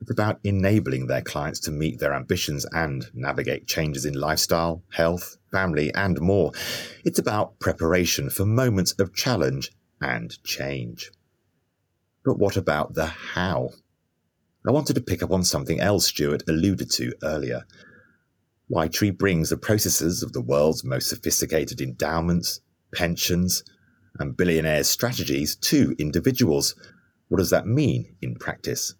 It's 0.00 0.12
about 0.12 0.38
enabling 0.44 1.08
their 1.08 1.22
clients 1.22 1.58
to 1.60 1.72
meet 1.72 1.98
their 1.98 2.14
ambitions 2.14 2.64
and 2.70 3.04
navigate 3.14 3.66
changes 3.66 4.04
in 4.04 4.14
lifestyle, 4.14 4.84
health, 4.92 5.38
family, 5.54 5.94
and 5.94 6.20
more. 6.20 6.50
It's 7.04 7.20
about 7.20 7.60
preparation 7.60 8.28
for 8.28 8.44
moments 8.44 8.92
of 8.98 9.14
challenge 9.14 9.70
and 10.00 10.42
change. 10.42 11.12
But 12.24 12.38
what 12.38 12.56
about 12.56 12.94
the 12.94 13.06
how? 13.06 13.70
I 14.66 14.72
wanted 14.72 14.94
to 14.94 15.00
pick 15.00 15.22
up 15.22 15.30
on 15.30 15.44
something 15.44 15.78
else 15.78 16.06
Stuart 16.06 16.42
alluded 16.48 16.90
to 16.92 17.12
earlier. 17.22 17.64
Ytree 18.68 19.16
brings 19.16 19.50
the 19.50 19.56
processes 19.56 20.24
of 20.24 20.32
the 20.32 20.40
world's 20.40 20.82
most 20.82 21.08
sophisticated 21.08 21.80
endowments, 21.80 22.60
pensions, 22.92 23.62
and 24.18 24.36
billionaires' 24.36 24.88
strategies 24.88 25.54
to 25.56 25.94
individuals. 25.98 26.74
What 27.28 27.38
does 27.38 27.50
that 27.50 27.66
mean 27.66 28.16
in 28.20 28.34
practice? 28.34 28.94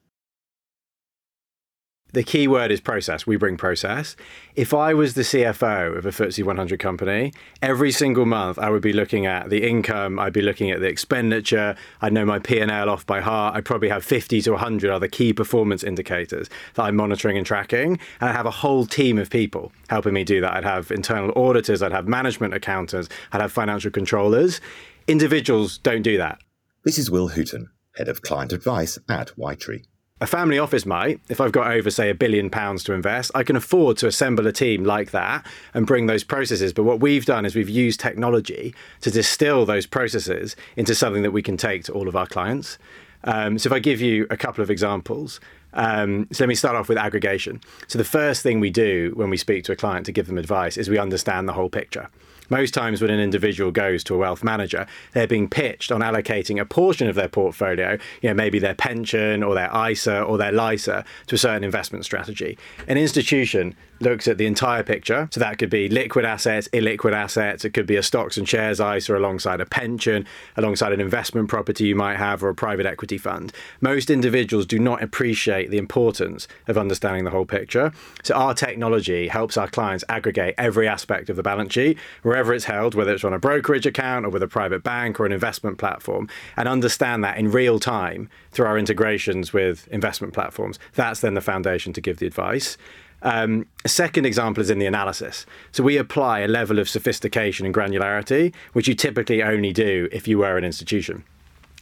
The 2.15 2.23
key 2.23 2.47
word 2.47 2.71
is 2.71 2.81
process. 2.81 3.27
We 3.27 3.35
bring 3.35 3.57
process. 3.57 4.15
If 4.55 4.73
I 4.73 4.95
was 4.95 5.15
the 5.15 5.23
CFO 5.23 5.99
of 5.99 6.07
a 6.07 6.11
FTSE 6.11 6.45
100 6.45 6.79
company, 6.79 7.33
every 7.61 7.91
single 7.91 8.25
month 8.25 8.57
I 8.57 8.71
would 8.71 8.83
be 8.83 8.93
looking 8.93 9.27
at 9.27 9.51
the 9.51 9.69
income, 9.69 10.21
I'd 10.21 10.33
be 10.33 10.41
looking 10.41 10.71
at 10.71 10.79
the 10.79 10.87
expenditure, 10.87 11.75
I'd 12.01 12.13
know 12.13 12.25
my 12.25 12.39
P&L 12.39 12.89
off 12.89 13.05
by 13.05 13.21
heart, 13.21 13.57
I'd 13.57 13.65
probably 13.65 13.89
have 13.89 14.05
50 14.05 14.41
to 14.43 14.53
100 14.53 14.93
other 14.93 15.09
key 15.09 15.33
performance 15.33 15.83
indicators 15.83 16.49
that 16.75 16.85
I'm 16.85 16.95
monitoring 16.95 17.37
and 17.37 17.45
tracking, 17.45 17.99
and 18.21 18.31
I'd 18.31 18.37
have 18.37 18.47
a 18.47 18.53
whole 18.53 18.87
team 18.87 19.19
of 19.19 19.29
people 19.29 19.73
helping 19.91 20.15
me 20.15 20.23
do 20.23 20.41
that. 20.41 20.53
I'd 20.53 20.63
have 20.63 20.93
internal 20.93 21.33
auditors, 21.37 21.83
I'd 21.83 21.91
have 21.91 22.07
management 22.07 22.55
accountants, 22.55 23.09
I'd 23.33 23.41
have 23.41 23.51
financial 23.51 23.91
controllers. 23.91 24.61
Individuals 25.09 25.79
don't 25.79 26.03
do 26.03 26.17
that. 26.19 26.39
This 26.85 26.97
is 26.97 27.11
Will 27.11 27.31
Hooton, 27.31 27.71
Head 27.97 28.07
of 28.07 28.23
Client 28.23 28.53
Advice 28.53 29.01
at 29.09 29.33
Ytree. 29.37 29.83
A 30.21 30.29
family 30.29 30.61
office 30.61 30.87
might, 30.87 31.21
if 31.29 31.41
I've 31.41 31.51
got 31.51 31.73
over, 31.73 31.91
say, 31.91 32.09
a 32.09 32.15
billion 32.15 32.49
pounds 32.49 32.85
to 32.85 32.93
invest, 32.93 33.33
I 33.35 33.43
can 33.43 33.57
afford 33.57 33.97
to 33.99 34.07
assemble 34.07 34.47
a 34.47 34.53
team 34.53 34.85
like 34.85 35.11
that 35.11 35.45
and 35.75 35.89
bring 35.89 36.07
those 36.07 36.23
processes. 36.23 36.73
But 36.73 36.85
what 36.85 37.01
we've 37.01 37.27
done 37.27 37.45
is 37.45 37.57
we've 37.57 37.69
used 37.69 37.99
technology 37.99 38.77
to 39.01 39.11
distill 39.11 39.67
those 39.67 39.87
processes 39.87 40.55
into 40.77 40.95
something 40.95 41.25
that 41.25 41.33
we 41.33 41.43
can 41.43 41.57
take 41.57 41.83
to 41.85 41.93
all 41.93 42.07
of 42.07 42.15
our 42.15 42.29
clients. 42.29 42.79
Um, 43.25 43.59
so 43.59 43.67
if 43.67 43.73
I 43.73 43.81
give 43.81 44.01
you 44.01 44.29
a 44.31 44.37
couple 44.37 44.63
of 44.63 44.71
examples, 44.71 45.41
um, 45.73 46.29
so 46.31 46.45
let 46.45 46.49
me 46.49 46.55
start 46.55 46.77
off 46.77 46.89
with 46.89 46.97
aggregation. 46.97 47.61
So 47.89 47.99
the 47.99 48.05
first 48.05 48.41
thing 48.41 48.61
we 48.61 48.71
do 48.71 49.15
when 49.17 49.31
we 49.31 49.37
speak 49.37 49.65
to 49.65 49.73
a 49.73 49.77
client 49.77 50.07
to 50.07 50.13
give 50.13 50.29
them 50.29 50.39
advice 50.39 50.77
is 50.77 50.89
we 50.89 50.99
understand 50.99 51.49
the 51.49 51.55
whole 51.55 51.69
picture. 51.69 52.09
Most 52.51 52.75
times, 52.75 53.01
when 53.01 53.11
an 53.11 53.21
individual 53.21 53.71
goes 53.71 54.05
to 54.05 54.15
a 54.15 54.19
wealth 54.19 54.45
manager, 54.45 54.87
they're 55.13 55.27
being 55.27 55.49
pitched 55.49 55.91
on 55.91 56.01
allocating 56.01 56.61
a 56.61 56.65
portion 56.65 57.09
of 57.09 57.15
their 57.15 57.29
portfolio, 57.29 57.99
you 58.23 58.29
know, 58.29 58.35
maybe 58.35 58.59
their 58.59 58.75
pension 58.75 59.43
or 59.43 59.55
their 59.55 59.71
ISA 59.75 60.23
or 60.23 60.39
their 60.39 60.53
LISA, 60.53 61.05
to 61.27 61.35
a 61.35 61.39
certain 61.39 61.65
investment 61.65 62.05
strategy. 62.05 62.59
An 62.87 62.99
institution 62.99 63.75
looks 64.01 64.29
at 64.29 64.39
the 64.39 64.47
entire 64.47 64.83
picture. 64.83 65.29
So 65.33 65.41
that 65.41 65.59
could 65.59 65.71
be 65.71 65.89
liquid 65.89 66.25
assets, 66.25 66.69
illiquid 66.69 67.13
assets. 67.13 67.65
It 67.65 67.71
could 67.71 67.87
be 67.87 67.97
a 67.97 68.03
stocks 68.03 68.37
and 68.37 68.49
shares 68.49 68.81
ISA 68.81 69.17
alongside 69.17 69.61
a 69.61 69.67
pension, 69.67 70.27
alongside 70.57 70.93
an 70.93 71.01
investment 71.01 71.49
property 71.49 71.87
you 71.87 71.97
might 71.97 72.17
have, 72.17 72.43
or 72.43 72.49
a 72.49 72.55
private 72.55 72.87
equity 72.87 73.19
fund. 73.19 73.53
Most 73.81 74.11
individuals 74.11 74.67
do 74.67 74.79
not 74.79 75.03
appreciate 75.03 75.71
the 75.71 75.79
importance 75.79 76.47
of 76.67 76.77
understanding 76.77 77.25
the 77.25 77.31
whole 77.31 77.47
picture. 77.47 77.93
So 78.23 78.35
our 78.35 78.55
technology 78.55 79.29
helps 79.29 79.57
our 79.57 79.69
clients 79.69 80.05
aggregate 80.09 80.55
every 80.59 80.87
aspect 80.87 81.31
of 81.31 81.37
the 81.37 81.43
balance 81.43 81.73
sheet, 81.73 81.99
wherever 82.35 82.53
it's 82.53 82.65
held, 82.65 82.97
whether 82.97 83.15
it's 83.15 83.23
on 83.23 83.33
a 83.33 83.39
brokerage 83.39 83.87
account 83.87 84.27
or 84.27 84.29
with 84.29 84.43
a 84.43 84.49
private 84.49 84.83
bank 84.83 85.21
or 85.21 85.25
an 85.25 85.31
investment 85.31 85.79
platform, 85.79 86.29
and 86.57 86.69
understand 86.69 87.23
that 87.23 87.39
in 87.39 87.49
real 87.49 87.79
time 87.79 88.29
through 88.51 88.67
our 88.67 88.77
integrations 88.77 89.53
with 89.53 89.87
investment 89.93 90.35
platforms. 90.35 90.81
That's 90.95 91.21
then 91.21 91.35
the 91.35 91.41
foundation 91.41 91.93
to 91.93 92.01
give 92.01 92.17
the 92.17 92.27
advice. 92.27 92.77
Um, 93.23 93.67
a 93.85 93.89
second 93.89 94.27
example 94.27 94.61
is 94.61 94.69
in 94.69 94.81
the 94.81 94.87
analysis. 94.87 95.47
So 95.71 95.85
we 95.85 95.97
apply 95.97 96.41
a 96.41 96.49
level 96.49 96.81
of 96.81 96.89
sophistication 96.89 97.67
and 97.67 97.75
granularity, 97.75 98.53
which 98.73 98.89
you 98.89 98.97
typically 98.97 99.41
only 99.41 99.73
do 99.73 100.09
if 100.11 100.27
you 100.27 100.39
were 100.39 100.59
an 100.59 100.65
institution. 100.65 101.23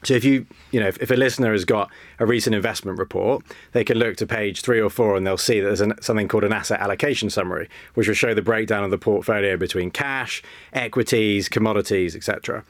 So 0.04 0.14
if 0.14 0.24
you, 0.24 0.46
you 0.70 0.80
know, 0.80 0.88
if, 0.88 1.00
if, 1.00 1.10
a 1.10 1.14
listener 1.14 1.52
has 1.52 1.64
got 1.64 1.90
a 2.18 2.26
recent 2.26 2.54
investment 2.54 2.98
report, 2.98 3.44
they 3.72 3.84
can 3.84 3.98
look 3.98 4.16
to 4.16 4.26
page 4.26 4.60
three 4.62 4.80
or 4.80 4.90
four 4.90 5.16
and 5.16 5.26
they'll 5.26 5.36
see 5.36 5.60
that 5.60 5.66
there's 5.66 5.80
an, 5.80 5.94
something 6.02 6.26
called 6.26 6.44
an 6.44 6.52
asset 6.52 6.80
allocation 6.80 7.30
summary, 7.30 7.68
which 7.94 8.08
will 8.08 8.14
show 8.14 8.34
the 8.34 8.42
breakdown 8.42 8.82
of 8.82 8.90
the 8.90 8.98
portfolio 8.98 9.56
between 9.56 9.90
cash, 9.90 10.42
equities, 10.72 11.48
commodities, 11.48 12.16
etc 12.16 12.64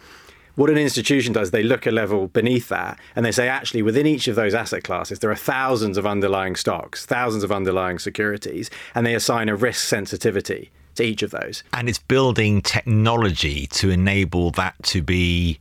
what 0.55 0.70
an 0.70 0.76
institution 0.76 1.33
does, 1.33 1.51
they 1.51 1.62
look 1.62 1.87
a 1.87 1.91
level 1.91 2.28
beneath 2.28 2.68
that 2.68 2.99
and 3.16 3.24
they 3.24 3.33
say, 3.33 3.49
actually, 3.49 3.83
within 3.83 4.07
each 4.07 4.28
of 4.28 4.37
those 4.37 4.55
asset 4.55 4.85
classes, 4.85 5.20
there 5.20 5.30
are 5.30 5.37
thousands 5.37 5.97
of 5.97 6.07
underlying 6.07 6.57
stocks, 6.57 7.07
thousands 7.07 7.43
of 7.43 7.51
underlying 7.51 7.99
securities, 7.99 8.70
and 8.95 9.07
they 9.07 9.14
assign 9.14 9.49
a 9.49 9.57
risk 9.57 9.89
sensitivity 9.89 10.70
to 10.97 11.05
each 11.05 11.22
of 11.22 11.30
those. 11.30 11.62
And 11.72 11.89
it's 11.89 11.99
building 11.99 12.61
technology 12.61 13.66
to 13.68 13.91
enable 13.91 14.51
that 14.53 14.74
to 14.85 15.03
be 15.03 15.59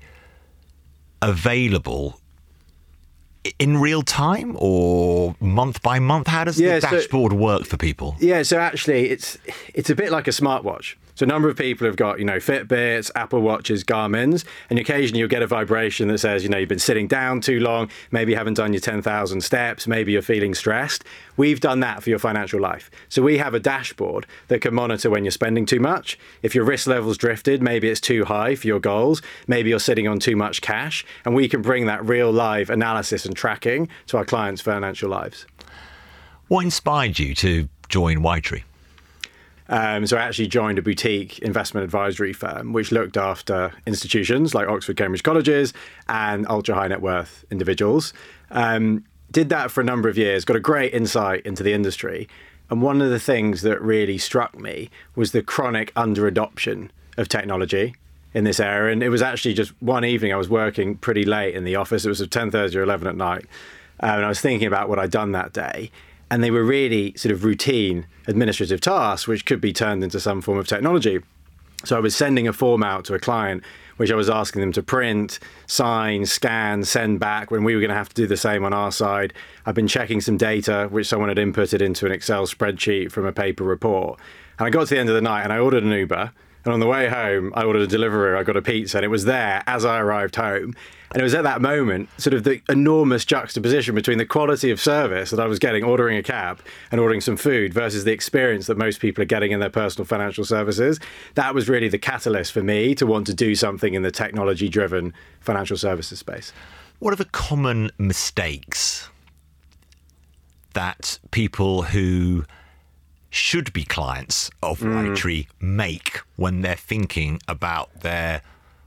available 1.21 2.19
in 3.59 3.77
real 3.77 4.01
time 4.01 4.55
or 4.59 5.35
month 5.39 5.81
by 5.81 5.99
month? 5.99 6.27
How 6.27 6.43
does 6.43 6.59
yeah, 6.59 6.79
the 6.79 6.87
dashboard 6.87 7.31
so, 7.31 7.37
work 7.37 7.65
for 7.65 7.77
people? 7.77 8.15
Yeah, 8.19 8.43
so 8.43 8.59
actually, 8.59 9.09
it's 9.09 9.37
it's 9.73 9.89
a 9.89 9.95
bit 9.95 10.11
like 10.11 10.27
a 10.27 10.31
smartwatch. 10.31 10.95
So 11.15 11.25
a 11.25 11.27
number 11.27 11.49
of 11.49 11.57
people 11.57 11.85
have 11.85 11.95
got, 11.95 12.19
you 12.19 12.25
know, 12.25 12.37
Fitbits, 12.37 13.11
Apple 13.15 13.41
Watches, 13.41 13.83
Garmin's, 13.83 14.45
and 14.69 14.79
occasionally 14.79 15.19
you'll 15.19 15.29
get 15.29 15.41
a 15.41 15.47
vibration 15.47 16.07
that 16.07 16.19
says, 16.19 16.43
you 16.43 16.49
know, 16.49 16.57
you've 16.57 16.69
been 16.69 16.79
sitting 16.79 17.07
down 17.07 17.41
too 17.41 17.59
long, 17.59 17.89
maybe 18.11 18.31
you 18.31 18.37
haven't 18.37 18.55
done 18.55 18.73
your 18.73 18.79
10,000 18.79 19.41
steps, 19.41 19.87
maybe 19.87 20.11
you're 20.11 20.21
feeling 20.21 20.53
stressed. 20.53 21.03
We've 21.37 21.59
done 21.59 21.79
that 21.81 22.03
for 22.03 22.09
your 22.09 22.19
financial 22.19 22.59
life. 22.59 22.91
So 23.09 23.21
we 23.21 23.37
have 23.37 23.53
a 23.53 23.59
dashboard 23.59 24.25
that 24.47 24.61
can 24.61 24.73
monitor 24.73 25.09
when 25.09 25.23
you're 25.23 25.31
spending 25.31 25.65
too 25.65 25.79
much. 25.79 26.17
If 26.41 26.55
your 26.55 26.63
risk 26.63 26.87
level's 26.87 27.17
drifted, 27.17 27.61
maybe 27.61 27.89
it's 27.89 28.01
too 28.01 28.25
high 28.25 28.55
for 28.55 28.67
your 28.67 28.79
goals, 28.79 29.21
maybe 29.47 29.69
you're 29.69 29.79
sitting 29.79 30.07
on 30.07 30.19
too 30.19 30.35
much 30.35 30.61
cash, 30.61 31.05
and 31.25 31.35
we 31.35 31.47
can 31.47 31.61
bring 31.61 31.85
that 31.85 32.05
real 32.05 32.31
live 32.31 32.69
analysis 32.69 33.25
and 33.25 33.35
tracking 33.35 33.89
to 34.07 34.17
our 34.17 34.25
clients' 34.25 34.61
financial 34.61 35.09
lives. 35.09 35.45
What 36.47 36.65
inspired 36.65 37.17
you 37.17 37.33
to 37.35 37.69
join 37.87 38.17
Ytree? 38.17 38.63
Um, 39.71 40.05
so 40.05 40.17
I 40.17 40.21
actually 40.21 40.47
joined 40.47 40.77
a 40.77 40.81
boutique 40.81 41.39
investment 41.39 41.85
advisory 41.85 42.33
firm 42.33 42.73
which 42.73 42.91
looked 42.91 43.15
after 43.15 43.71
institutions 43.87 44.53
like 44.53 44.67
Oxford, 44.67 44.97
Cambridge 44.97 45.23
colleges 45.23 45.73
and 46.09 46.45
ultra 46.49 46.75
high 46.75 46.89
net 46.89 47.01
worth 47.01 47.45
individuals. 47.49 48.13
Um, 48.51 49.05
did 49.31 49.47
that 49.47 49.71
for 49.71 49.79
a 49.79 49.83
number 49.85 50.09
of 50.09 50.17
years, 50.17 50.43
got 50.43 50.57
a 50.57 50.61
great 50.61 50.93
insight 50.93 51.45
into 51.45 51.63
the 51.63 51.71
industry. 51.71 52.27
And 52.69 52.81
one 52.81 53.01
of 53.01 53.09
the 53.09 53.19
things 53.19 53.61
that 53.61 53.81
really 53.81 54.17
struck 54.17 54.59
me 54.59 54.89
was 55.15 55.31
the 55.31 55.41
chronic 55.41 55.93
under 55.95 56.27
adoption 56.27 56.91
of 57.17 57.29
technology 57.29 57.95
in 58.33 58.43
this 58.43 58.59
area. 58.59 58.91
And 58.91 59.01
it 59.01 59.09
was 59.09 59.21
actually 59.21 59.53
just 59.53 59.71
one 59.81 60.03
evening 60.03 60.33
I 60.33 60.37
was 60.37 60.49
working 60.49 60.97
pretty 60.97 61.23
late 61.23 61.55
in 61.55 61.63
the 61.63 61.77
office. 61.77 62.05
It 62.05 62.09
was 62.09 62.21
at 62.21 62.29
10:30 62.29 62.75
or 62.75 62.83
11 62.83 63.07
at 63.07 63.15
night. 63.15 63.45
Um, 64.01 64.15
and 64.15 64.25
I 64.25 64.29
was 64.29 64.41
thinking 64.41 64.67
about 64.67 64.89
what 64.89 64.99
I'd 64.99 65.11
done 65.11 65.31
that 65.31 65.53
day 65.53 65.91
and 66.31 66.41
they 66.41 66.49
were 66.49 66.63
really 66.63 67.13
sort 67.17 67.33
of 67.33 67.43
routine 67.43 68.07
administrative 68.25 68.79
tasks 68.79 69.27
which 69.27 69.45
could 69.45 69.59
be 69.59 69.73
turned 69.73 70.01
into 70.01 70.19
some 70.19 70.41
form 70.41 70.57
of 70.57 70.65
technology. 70.65 71.19
So 71.83 71.97
I 71.97 71.99
was 71.99 72.15
sending 72.15 72.47
a 72.47 72.53
form 72.53 72.83
out 72.83 73.05
to 73.05 73.13
a 73.13 73.19
client 73.19 73.63
which 73.97 74.11
I 74.11 74.15
was 74.15 74.29
asking 74.29 74.61
them 74.61 74.71
to 74.71 74.81
print, 74.81 75.39
sign, 75.67 76.25
scan, 76.25 76.85
send 76.85 77.19
back 77.19 77.51
when 77.51 77.63
we 77.63 77.75
were 77.75 77.81
going 77.81 77.89
to 77.89 77.95
have 77.95 78.09
to 78.09 78.15
do 78.15 78.25
the 78.25 78.37
same 78.37 78.63
on 78.63 78.73
our 78.73 78.91
side. 78.91 79.33
I've 79.65 79.75
been 79.75 79.89
checking 79.89 80.21
some 80.21 80.37
data 80.37 80.87
which 80.89 81.07
someone 81.07 81.29
had 81.29 81.37
inputted 81.37 81.81
into 81.81 82.05
an 82.05 82.13
Excel 82.13 82.47
spreadsheet 82.47 83.11
from 83.11 83.25
a 83.25 83.33
paper 83.33 83.65
report. 83.65 84.17
And 84.57 84.65
I 84.65 84.69
got 84.69 84.87
to 84.87 84.95
the 84.95 84.99
end 84.99 85.09
of 85.09 85.15
the 85.15 85.21
night 85.21 85.43
and 85.43 85.51
I 85.51 85.59
ordered 85.59 85.83
an 85.83 85.91
Uber. 85.91 86.31
And 86.63 86.73
on 86.73 86.79
the 86.79 86.87
way 86.87 87.09
home, 87.09 87.51
I 87.55 87.63
ordered 87.63 87.81
a 87.81 87.87
delivery. 87.87 88.37
I 88.37 88.43
got 88.43 88.55
a 88.55 88.61
pizza, 88.61 88.97
and 88.97 89.05
it 89.05 89.09
was 89.09 89.25
there 89.25 89.63
as 89.65 89.83
I 89.83 89.99
arrived 89.99 90.35
home. 90.35 90.75
And 91.13 91.19
it 91.19 91.23
was 91.23 91.33
at 91.33 91.43
that 91.43 91.61
moment, 91.61 92.07
sort 92.17 92.33
of 92.33 92.43
the 92.43 92.61
enormous 92.69 93.25
juxtaposition 93.25 93.95
between 93.95 94.17
the 94.17 94.25
quality 94.25 94.71
of 94.71 94.79
service 94.79 95.31
that 95.31 95.39
I 95.39 95.45
was 95.45 95.59
getting 95.59 95.83
ordering 95.83 96.17
a 96.17 96.23
cab 96.23 96.61
and 96.91 97.01
ordering 97.01 97.19
some 97.19 97.35
food 97.35 97.73
versus 97.73 98.05
the 98.05 98.13
experience 98.13 98.67
that 98.67 98.77
most 98.77 99.01
people 99.01 99.21
are 99.21 99.25
getting 99.25 99.51
in 99.51 99.59
their 99.59 99.69
personal 99.69 100.05
financial 100.05 100.45
services. 100.45 100.99
That 101.35 101.53
was 101.53 101.67
really 101.67 101.89
the 101.89 101.97
catalyst 101.97 102.53
for 102.53 102.63
me 102.63 102.95
to 102.95 103.05
want 103.05 103.27
to 103.27 103.33
do 103.33 103.55
something 103.55 103.93
in 103.93 104.03
the 104.03 104.11
technology 104.11 104.69
driven 104.69 105.13
financial 105.41 105.75
services 105.75 106.19
space. 106.19 106.53
What 106.99 107.11
are 107.11 107.17
the 107.17 107.25
common 107.25 107.91
mistakes 107.97 109.09
that 110.73 111.19
people 111.31 111.81
who 111.81 112.45
should 113.31 113.73
be 113.73 113.83
clients 113.83 114.51
of 114.61 114.81
mm. 114.81 114.93
make 115.59 116.19
when 116.35 116.61
they're 116.61 116.75
thinking 116.75 117.39
about 117.47 118.01
their 118.01 118.41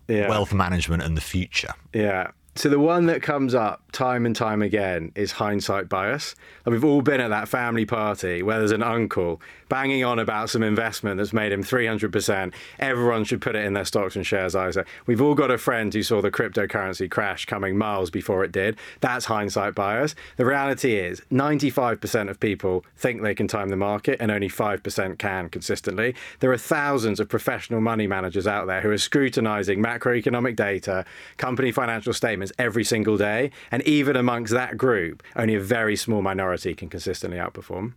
yeah. 0.07 0.29
wealth 0.29 0.53
management 0.53 1.03
and 1.03 1.17
the 1.17 1.23
future. 1.23 1.73
Yeah. 1.93 2.31
So 2.57 2.69
the 2.69 2.79
one 2.79 3.07
that 3.07 3.21
comes 3.21 3.53
up 3.53 3.83
time 3.91 4.25
and 4.27 4.35
time 4.35 4.63
again 4.63 5.11
is 5.17 5.33
hindsight 5.33 5.89
bias. 5.89 6.37
And 6.65 6.73
we've 6.73 6.85
all 6.85 7.03
been 7.03 7.21
at 7.21 7.29
that 7.29 7.49
family 7.49 7.85
party 7.85 8.45
where 8.45 8.61
there's 8.61 8.71
an 8.71 8.83
uncle 8.83 9.41
banging 9.69 10.05
on 10.05 10.21
about 10.21 10.51
some 10.51 10.63
investment 10.63 11.17
that's 11.17 11.33
made 11.33 11.51
him 11.51 11.65
300%. 11.65 12.55
Everyone 12.79 13.25
should 13.25 13.41
put 13.41 13.57
it 13.57 13.65
in 13.65 13.73
their 13.73 13.85
stocks 13.85 14.15
and 14.15 14.25
shares 14.25 14.55
ISA. 14.55 14.85
We've 15.07 15.21
all 15.21 15.35
got 15.35 15.51
a 15.51 15.59
friend 15.59 15.93
who 15.93 16.05
saw 16.05 16.23
the 16.23 16.31
cryptocurrency 16.31 17.11
crash 17.11 17.45
coming 17.45 17.77
miles 17.77 18.09
before 18.09 18.45
it 18.45 18.53
did. 18.53 18.79
That's 19.01 19.25
hindsight 19.25 19.75
bias. 19.75 20.15
The 20.37 20.47
reality 20.47 20.95
is 20.95 21.23
95% 21.33 22.31
of 22.31 22.39
people 22.39 22.85
think 22.97 23.23
they 23.23 23.35
can 23.35 23.49
time 23.49 23.71
the 23.71 23.77
market 23.77 24.19
and 24.21 24.31
only 24.31 24.49
5% 24.49 25.19
can 25.19 25.49
consistently. 25.49 26.15
There 26.39 26.53
are 26.53 26.59
thousands 26.59 27.19
of 27.19 27.29
professional 27.29 27.81
money 27.81 28.07
managers 28.07 28.47
out 28.47 28.69
there 28.69 28.81
who 28.81 28.91
are 28.91 28.99
scrutinizing 28.99 29.83
macroeconomic 29.83 30.55
data, 30.55 31.05
company 31.37 31.73
financial 31.73 32.13
statements 32.13 32.44
every 32.59 32.85
single 32.85 33.17
day. 33.17 33.51
And 33.71 33.83
even 33.83 34.17
amongst 34.17 34.53
that 34.53 34.77
group, 34.77 35.23
only 35.37 35.55
a 35.55 35.61
very 35.61 35.97
small 35.97 36.23
minority 36.23 36.75
can 36.75 36.89
consistently 36.89 37.39
outperform. 37.39 37.95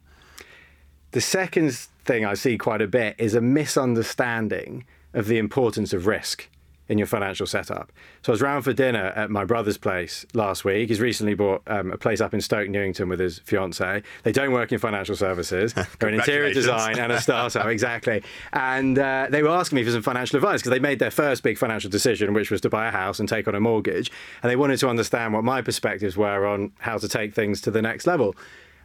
The 1.11 1.21
second 1.21 1.73
thing 2.05 2.25
I 2.25 2.33
see 2.33 2.57
quite 2.57 2.81
a 2.81 2.87
bit 2.87 3.15
is 3.17 3.33
a 3.33 3.41
misunderstanding 3.41 4.85
of 5.13 5.27
the 5.27 5.37
importance 5.37 5.93
of 5.93 6.05
risk 6.05 6.49
in 6.89 6.97
your 6.97 7.07
financial 7.07 7.45
setup. 7.45 7.91
So 8.21 8.31
I 8.31 8.33
was 8.33 8.41
round 8.41 8.63
for 8.63 8.73
dinner 8.73 9.07
at 9.15 9.29
my 9.29 9.45
brother's 9.45 9.77
place 9.77 10.25
last 10.33 10.63
week. 10.63 10.89
He's 10.89 11.01
recently 11.01 11.33
bought 11.33 11.61
um, 11.67 11.91
a 11.91 11.97
place 11.97 12.21
up 12.21 12.33
in 12.33 12.41
Stoke 12.41 12.69
Newington 12.69 13.09
with 13.09 13.19
his 13.19 13.39
fiance. 13.39 14.03
They 14.23 14.31
don't 14.31 14.51
work 14.51 14.71
in 14.71 14.79
financial 14.79 15.15
services. 15.15 15.73
They're 15.99 16.09
in 16.09 16.15
interior 16.15 16.53
design 16.53 16.99
and 16.99 17.11
a 17.11 17.21
startup, 17.21 17.65
exactly. 17.67 18.23
And 18.53 18.97
uh, 18.97 19.27
they 19.29 19.43
were 19.43 19.49
asking 19.49 19.77
me 19.77 19.83
for 19.83 19.91
some 19.91 20.01
financial 20.01 20.37
advice 20.37 20.61
because 20.61 20.71
they 20.71 20.79
made 20.79 20.99
their 20.99 21.11
first 21.11 21.43
big 21.43 21.57
financial 21.57 21.89
decision, 21.89 22.33
which 22.33 22.51
was 22.51 22.61
to 22.61 22.69
buy 22.69 22.87
a 22.87 22.91
house 22.91 23.19
and 23.19 23.27
take 23.27 23.47
on 23.47 23.55
a 23.55 23.59
mortgage. 23.59 24.11
And 24.41 24.49
they 24.49 24.55
wanted 24.55 24.79
to 24.79 24.89
understand 24.89 25.33
what 25.33 25.43
my 25.43 25.61
perspectives 25.61 26.15
were 26.15 26.45
on 26.45 26.71
how 26.79 26.97
to 26.97 27.07
take 27.07 27.33
things 27.33 27.61
to 27.61 27.71
the 27.71 27.81
next 27.81 28.07
level. 28.07 28.35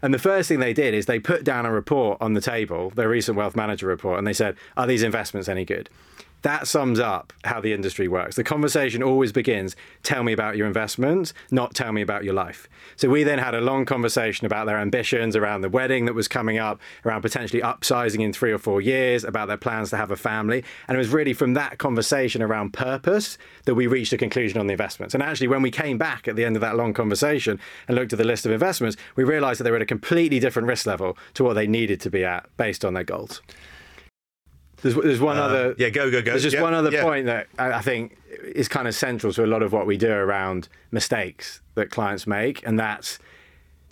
And 0.03 0.13
the 0.13 0.19
first 0.19 0.49
thing 0.49 0.59
they 0.59 0.73
did 0.73 0.95
is 0.95 1.07
they 1.07 1.21
put 1.21 1.45
down 1.45 1.65
a 1.65 1.73
report 1.73 2.19
on 2.21 2.35
the 2.35 2.41
table, 2.41 2.91
their 2.91 3.09
recent 3.09 3.37
wealth 3.37 3.55
manager 3.55 3.87
report, 3.87 4.19
and 4.19 4.27
they 4.27 4.33
said, 4.33 4.57
Are 4.77 4.87
these 4.87 5.05
investments 5.05 5.49
any 5.49 5.65
good? 5.65 5.89
That 6.43 6.67
sums 6.67 6.99
up 6.99 7.33
how 7.45 7.61
the 7.61 7.73
industry 7.73 8.09
works. 8.09 8.37
The 8.37 8.45
conversation 8.45 9.03
always 9.03 9.33
begins 9.33 9.77
tell 10.03 10.23
me 10.23 10.33
about 10.33 10.57
your 10.57 10.67
investments, 10.67 11.33
not 11.51 11.75
tell 11.75 11.93
me 11.93 12.03
about 12.03 12.25
your 12.25 12.35
life. 12.35 12.69
So 12.97 13.09
we 13.09 13.23
then 13.23 13.39
had 13.39 13.55
a 13.55 13.61
long 13.61 13.85
conversation 13.85 14.45
about 14.47 14.67
their 14.67 14.79
ambitions 14.79 15.37
around 15.37 15.61
the 15.61 15.69
wedding 15.69 16.05
that 16.07 16.15
was 16.15 16.29
coming 16.29 16.59
up, 16.59 16.81
around 17.05 17.23
potentially 17.23 17.63
upsizing 17.63 18.21
in 18.21 18.33
three 18.33 18.53
or 18.53 18.59
four 18.59 18.81
years, 18.81 19.25
about 19.25 19.49
their 19.49 19.57
plans 19.57 19.91
to 19.91 19.97
have 19.97 20.11
a 20.11 20.17
family. 20.17 20.65
And 20.89 20.97
it 20.97 20.99
was 20.99 21.09
really 21.09 21.33
from 21.33 21.55
that 21.55 21.79
conversation 21.79 22.43
around 22.43 22.73
purpose 22.73 23.39
that 23.65 23.75
we 23.75 23.87
reached 23.87 24.13
a 24.13 24.19
conclusion 24.19 24.59
on 24.59 24.67
the 24.67 24.73
investments. 24.73 25.15
And 25.15 25.23
actually, 25.23 25.49
when 25.49 25.63
we 25.63 25.71
came 25.71 25.99
back 25.99 26.27
at 26.27 26.37
the 26.37 26.45
end 26.45 26.57
of 26.57 26.63
that 26.63 26.77
long 26.77 26.93
conversation 26.93 27.61
and 27.87 27.97
looked 27.97 28.13
at 28.13 28.19
the 28.19 28.25
list 28.25 28.47
of 28.47 28.53
investments, 28.53 28.97
we 29.17 29.25
realized 29.25 29.61
that 29.61 29.65
they 29.65 29.71
were 29.71 29.77
at 29.77 29.83
a 29.83 29.87
completely 29.87 30.41
different 30.41 30.69
risk 30.69 30.87
level 30.87 31.17
to 31.35 31.45
what 31.45 31.55
they 31.55 31.67
needed 31.67 32.01
to 32.01 32.11
be 32.11 32.25
at 32.25 32.49
based 32.57 32.85
on 32.85 32.95
their 32.95 33.05
goals. 33.05 33.41
There's, 34.83 34.95
there's 34.97 35.21
one 35.21 35.39
uh, 35.39 35.43
other. 35.43 35.75
Yeah, 35.79 35.91
go, 35.91 36.11
go, 36.11 36.23
go. 36.23 36.33
There's 36.33 36.43
just 36.43 36.57
yeah, 36.57 36.63
one 36.63 36.75
other 36.75 36.91
yeah. 36.91 37.03
point 37.03 37.27
that 37.27 37.47
I, 37.59 37.75
I 37.75 37.81
think 37.83 38.19
is 38.43 38.69
kind 38.69 38.89
of 38.89 38.95
central 38.95 39.33
to 39.33 39.45
a 39.45 39.47
lot 39.47 39.63
of 39.63 39.73
what 39.73 39.87
we 39.87 39.97
do 39.97 40.11
around 40.11 40.69
mistakes 40.91 41.61
that 41.75 41.91
clients 41.91 42.27
make, 42.27 42.67
and 42.67 42.79
that's 42.79 43.19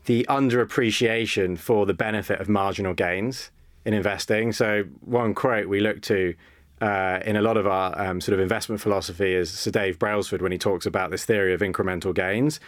the 0.07 0.27
underappreciation 0.29 1.59
for 1.59 1.87
the 1.87 1.95
benefit 1.95 2.41
of 2.41 2.49
marginal 2.49 2.93
gains 2.93 3.51
in 3.85 3.95
investing. 3.95 4.53
So, 4.53 4.85
one 5.01 5.35
quote 5.35 5.69
we 5.69 5.81
look 5.81 6.03
to 6.03 6.35
uh, 6.81 7.21
in 7.25 7.37
a 7.37 7.43
lot 7.43 7.57
of 7.57 7.67
our 7.67 7.99
um, 8.01 8.21
sort 8.21 8.35
of 8.35 8.41
investment 8.41 8.81
philosophy 8.81 9.35
is 9.35 9.51
Sir 9.51 9.71
Dave 9.71 9.99
Brailsford 9.99 10.43
when 10.43 10.53
he 10.53 10.59
talks 10.59 10.87
about 10.87 11.11
this 11.11 11.25
theory 11.25 11.53
of 11.53 11.61
incremental 11.61 12.15
gains. 12.15 12.59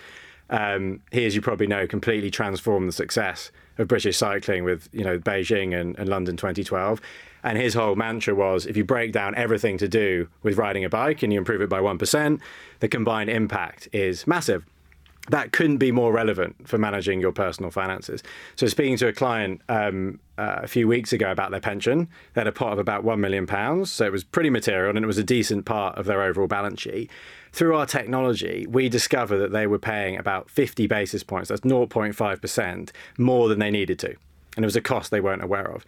Um, 0.50 1.00
he, 1.10 1.24
as 1.24 1.34
you 1.34 1.40
probably 1.40 1.66
know, 1.66 1.86
completely 1.86 2.30
transformed 2.30 2.88
the 2.88 2.92
success 2.92 3.50
of 3.78 3.88
British 3.88 4.18
cycling 4.18 4.64
with 4.64 4.88
you 4.92 5.02
know 5.02 5.18
Beijing 5.18 5.78
and, 5.78 5.98
and 5.98 6.08
London 6.08 6.36
2012. 6.36 7.00
And 7.43 7.59
his 7.59 7.74
whole 7.74 7.97
mantra 7.97 8.34
was 8.34 8.66
if 8.66 8.76
you 8.76 8.84
break 8.84 9.12
down 9.12 9.34
everything 9.34 9.78
to 9.78 9.88
do 9.88 10.28
with 10.43 10.57
riding 10.57 10.84
a 10.84 10.88
bike 10.88 11.22
and 11.22 11.32
you 11.32 11.38
improve 11.38 11.61
it 11.61 11.68
by 11.68 11.80
1%, 11.80 12.40
the 12.80 12.88
combined 12.88 13.30
impact 13.30 13.88
is 13.93 14.26
massive. 14.26 14.64
That 15.28 15.53
couldn't 15.53 15.76
be 15.76 15.93
more 15.93 16.12
relevant 16.12 16.68
for 16.68 16.78
managing 16.78 17.20
your 17.20 17.30
personal 17.30 17.70
finances. 17.70 18.24
So, 18.57 18.66
speaking 18.66 18.97
to 18.97 19.07
a 19.07 19.12
client 19.12 19.61
um, 19.68 20.18
uh, 20.36 20.61
a 20.62 20.66
few 20.66 20.88
weeks 20.88 21.12
ago 21.12 21.30
about 21.30 21.53
their 21.53 21.61
pension, 21.61 22.09
they 22.34 22.40
had 22.40 22.49
a 22.49 22.53
pot 22.53 22.72
of 22.72 22.80
about 22.80 23.05
£1 23.05 23.20
million. 23.20 23.86
So, 23.86 24.05
it 24.05 24.11
was 24.11 24.24
pretty 24.24 24.51
material 24.51 24.97
and 24.97 25.05
it 25.05 25.07
was 25.07 25.18
a 25.18 25.24
decent 25.24 25.64
part 25.64 25.97
of 25.97 26.07
their 26.07 26.22
overall 26.22 26.49
balance 26.49 26.80
sheet. 26.80 27.09
Through 27.53 27.76
our 27.76 27.86
technology, 27.86 28.66
we 28.68 28.88
discovered 28.88 29.38
that 29.38 29.53
they 29.53 29.68
were 29.68 29.78
paying 29.78 30.16
about 30.16 30.51
50 30.51 30.88
basis 30.88 31.22
points, 31.22 31.51
that's 31.51 31.61
0.5%, 31.61 32.90
more 33.16 33.49
than 33.49 33.61
they 33.61 33.70
needed 33.70 34.01
to. 34.01 34.16
And 34.57 34.64
it 34.64 34.66
was 34.66 34.76
a 34.76 34.80
cost 34.80 35.12
they 35.12 35.20
weren't 35.20 35.45
aware 35.45 35.70
of 35.70 35.86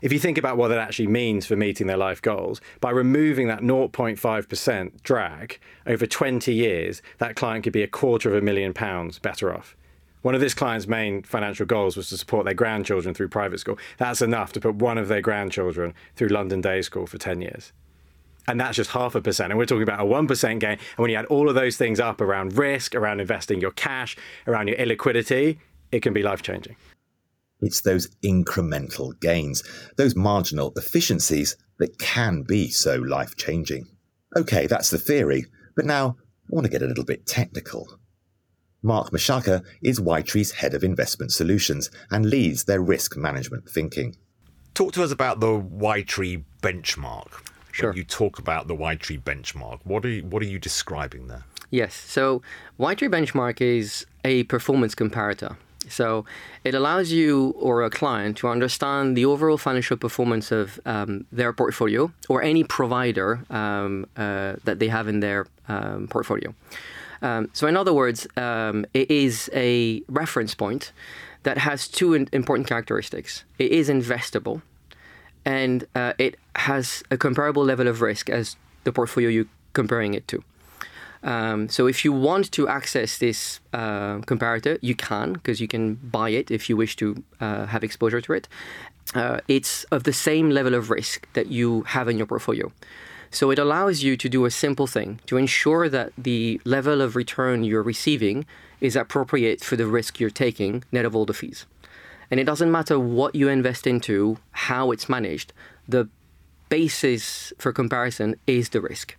if 0.00 0.12
you 0.12 0.18
think 0.18 0.38
about 0.38 0.56
what 0.56 0.68
that 0.68 0.78
actually 0.78 1.06
means 1.06 1.46
for 1.46 1.56
meeting 1.56 1.86
their 1.86 1.96
life 1.96 2.20
goals, 2.20 2.60
by 2.80 2.90
removing 2.90 3.48
that 3.48 3.60
0.5% 3.60 5.02
drag 5.02 5.58
over 5.86 6.06
20 6.06 6.54
years, 6.54 7.02
that 7.18 7.36
client 7.36 7.64
could 7.64 7.72
be 7.72 7.82
a 7.82 7.88
quarter 7.88 8.28
of 8.28 8.36
a 8.36 8.40
million 8.44 8.72
pounds 8.74 9.18
better 9.18 9.54
off. 9.54 9.76
One 10.22 10.34
of 10.34 10.40
this 10.40 10.54
client's 10.54 10.88
main 10.88 11.22
financial 11.22 11.66
goals 11.66 11.96
was 11.96 12.08
to 12.08 12.18
support 12.18 12.44
their 12.44 12.54
grandchildren 12.54 13.14
through 13.14 13.28
private 13.28 13.60
school. 13.60 13.78
That's 13.96 14.20
enough 14.20 14.52
to 14.54 14.60
put 14.60 14.74
one 14.74 14.98
of 14.98 15.08
their 15.08 15.20
grandchildren 15.20 15.94
through 16.16 16.28
London 16.28 16.60
Day 16.60 16.82
School 16.82 17.06
for 17.06 17.16
10 17.16 17.40
years. 17.40 17.72
And 18.48 18.60
that's 18.60 18.76
just 18.76 18.90
half 18.90 19.14
a 19.14 19.20
percent. 19.20 19.52
And 19.52 19.58
we're 19.58 19.66
talking 19.66 19.82
about 19.82 20.00
a 20.00 20.04
1% 20.04 20.58
gain. 20.60 20.70
And 20.70 20.80
when 20.96 21.10
you 21.10 21.16
add 21.16 21.26
all 21.26 21.48
of 21.48 21.54
those 21.54 21.76
things 21.76 22.00
up 22.00 22.20
around 22.20 22.58
risk, 22.58 22.94
around 22.94 23.20
investing 23.20 23.60
your 23.60 23.72
cash, 23.72 24.16
around 24.46 24.68
your 24.68 24.76
illiquidity, 24.76 25.58
it 25.92 26.00
can 26.00 26.12
be 26.12 26.22
life 26.22 26.42
changing. 26.42 26.76
It's 27.60 27.80
those 27.80 28.08
incremental 28.24 29.18
gains, 29.20 29.62
those 29.96 30.14
marginal 30.14 30.72
efficiencies 30.76 31.56
that 31.78 31.98
can 31.98 32.42
be 32.42 32.68
so 32.68 32.96
life 32.96 33.36
changing. 33.36 33.86
Okay, 34.36 34.66
that's 34.66 34.90
the 34.90 34.98
theory, 34.98 35.46
but 35.74 35.86
now 35.86 36.16
I 36.18 36.48
want 36.50 36.64
to 36.66 36.70
get 36.70 36.82
a 36.82 36.86
little 36.86 37.04
bit 37.04 37.26
technical. 37.26 37.98
Mark 38.82 39.10
Mashaka 39.10 39.64
is 39.82 39.98
Ytree's 39.98 40.52
head 40.52 40.74
of 40.74 40.84
investment 40.84 41.32
solutions 41.32 41.90
and 42.10 42.26
leads 42.26 42.64
their 42.64 42.80
risk 42.80 43.16
management 43.16 43.68
thinking. 43.68 44.16
Talk 44.74 44.92
to 44.92 45.02
us 45.02 45.10
about 45.10 45.40
the 45.40 45.58
Ytree 45.58 46.44
benchmark. 46.62 47.48
Sure. 47.72 47.90
When 47.90 47.96
you 47.96 48.04
talk 48.04 48.38
about 48.38 48.68
the 48.68 48.76
Ytree 48.76 49.22
benchmark, 49.22 49.80
what 49.84 50.04
are 50.04 50.10
you, 50.10 50.24
what 50.24 50.42
are 50.42 50.46
you 50.46 50.58
describing 50.58 51.28
there? 51.28 51.44
Yes. 51.70 51.94
So 51.94 52.42
Ytree 52.78 53.10
benchmark 53.10 53.60
is 53.60 54.06
a 54.24 54.44
performance 54.44 54.94
comparator. 54.94 55.56
So 55.88 56.24
it 56.64 56.74
allows 56.74 57.12
you 57.12 57.54
or 57.58 57.82
a 57.82 57.90
client 57.90 58.36
to 58.38 58.48
understand 58.48 59.16
the 59.16 59.24
overall 59.24 59.58
financial 59.58 59.96
performance 59.96 60.50
of 60.50 60.80
um, 60.84 61.26
their 61.32 61.52
portfolio 61.52 62.12
or 62.28 62.42
any 62.42 62.64
provider 62.64 63.40
um, 63.50 64.06
uh, 64.16 64.56
that 64.64 64.78
they 64.78 64.88
have 64.88 65.08
in 65.08 65.20
their 65.20 65.46
um, 65.68 66.08
portfolio. 66.08 66.54
Um, 67.22 67.48
so, 67.52 67.66
in 67.66 67.76
other 67.76 67.92
words, 67.92 68.26
um, 68.36 68.84
it 68.92 69.10
is 69.10 69.50
a 69.54 70.02
reference 70.08 70.54
point 70.54 70.92
that 71.44 71.58
has 71.58 71.88
two 71.88 72.12
important 72.14 72.68
characteristics. 72.68 73.44
It 73.58 73.72
is 73.72 73.88
investable, 73.88 74.62
and 75.44 75.86
uh, 75.94 76.12
it 76.18 76.36
has 76.56 77.02
a 77.10 77.16
comparable 77.16 77.64
level 77.64 77.88
of 77.88 78.02
risk 78.02 78.28
as 78.28 78.56
the 78.84 78.92
portfolio 78.92 79.28
you're 79.28 79.46
comparing 79.72 80.14
it 80.14 80.28
to. 80.28 80.42
Um, 81.26 81.68
so 81.68 81.88
if 81.88 82.04
you 82.04 82.12
want 82.12 82.52
to 82.52 82.68
access 82.68 83.18
this 83.18 83.58
uh, 83.72 84.18
comparator, 84.20 84.78
you 84.80 84.94
can 84.94 85.32
because 85.32 85.60
you 85.60 85.66
can 85.66 85.96
buy 85.96 86.30
it 86.30 86.52
if 86.52 86.70
you 86.70 86.76
wish 86.76 86.94
to 86.96 87.22
uh, 87.40 87.66
have 87.66 87.82
exposure 87.82 88.20
to 88.20 88.32
it. 88.32 88.48
Uh, 89.14 89.40
it's 89.48 89.84
of 89.84 90.04
the 90.04 90.12
same 90.12 90.50
level 90.50 90.74
of 90.74 90.88
risk 90.88 91.26
that 91.34 91.48
you 91.48 91.82
have 91.82 92.08
in 92.08 92.16
your 92.16 92.26
portfolio. 92.26 92.72
So 93.30 93.50
it 93.50 93.58
allows 93.58 94.04
you 94.04 94.16
to 94.16 94.28
do 94.28 94.44
a 94.44 94.50
simple 94.50 94.86
thing 94.86 95.20
to 95.26 95.36
ensure 95.36 95.88
that 95.88 96.12
the 96.16 96.60
level 96.64 97.02
of 97.02 97.16
return 97.16 97.64
you're 97.64 97.82
receiving 97.82 98.46
is 98.80 98.94
appropriate 98.94 99.64
for 99.64 99.74
the 99.74 99.86
risk 99.86 100.20
you're 100.20 100.30
taking, 100.30 100.84
net 100.92 101.04
of 101.04 101.16
all 101.16 101.26
the 101.26 101.34
fees. 101.34 101.66
And 102.30 102.38
it 102.38 102.44
doesn't 102.44 102.70
matter 102.70 102.98
what 103.00 103.34
you 103.34 103.48
invest 103.48 103.86
into, 103.86 104.38
how 104.52 104.92
it's 104.92 105.08
managed, 105.08 105.52
the 105.88 106.08
basis 106.68 107.52
for 107.58 107.72
comparison 107.72 108.36
is 108.46 108.68
the 108.70 108.80
risk. 108.80 109.16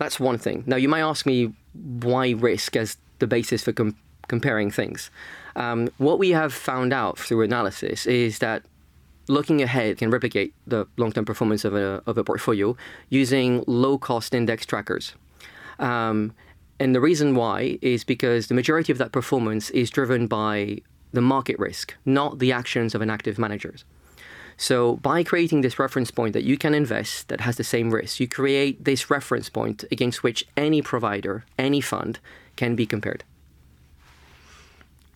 That's 0.00 0.18
one 0.18 0.38
thing. 0.38 0.64
Now, 0.66 0.76
you 0.76 0.88
might 0.88 1.02
ask 1.02 1.26
me 1.26 1.52
why 1.74 2.30
risk 2.30 2.74
as 2.74 2.96
the 3.18 3.26
basis 3.26 3.62
for 3.62 3.72
com- 3.72 3.98
comparing 4.28 4.70
things. 4.70 5.10
Um, 5.56 5.90
what 5.98 6.18
we 6.18 6.30
have 6.30 6.54
found 6.54 6.94
out 6.94 7.18
through 7.18 7.42
analysis 7.42 8.06
is 8.06 8.38
that 8.38 8.62
looking 9.28 9.60
ahead 9.60 9.98
can 9.98 10.10
replicate 10.10 10.54
the 10.66 10.86
long-term 10.96 11.26
performance 11.26 11.66
of 11.66 11.74
a, 11.74 12.02
of 12.06 12.16
a 12.16 12.24
portfolio 12.24 12.74
using 13.10 13.62
low-cost 13.66 14.34
index 14.34 14.64
trackers. 14.64 15.12
Um, 15.78 16.32
and 16.78 16.94
the 16.94 17.00
reason 17.00 17.34
why 17.34 17.78
is 17.82 18.02
because 18.02 18.46
the 18.46 18.54
majority 18.54 18.92
of 18.92 18.96
that 18.98 19.12
performance 19.12 19.68
is 19.68 19.90
driven 19.90 20.26
by 20.26 20.78
the 21.12 21.20
market 21.20 21.58
risk, 21.58 21.94
not 22.06 22.38
the 22.38 22.52
actions 22.52 22.94
of 22.94 23.02
an 23.02 23.10
active 23.10 23.38
managers. 23.38 23.84
So 24.60 24.96
by 24.96 25.24
creating 25.24 25.62
this 25.62 25.78
reference 25.78 26.10
point 26.10 26.34
that 26.34 26.44
you 26.44 26.58
can 26.58 26.74
invest 26.74 27.28
that 27.28 27.40
has 27.40 27.56
the 27.56 27.64
same 27.64 27.90
risk, 27.90 28.20
you 28.20 28.28
create 28.28 28.84
this 28.84 29.08
reference 29.08 29.48
point 29.48 29.86
against 29.90 30.22
which 30.22 30.44
any 30.54 30.82
provider, 30.82 31.46
any 31.58 31.80
fund 31.80 32.18
can 32.56 32.76
be 32.76 32.84
compared. 32.84 33.24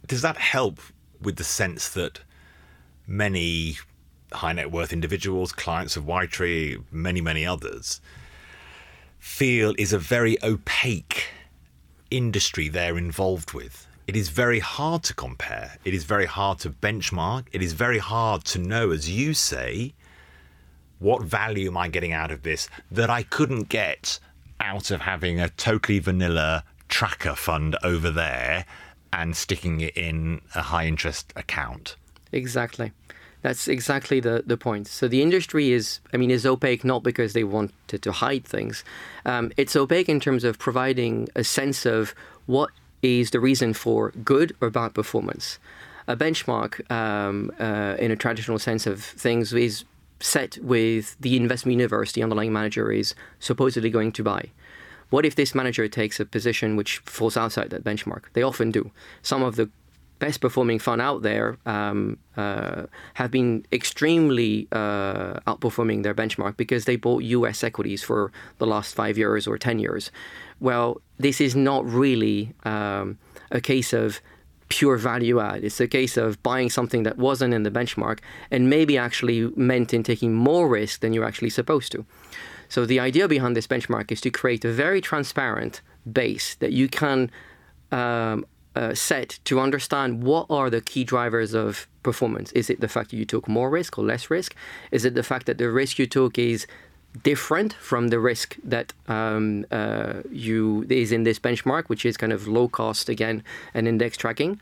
Does 0.07 0.23
that 0.23 0.39
help 0.39 0.81
with 1.21 1.37
the 1.37 1.45
sense 1.45 1.91
that 1.91 2.21
many 3.07 3.77
high 4.33 4.55
net 4.55 4.71
worth 4.71 4.95
individuals, 4.95 5.53
clients 5.53 5.95
of 5.95 6.05
Ytree, 6.05 6.83
many, 6.91 7.21
many 7.21 7.45
others, 7.45 8.01
feel 9.19 9.75
is 9.77 9.93
a 9.93 9.99
very 9.99 10.43
opaque 10.43 11.27
industry 12.11 12.69
they're 12.69 12.97
involved 12.97 13.53
with. 13.53 13.87
It 14.07 14.17
is 14.17 14.29
very 14.29 14.61
hard 14.61 15.03
to 15.05 15.15
compare. 15.15 15.79
It 15.85 15.95
is 15.95 16.05
very 16.05 16.27
hard 16.27 16.59
to 16.61 16.71
benchmark. 16.71 17.47
It 17.53 17.63
is 17.63 17.73
very 17.73 17.99
hard 17.99 18.45
to 18.47 18.59
know, 18.59 18.91
as 18.91 19.11
you 19.11 19.33
say, 19.33 19.95
what 20.99 21.23
value 21.23 21.69
am 21.69 21.77
I 21.77 21.89
getting 21.89 22.13
out 22.13 22.31
of 22.31 22.43
this 22.43 22.69
that 22.91 23.11
I 23.11 23.23
couldn't 23.23 23.69
get 23.69 24.19
out 24.61 24.91
of 24.91 25.03
having 25.03 25.41
a 25.41 25.49
totally 25.49 25.99
vanilla 25.99 26.65
tracker 26.89 27.35
fund 27.35 27.77
over 27.83 28.11
there 28.11 28.67
and 29.13 29.37
sticking 29.37 29.81
it 29.81 29.97
in 29.97 30.41
a 30.55 30.63
high 30.63 30.87
interest 30.87 31.33
account. 31.37 31.97
Exactly. 32.33 32.93
That's 33.43 33.69
exactly 33.69 34.21
the, 34.21 34.43
the 34.47 34.57
point. 34.57 34.89
So 34.89 35.07
the 35.07 35.21
industry 35.21 35.73
is, 35.73 36.01
I 36.13 36.17
mean, 36.17 36.31
is 36.31 36.47
opaque 36.47 36.85
not 36.85 37.03
because 37.03 37.33
they 37.33 37.45
wanted 37.45 38.03
to 38.03 38.13
hide 38.13 38.45
things. 38.45 38.85
Um, 39.27 39.53
it's 39.57 39.77
opaque 39.77 40.09
in 40.09 40.19
terms 40.19 40.45
of 40.45 40.59
providing 40.59 41.29
a 41.37 41.45
sense 41.45 41.85
of 41.85 42.15
what 42.47 42.71
is 43.05 43.31
the 43.31 43.41
reason 43.41 43.75
for 43.75 44.11
good 44.25 44.57
or 44.61 44.71
bad 44.71 44.95
performance. 44.95 45.59
A 46.09 46.17
benchmark, 46.17 46.91
um, 46.91 47.51
uh, 47.61 47.97
in 47.99 48.11
a 48.11 48.17
traditional 48.17 48.59
sense 48.59 48.87
of 48.87 49.03
things, 49.03 49.53
is 49.53 49.85
set 50.21 50.59
with 50.63 51.17
the 51.21 51.37
investment 51.37 51.79
universe 51.79 52.13
the 52.13 52.23
underlying 52.23 52.53
manager 52.53 52.91
is 52.91 53.15
supposedly 53.41 53.91
going 53.91 54.13
to 54.13 54.23
buy. 54.23 54.49
What 55.11 55.27
if 55.27 55.35
this 55.35 55.55
manager 55.55 55.87
takes 55.87 56.19
a 56.19 56.25
position 56.25 56.77
which 56.77 56.99
falls 56.99 57.37
outside 57.37 57.71
that 57.71 57.85
benchmark? 57.85 58.25
They 58.33 58.43
often 58.43 58.71
do. 58.71 58.91
Some 59.23 59.43
of 59.43 59.57
the 59.57 59.69
best 60.27 60.41
performing 60.41 60.79
fund 60.79 61.03
out 61.03 61.21
there 61.21 61.59
um, 61.67 62.17
uh, 62.39 62.85
have 63.21 63.31
been 63.31 63.51
extremely 63.71 64.67
uh, 64.73 65.35
outperforming 65.51 66.03
their 66.03 66.15
benchmark 66.15 66.57
because 66.57 66.87
they 66.87 66.97
bought 66.97 67.23
US 67.39 67.63
equities 67.63 68.03
for 68.03 68.33
the 68.57 68.67
last 68.75 68.95
five 68.95 69.19
years 69.19 69.47
or 69.47 69.59
10 69.59 69.79
years. 69.79 70.11
Well, 70.61 70.89
this 71.19 71.43
is 71.43 71.55
not 71.55 71.83
really 71.85 72.55
um, 72.65 73.19
a 73.51 73.61
case 73.61 73.93
of 73.93 74.23
pure 74.71 74.97
value 74.97 75.41
add. 75.41 75.63
It's 75.63 75.81
a 75.81 75.87
case 75.99 76.17
of 76.17 76.43
buying 76.43 76.71
something 76.71 77.03
that 77.03 77.19
wasn't 77.19 77.53
in 77.53 77.63
the 77.63 77.71
benchmark 77.71 78.21
and 78.51 78.71
maybe 78.71 78.97
actually 78.97 79.53
meant 79.57 79.93
in 79.93 80.03
taking 80.03 80.33
more 80.33 80.67
risk 80.69 81.01
than 81.01 81.13
you're 81.13 81.29
actually 81.31 81.51
supposed 81.51 81.93
to. 81.93 82.07
So 82.71 82.87
the 82.87 82.99
idea 82.99 83.29
behind 83.29 83.55
this 83.59 83.67
benchmark 83.67 84.11
is 84.11 84.23
to 84.23 84.31
create 84.31 84.65
a 84.65 84.73
very 84.73 85.03
transparent 85.03 85.83
base 86.11 86.55
that 86.63 86.73
you 86.73 86.89
can 86.89 87.31
um, 87.93 88.47
uh, 88.75 88.95
set 88.95 89.39
to 89.45 89.61
understand 89.61 90.23
what 90.23 90.47
are 90.51 90.71
the 90.71 90.81
key 90.81 91.05
drivers 91.05 91.55
of 91.55 91.87
performance. 92.03 92.53
Is 92.53 92.71
it 92.71 92.81
the 92.81 92.89
fact 92.89 93.11
that 93.11 93.17
you 93.17 93.25
took 93.25 93.49
more 93.49 93.71
risk 93.71 93.99
or 93.99 94.05
less 94.05 94.31
risk? 94.31 94.55
Is 94.91 95.05
it 95.05 95.15
the 95.15 95.23
fact 95.23 95.47
that 95.47 95.59
the 95.59 95.71
risk 95.71 95.99
you 95.99 96.07
took 96.07 96.39
is 96.39 96.67
different 97.23 97.73
from 97.75 98.09
the 98.09 98.19
risk 98.19 98.57
that 98.65 98.93
um, 99.07 99.65
uh, 99.71 100.15
you 100.31 100.87
is 100.91 101.13
in 101.13 101.23
this 101.23 101.39
benchmark, 101.39 101.85
which 101.87 102.05
is 102.05 102.17
kind 102.17 102.33
of 102.33 102.49
low 102.49 102.69
cost 102.69 103.09
again 103.09 103.43
and 103.73 103.87
index 103.87 104.17
tracking? 104.17 104.61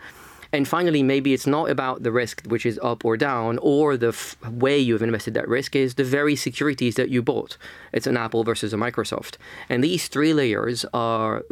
And 0.55 0.69
finally, 0.69 1.03
maybe 1.03 1.33
it's 1.33 1.47
not 1.47 1.71
about 1.71 2.03
the 2.03 2.13
risk, 2.13 2.45
which 2.47 2.67
is 2.67 2.79
up 2.83 3.07
or 3.07 3.17
down, 3.17 3.59
or 3.63 3.97
the 3.97 4.09
f- 4.09 4.37
way 4.47 4.79
you've 4.79 5.01
invested 5.01 5.33
that 5.33 5.49
risk 5.49 5.75
is 5.75 5.95
the 5.95 6.05
very 6.05 6.37
securities 6.37 6.97
that 6.97 7.09
you 7.09 7.23
bought. 7.23 7.57
It's 7.91 8.07
an 8.07 8.19
Apple 8.19 8.45
versus 8.45 8.75
a 8.75 8.77
Microsoft. 8.77 9.37
And 9.71 9.83
these 9.83 10.09
three 10.09 10.35
layers 10.35 10.85
are 10.93 11.43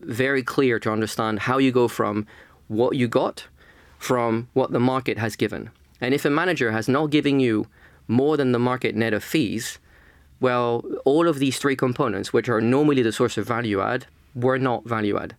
very 0.00 0.42
clear 0.42 0.78
to 0.80 0.90
understand 0.90 1.40
how 1.40 1.58
you 1.58 1.72
go 1.72 1.88
from 1.88 2.26
what 2.68 2.96
you 2.96 3.08
got 3.08 3.46
from 3.98 4.48
what 4.54 4.72
the 4.72 4.80
market 4.80 5.18
has 5.18 5.36
given. 5.36 5.70
And 6.00 6.14
if 6.14 6.24
a 6.24 6.30
manager 6.30 6.72
has 6.72 6.88
not 6.88 7.10
given 7.10 7.38
you 7.38 7.66
more 8.08 8.38
than 8.38 8.52
the 8.52 8.58
market 8.58 8.96
net 8.96 9.12
of 9.12 9.22
fees, 9.22 9.78
well, 10.40 10.82
all 11.04 11.28
of 11.28 11.38
these 11.38 11.58
three 11.58 11.76
components, 11.76 12.32
which 12.32 12.48
are 12.48 12.62
normally 12.62 13.02
the 13.02 13.12
source 13.12 13.36
of 13.36 13.46
value 13.46 13.82
add, 13.82 14.06
were 14.34 14.58
not 14.58 14.86
value 14.86 15.18
add. 15.18 15.36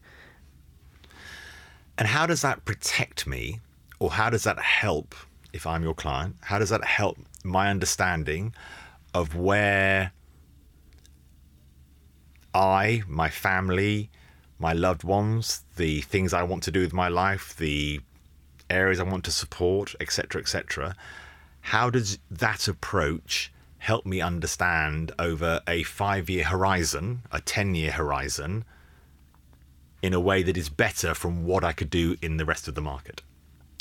And 1.97 2.07
how 2.07 2.27
does 2.27 2.43
that 2.43 2.65
protect 2.65 3.25
me, 3.25 3.59
or 3.99 4.11
how 4.11 4.29
does 4.29 4.43
that 4.43 4.59
help 4.59 5.15
if 5.53 5.65
I'm 5.65 5.81
your 5.81 5.95
client? 5.95 6.35
How 6.41 6.59
does 6.59 6.69
that 6.69 6.85
help 6.85 7.17
my 7.43 7.69
understanding 7.71 8.53
of 9.15 9.35
where 9.35 10.11
I, 12.53 13.01
my 13.07 13.29
family, 13.29 14.10
my 14.61 14.73
loved 14.73 15.03
ones, 15.03 15.63
the 15.75 16.01
things 16.01 16.33
I 16.33 16.43
want 16.43 16.63
to 16.63 16.71
do 16.71 16.81
with 16.81 16.93
my 16.93 17.07
life, 17.07 17.55
the 17.57 17.99
areas 18.69 18.99
I 18.99 19.03
want 19.03 19.25
to 19.25 19.31
support, 19.31 19.95
etc., 19.99 20.39
etc. 20.39 20.95
How 21.61 21.89
does 21.89 22.19
that 22.29 22.67
approach 22.67 23.51
help 23.79 24.05
me 24.05 24.21
understand 24.21 25.11
over 25.17 25.61
a 25.67 25.81
five 25.83 26.29
year 26.29 26.45
horizon, 26.45 27.23
a 27.31 27.41
10 27.41 27.73
year 27.73 27.91
horizon, 27.91 28.63
in 30.01 30.13
a 30.13 30.19
way 30.19 30.43
that 30.43 30.55
is 30.55 30.69
better 30.69 31.13
from 31.13 31.43
what 31.45 31.63
I 31.63 31.73
could 31.73 31.89
do 31.89 32.15
in 32.21 32.37
the 32.37 32.45
rest 32.45 32.67
of 32.67 32.75
the 32.75 32.81
market? 32.81 33.21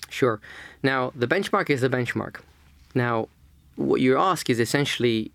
Sure. 0.09 0.41
Now, 0.83 1.12
the 1.14 1.26
benchmark 1.26 1.70
is 1.70 1.83
the 1.83 1.91
benchmark. 1.91 2.37
Now, 2.95 3.28
what 3.76 4.01
you 4.01 4.18
ask 4.18 4.51
is 4.51 4.59
essentially 4.59 5.31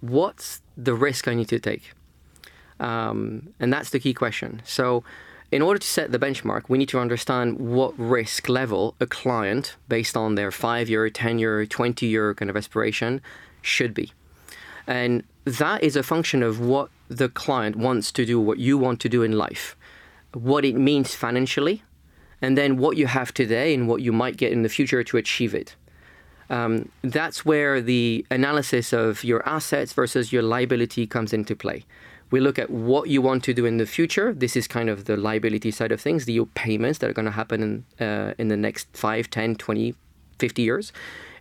what's 0.00 0.60
the 0.76 0.94
risk 0.94 1.26
I 1.26 1.34
need 1.34 1.48
to 1.48 1.58
take? 1.58 1.92
Um, 2.80 3.54
and 3.58 3.72
that's 3.72 3.90
the 3.90 3.98
key 3.98 4.14
question. 4.14 4.62
So, 4.64 5.04
in 5.50 5.62
order 5.62 5.78
to 5.78 5.86
set 5.86 6.12
the 6.12 6.18
benchmark, 6.18 6.64
we 6.68 6.76
need 6.76 6.90
to 6.90 6.98
understand 6.98 7.58
what 7.58 7.98
risk 7.98 8.48
level 8.48 8.94
a 9.00 9.06
client, 9.06 9.76
based 9.88 10.16
on 10.16 10.34
their 10.34 10.50
five 10.50 10.90
year, 10.90 11.08
10 11.08 11.38
year, 11.38 11.64
20 11.64 12.06
year 12.06 12.34
kind 12.34 12.50
of 12.50 12.56
aspiration, 12.56 13.22
should 13.62 13.94
be. 13.94 14.12
And 14.86 15.24
that 15.44 15.82
is 15.82 15.96
a 15.96 16.02
function 16.02 16.42
of 16.42 16.60
what 16.60 16.90
the 17.08 17.30
client 17.30 17.76
wants 17.76 18.12
to 18.12 18.26
do, 18.26 18.38
what 18.38 18.58
you 18.58 18.76
want 18.76 19.00
to 19.00 19.08
do 19.08 19.22
in 19.22 19.32
life, 19.32 19.74
what 20.32 20.64
it 20.64 20.76
means 20.76 21.14
financially, 21.14 21.82
and 22.42 22.56
then 22.56 22.76
what 22.76 22.96
you 22.96 23.06
have 23.06 23.32
today 23.32 23.74
and 23.74 23.88
what 23.88 24.02
you 24.02 24.12
might 24.12 24.36
get 24.36 24.52
in 24.52 24.62
the 24.62 24.68
future 24.68 25.02
to 25.02 25.16
achieve 25.16 25.54
it. 25.54 25.74
Um, 26.50 26.90
that's 27.02 27.44
where 27.44 27.80
the 27.80 28.24
analysis 28.30 28.92
of 28.92 29.24
your 29.24 29.46
assets 29.48 29.92
versus 29.92 30.32
your 30.32 30.42
liability 30.42 31.06
comes 31.06 31.32
into 31.32 31.54
play. 31.56 31.84
We 32.30 32.40
look 32.40 32.58
at 32.58 32.70
what 32.70 33.08
you 33.08 33.22
want 33.22 33.42
to 33.44 33.54
do 33.54 33.64
in 33.64 33.78
the 33.78 33.86
future. 33.86 34.34
This 34.34 34.56
is 34.56 34.68
kind 34.68 34.90
of 34.90 35.06
the 35.06 35.16
liability 35.16 35.70
side 35.70 35.92
of 35.92 36.00
things, 36.00 36.26
the 36.26 36.44
payments 36.54 36.98
that 36.98 37.08
are 37.10 37.14
going 37.14 37.26
to 37.26 37.32
happen 37.32 37.84
in, 37.98 38.06
uh, 38.06 38.34
in 38.38 38.48
the 38.48 38.56
next 38.56 38.88
5, 38.92 39.30
10, 39.30 39.56
20, 39.56 39.94
50 40.38 40.62
years. 40.62 40.92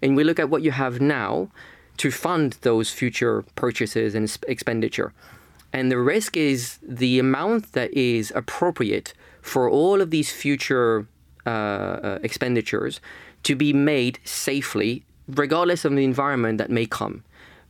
And 0.01 0.15
we 0.15 0.23
look 0.23 0.39
at 0.39 0.49
what 0.49 0.61
you 0.61 0.71
have 0.71 1.01
now 1.01 1.49
to 1.97 2.11
fund 2.11 2.57
those 2.61 2.91
future 2.91 3.43
purchases 3.55 4.15
and 4.15 4.37
expenditure. 4.47 5.13
And 5.73 5.91
the 5.91 5.97
risk 5.97 6.37
is 6.37 6.77
the 6.81 7.19
amount 7.19 7.73
that 7.73 7.93
is 7.93 8.31
appropriate 8.35 9.13
for 9.41 9.69
all 9.69 10.01
of 10.01 10.11
these 10.11 10.31
future 10.31 11.07
uh, 11.45 11.49
uh, 11.49 12.19
expenditures 12.23 12.99
to 13.43 13.55
be 13.55 13.73
made 13.73 14.19
safely, 14.23 15.03
regardless 15.27 15.85
of 15.85 15.95
the 15.95 16.03
environment 16.03 16.57
that 16.57 16.69
may 16.69 16.85
come. 16.85 17.23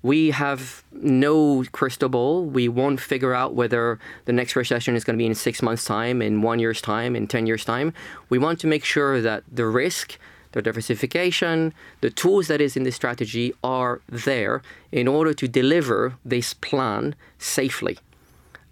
We 0.08 0.32
have 0.32 0.86
no 0.94 1.66
crystal 1.74 2.08
ball. 2.08 2.46
We 2.46 2.70
won't 2.70 3.02
figure 3.02 3.34
out 3.34 3.56
whether 3.56 4.00
the 4.24 4.32
next 4.32 4.56
recession 4.56 4.96
is 4.96 5.04
going 5.04 5.18
to 5.18 5.22
be 5.22 5.26
in 5.26 5.36
six 5.36 5.62
months' 5.62 5.84
time, 5.84 6.22
in 6.22 6.42
one 6.42 6.60
year's 6.60 6.82
time, 6.82 7.14
in 7.14 7.28
10 7.28 7.46
years' 7.46 7.66
time. 7.66 7.94
We 8.30 8.38
want 8.38 8.62
to 8.62 8.68
make 8.68 8.86
sure 8.86 9.20
that 9.20 9.44
the 9.52 9.66
risk, 9.66 10.18
the 10.54 10.62
diversification, 10.62 11.74
the 12.00 12.10
tools 12.10 12.48
that 12.48 12.62
is 12.62 12.78
in 12.78 12.84
this 12.84 12.96
strategy 12.96 13.54
are 13.66 14.00
there 14.08 14.62
in 14.94 15.10
order 15.10 15.34
to 15.34 15.46
deliver 15.46 16.16
this 16.24 16.54
plan 16.54 17.14
safely. 17.38 17.98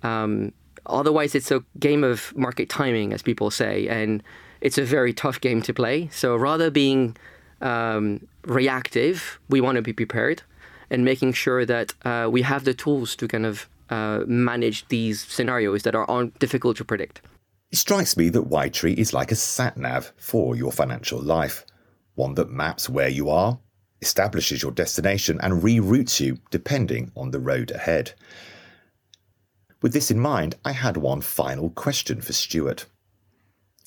Um, 0.04 0.54
otherwise, 0.86 1.36
it's 1.36 1.52
a 1.52 1.66
game 1.78 2.06
of 2.06 2.34
market 2.38 2.70
timing, 2.70 3.12
as 3.12 3.22
people 3.22 3.52
say, 3.52 3.90
and 3.90 4.24
it's 4.62 4.78
a 4.78 4.86
very 4.86 5.12
tough 5.12 5.42
game 5.42 5.62
to 5.64 5.74
play. 5.74 6.08
So 6.14 6.38
rather 6.38 6.72
being 6.72 7.18
um, 7.60 8.26
reactive, 8.46 9.38
we 9.50 9.60
want 9.60 9.76
to 9.76 9.82
be 9.82 9.92
prepared 9.92 10.42
and 10.96 11.04
making 11.04 11.34
sure 11.34 11.66
that 11.66 11.94
uh, 12.06 12.30
we 12.32 12.42
have 12.42 12.64
the 12.64 12.74
tools 12.74 13.18
to 13.18 13.28
kind 13.28 13.46
of 13.46 13.68
uh, 13.90 14.22
manage 14.26 14.88
these 14.88 15.20
scenarios 15.22 15.84
that 15.84 15.94
are 15.94 16.26
difficult 16.40 16.78
to 16.78 16.86
predict. 16.86 17.22
It 17.70 17.80
strikes 17.80 18.16
me 18.16 18.30
that 18.30 18.50
Ytree 18.50 18.96
is 18.98 19.14
like 19.14 19.30
a 19.30 19.36
sat 19.36 19.76
nav 19.76 20.14
for 20.16 20.56
your 20.56 20.72
financial 20.72 21.22
life, 21.22 21.66
one 22.16 22.36
that 22.36 22.50
maps 22.50 22.90
where 22.90 23.10
you 23.10 23.30
are, 23.30 23.60
establishes 24.02 24.64
your 24.64 24.72
destination, 24.72 25.38
and 25.42 25.62
reroutes 25.62 26.22
you 26.22 26.38
depending 26.50 27.12
on 27.14 27.32
the 27.32 27.42
road 27.42 27.72
ahead. 27.72 28.14
With 29.82 29.92
this 29.92 30.10
in 30.10 30.20
mind, 30.20 30.56
I 30.64 30.72
had 30.72 30.96
one 30.96 31.20
final 31.20 31.72
question 31.72 32.22
for 32.22 32.32
Stuart. 32.32 32.86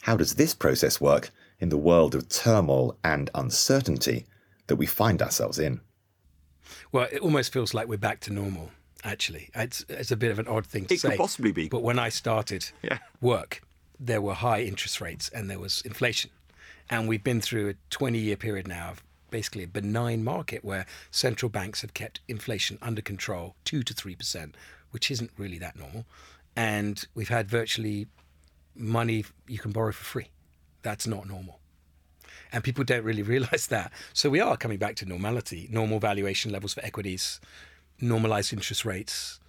How 0.02 0.18
does 0.18 0.34
this 0.34 0.52
process 0.52 1.00
work 1.00 1.30
in 1.58 1.70
the 1.70 1.78
world 1.78 2.14
of 2.14 2.28
turmoil 2.28 2.98
and 3.02 3.30
uncertainty 3.34 4.26
that 4.66 4.76
we 4.76 4.84
find 4.84 5.22
ourselves 5.22 5.58
in? 5.58 5.80
Well, 6.92 7.08
it 7.10 7.20
almost 7.20 7.52
feels 7.52 7.74
like 7.74 7.88
we're 7.88 7.98
back 7.98 8.20
to 8.20 8.32
normal. 8.32 8.70
Actually, 9.04 9.50
it's 9.54 9.84
it's 9.88 10.10
a 10.10 10.16
bit 10.16 10.30
of 10.30 10.38
an 10.38 10.48
odd 10.48 10.66
thing 10.66 10.86
to 10.86 10.94
it 10.94 11.00
say. 11.00 11.08
It 11.08 11.10
could 11.12 11.18
possibly 11.18 11.52
be. 11.52 11.68
But 11.68 11.82
when 11.82 11.98
I 11.98 12.08
started 12.08 12.70
yeah. 12.82 12.98
work, 13.20 13.62
there 14.00 14.20
were 14.20 14.34
high 14.34 14.62
interest 14.62 15.00
rates 15.00 15.28
and 15.28 15.48
there 15.48 15.58
was 15.58 15.82
inflation, 15.82 16.30
and 16.90 17.08
we've 17.08 17.22
been 17.22 17.40
through 17.40 17.70
a 17.70 17.74
20-year 17.94 18.36
period 18.36 18.66
now 18.66 18.90
of 18.90 19.02
basically 19.30 19.62
a 19.62 19.68
benign 19.68 20.24
market 20.24 20.64
where 20.64 20.86
central 21.10 21.48
banks 21.48 21.82
have 21.82 21.94
kept 21.94 22.20
inflation 22.28 22.78
under 22.82 23.02
control, 23.02 23.54
two 23.64 23.82
to 23.82 23.94
three 23.94 24.16
percent, 24.16 24.56
which 24.90 25.10
isn't 25.10 25.30
really 25.36 25.58
that 25.58 25.78
normal, 25.78 26.04
and 26.56 27.06
we've 27.14 27.28
had 27.28 27.48
virtually 27.48 28.08
money 28.74 29.24
you 29.46 29.58
can 29.58 29.70
borrow 29.70 29.92
for 29.92 30.04
free. 30.04 30.28
That's 30.82 31.06
not 31.06 31.28
normal. 31.28 31.60
And 32.52 32.64
people 32.64 32.84
don't 32.84 33.04
really 33.04 33.22
realize 33.34 33.66
that. 33.68 33.92
So 34.12 34.30
we 34.30 34.40
are 34.40 34.56
coming 34.56 34.78
back 34.78 34.96
to 34.96 35.06
normality, 35.06 35.68
normal 35.70 35.98
valuation 35.98 36.52
levels 36.52 36.74
for 36.74 36.84
equities, 36.84 37.40
normalized 38.00 38.52
interest 38.52 38.84
rates, 38.84 39.40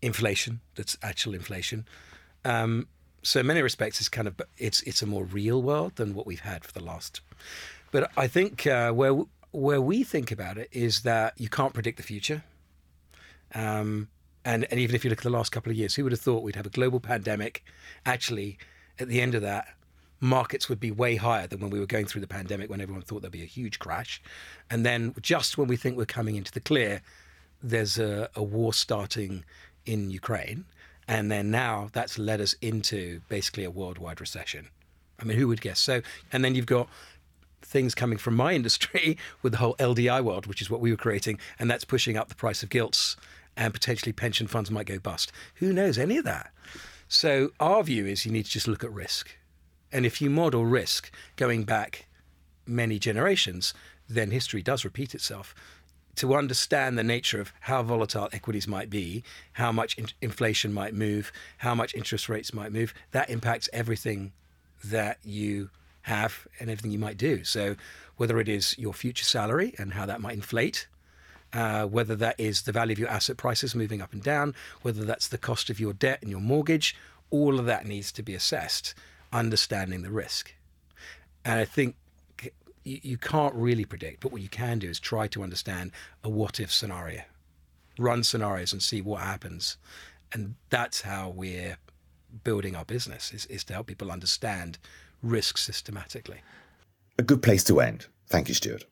inflation, 0.00 0.60
that's 0.74 0.96
actual 1.02 1.34
inflation. 1.34 1.86
Um, 2.44 2.88
so 3.22 3.40
in 3.40 3.46
many 3.46 3.62
respects, 3.62 4.00
it's 4.00 4.08
kind 4.08 4.26
of 4.26 4.40
it's 4.58 4.82
it's 4.82 5.00
a 5.00 5.06
more 5.06 5.24
real 5.24 5.62
world 5.62 5.94
than 5.94 6.14
what 6.14 6.26
we've 6.26 6.40
had 6.40 6.64
for 6.64 6.72
the 6.72 6.84
last. 6.84 7.20
But 7.92 8.10
I 8.16 8.26
think 8.26 8.66
uh, 8.66 8.90
where 8.92 9.22
where 9.52 9.80
we 9.80 10.02
think 10.02 10.32
about 10.32 10.58
it 10.58 10.68
is 10.72 11.02
that 11.02 11.34
you 11.38 11.48
can't 11.48 11.72
predict 11.72 11.98
the 11.98 12.02
future. 12.02 12.42
Um, 13.54 14.08
and, 14.44 14.66
and 14.70 14.80
even 14.80 14.96
if 14.96 15.04
you 15.04 15.10
look 15.10 15.20
at 15.20 15.24
the 15.24 15.30
last 15.30 15.52
couple 15.52 15.70
of 15.70 15.76
years, 15.76 15.94
who 15.94 16.02
would 16.02 16.12
have 16.12 16.20
thought 16.20 16.42
we'd 16.42 16.56
have 16.56 16.66
a 16.66 16.70
global 16.70 16.98
pandemic? 16.98 17.62
Actually, 18.04 18.58
at 18.98 19.08
the 19.08 19.20
end 19.20 19.34
of 19.34 19.42
that, 19.42 19.68
markets 20.22 20.68
would 20.68 20.80
be 20.80 20.92
way 20.92 21.16
higher 21.16 21.46
than 21.48 21.60
when 21.60 21.70
we 21.70 21.80
were 21.80 21.86
going 21.86 22.06
through 22.06 22.20
the 22.20 22.28
pandemic, 22.28 22.70
when 22.70 22.80
everyone 22.80 23.02
thought 23.02 23.22
there'd 23.22 23.32
be 23.32 23.42
a 23.42 23.46
huge 23.46 23.80
crash. 23.80 24.22
And 24.70 24.86
then 24.86 25.14
just 25.20 25.58
when 25.58 25.66
we 25.66 25.76
think 25.76 25.96
we're 25.96 26.06
coming 26.06 26.36
into 26.36 26.52
the 26.52 26.60
clear, 26.60 27.02
there's 27.60 27.98
a, 27.98 28.30
a 28.36 28.42
war 28.42 28.72
starting 28.72 29.44
in 29.84 30.10
Ukraine. 30.10 30.64
And 31.08 31.30
then 31.30 31.50
now 31.50 31.88
that's 31.92 32.18
led 32.18 32.40
us 32.40 32.54
into 32.62 33.20
basically 33.28 33.64
a 33.64 33.70
worldwide 33.70 34.20
recession. 34.20 34.68
I 35.20 35.24
mean, 35.24 35.36
who 35.36 35.48
would 35.48 35.60
guess? 35.60 35.80
So, 35.80 36.02
and 36.32 36.44
then 36.44 36.54
you've 36.54 36.66
got 36.66 36.88
things 37.60 37.94
coming 37.94 38.16
from 38.16 38.36
my 38.36 38.52
industry 38.60 39.18
with 39.42 39.52
the 39.52 39.58
whole 39.58 39.74
LDI 39.76 40.22
world, 40.22 40.46
which 40.46 40.62
is 40.62 40.70
what 40.70 40.80
we 40.80 40.92
were 40.92 40.96
creating, 40.96 41.40
and 41.58 41.68
that's 41.68 41.84
pushing 41.84 42.16
up 42.16 42.28
the 42.28 42.36
price 42.36 42.62
of 42.62 42.70
gilts, 42.70 43.16
and 43.56 43.74
potentially 43.74 44.12
pension 44.12 44.46
funds 44.46 44.70
might 44.70 44.86
go 44.86 45.00
bust. 45.00 45.32
Who 45.56 45.72
knows 45.72 45.98
any 45.98 46.16
of 46.16 46.24
that? 46.24 46.52
So, 47.08 47.50
our 47.60 47.82
view 47.82 48.06
is 48.06 48.24
you 48.24 48.32
need 48.32 48.44
to 48.44 48.50
just 48.50 48.68
look 48.68 48.82
at 48.84 48.92
risk. 48.92 49.36
And 49.92 50.06
if 50.06 50.20
you 50.20 50.30
model 50.30 50.64
risk 50.64 51.10
going 51.36 51.64
back 51.64 52.06
many 52.66 52.98
generations, 52.98 53.74
then 54.08 54.30
history 54.30 54.62
does 54.62 54.84
repeat 54.84 55.14
itself 55.14 55.54
to 56.16 56.34
understand 56.34 56.98
the 56.98 57.02
nature 57.02 57.40
of 57.40 57.52
how 57.60 57.82
volatile 57.82 58.28
equities 58.32 58.68
might 58.68 58.90
be, 58.90 59.24
how 59.54 59.72
much 59.72 59.96
in- 59.96 60.08
inflation 60.20 60.72
might 60.72 60.94
move, 60.94 61.32
how 61.58 61.74
much 61.74 61.94
interest 61.94 62.28
rates 62.28 62.52
might 62.52 62.72
move, 62.72 62.92
that 63.12 63.30
impacts 63.30 63.68
everything 63.72 64.32
that 64.84 65.18
you 65.24 65.70
have 66.02 66.46
and 66.60 66.68
everything 66.68 66.90
you 66.90 66.98
might 66.98 67.16
do. 67.16 67.44
So, 67.44 67.76
whether 68.16 68.38
it 68.38 68.48
is 68.48 68.76
your 68.78 68.92
future 68.92 69.24
salary 69.24 69.74
and 69.78 69.94
how 69.94 70.04
that 70.06 70.20
might 70.20 70.34
inflate, 70.34 70.86
uh, 71.52 71.86
whether 71.86 72.14
that 72.16 72.38
is 72.38 72.62
the 72.62 72.72
value 72.72 72.92
of 72.92 72.98
your 72.98 73.08
asset 73.08 73.36
prices 73.36 73.74
moving 73.74 74.02
up 74.02 74.12
and 74.12 74.22
down, 74.22 74.54
whether 74.82 75.04
that's 75.04 75.28
the 75.28 75.38
cost 75.38 75.70
of 75.70 75.80
your 75.80 75.92
debt 75.92 76.20
and 76.20 76.30
your 76.30 76.40
mortgage, 76.40 76.94
all 77.30 77.58
of 77.58 77.66
that 77.66 77.86
needs 77.86 78.12
to 78.12 78.22
be 78.22 78.34
assessed, 78.34 78.94
understanding 79.32 80.02
the 80.02 80.10
risk. 80.10 80.54
And 81.44 81.58
I 81.58 81.64
think 81.64 81.96
you, 82.84 83.16
can't 83.16 83.54
really 83.54 83.84
predict, 83.84 84.20
but 84.20 84.32
what 84.32 84.42
you 84.42 84.48
can 84.48 84.78
do 84.78 84.88
is 84.88 84.98
try 84.98 85.28
to 85.28 85.42
understand 85.42 85.92
a 86.24 86.28
what 86.28 86.58
if 86.60 86.72
scenario, 86.72 87.22
run 87.98 88.24
scenarios 88.24 88.72
and 88.72 88.82
see 88.82 89.00
what 89.00 89.22
happens. 89.22 89.76
And 90.32 90.54
that's 90.70 91.02
how 91.02 91.30
we're 91.30 91.78
building 92.44 92.74
our 92.74 92.84
business 92.84 93.32
is, 93.32 93.46
is 93.46 93.64
to 93.64 93.74
help 93.74 93.86
people 93.86 94.10
understand 94.10 94.78
risk 95.22 95.58
systematically. 95.58 96.40
A 97.18 97.22
good 97.22 97.42
place 97.42 97.62
to 97.64 97.80
end. 97.80 98.06
Thank 98.28 98.48
you, 98.48 98.54
Stuart. 98.54 98.84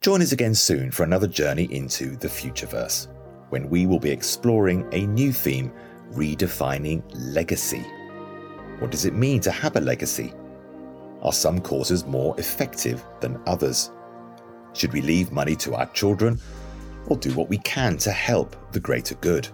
Join 0.00 0.22
us 0.22 0.32
again 0.32 0.54
soon 0.54 0.90
for 0.90 1.02
another 1.02 1.26
journey 1.26 1.64
into 1.64 2.16
the 2.16 2.28
Futureverse, 2.28 3.08
when 3.50 3.68
we 3.68 3.86
will 3.86 3.98
be 3.98 4.10
exploring 4.10 4.86
a 4.92 5.06
new 5.06 5.32
theme 5.32 5.72
redefining 6.12 7.02
legacy. 7.12 7.84
What 8.78 8.90
does 8.90 9.04
it 9.04 9.14
mean 9.14 9.40
to 9.40 9.50
have 9.50 9.76
a 9.76 9.80
legacy? 9.80 10.32
Are 11.22 11.32
some 11.32 11.60
causes 11.60 12.04
more 12.04 12.38
effective 12.38 13.04
than 13.20 13.40
others? 13.46 13.90
Should 14.74 14.92
we 14.92 15.00
leave 15.00 15.32
money 15.32 15.56
to 15.56 15.74
our 15.74 15.86
children 15.92 16.40
or 17.06 17.16
do 17.16 17.32
what 17.34 17.48
we 17.48 17.58
can 17.58 17.96
to 17.98 18.10
help 18.10 18.56
the 18.72 18.80
greater 18.80 19.14
good? 19.16 19.48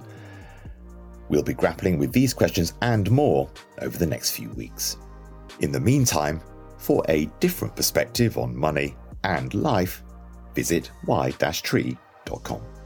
We'll 1.28 1.42
be 1.42 1.54
grappling 1.54 1.98
with 1.98 2.12
these 2.12 2.34
questions 2.34 2.74
and 2.82 3.10
more 3.10 3.48
over 3.80 3.96
the 3.96 4.06
next 4.06 4.30
few 4.32 4.48
weeks. 4.50 4.96
In 5.60 5.70
the 5.70 5.80
meantime, 5.80 6.40
for 6.78 7.04
a 7.08 7.26
different 7.38 7.76
perspective 7.76 8.38
on 8.38 8.56
money 8.56 8.96
and 9.22 9.52
life, 9.54 10.02
visit 10.54 10.90
y-tree.com. 11.06 12.79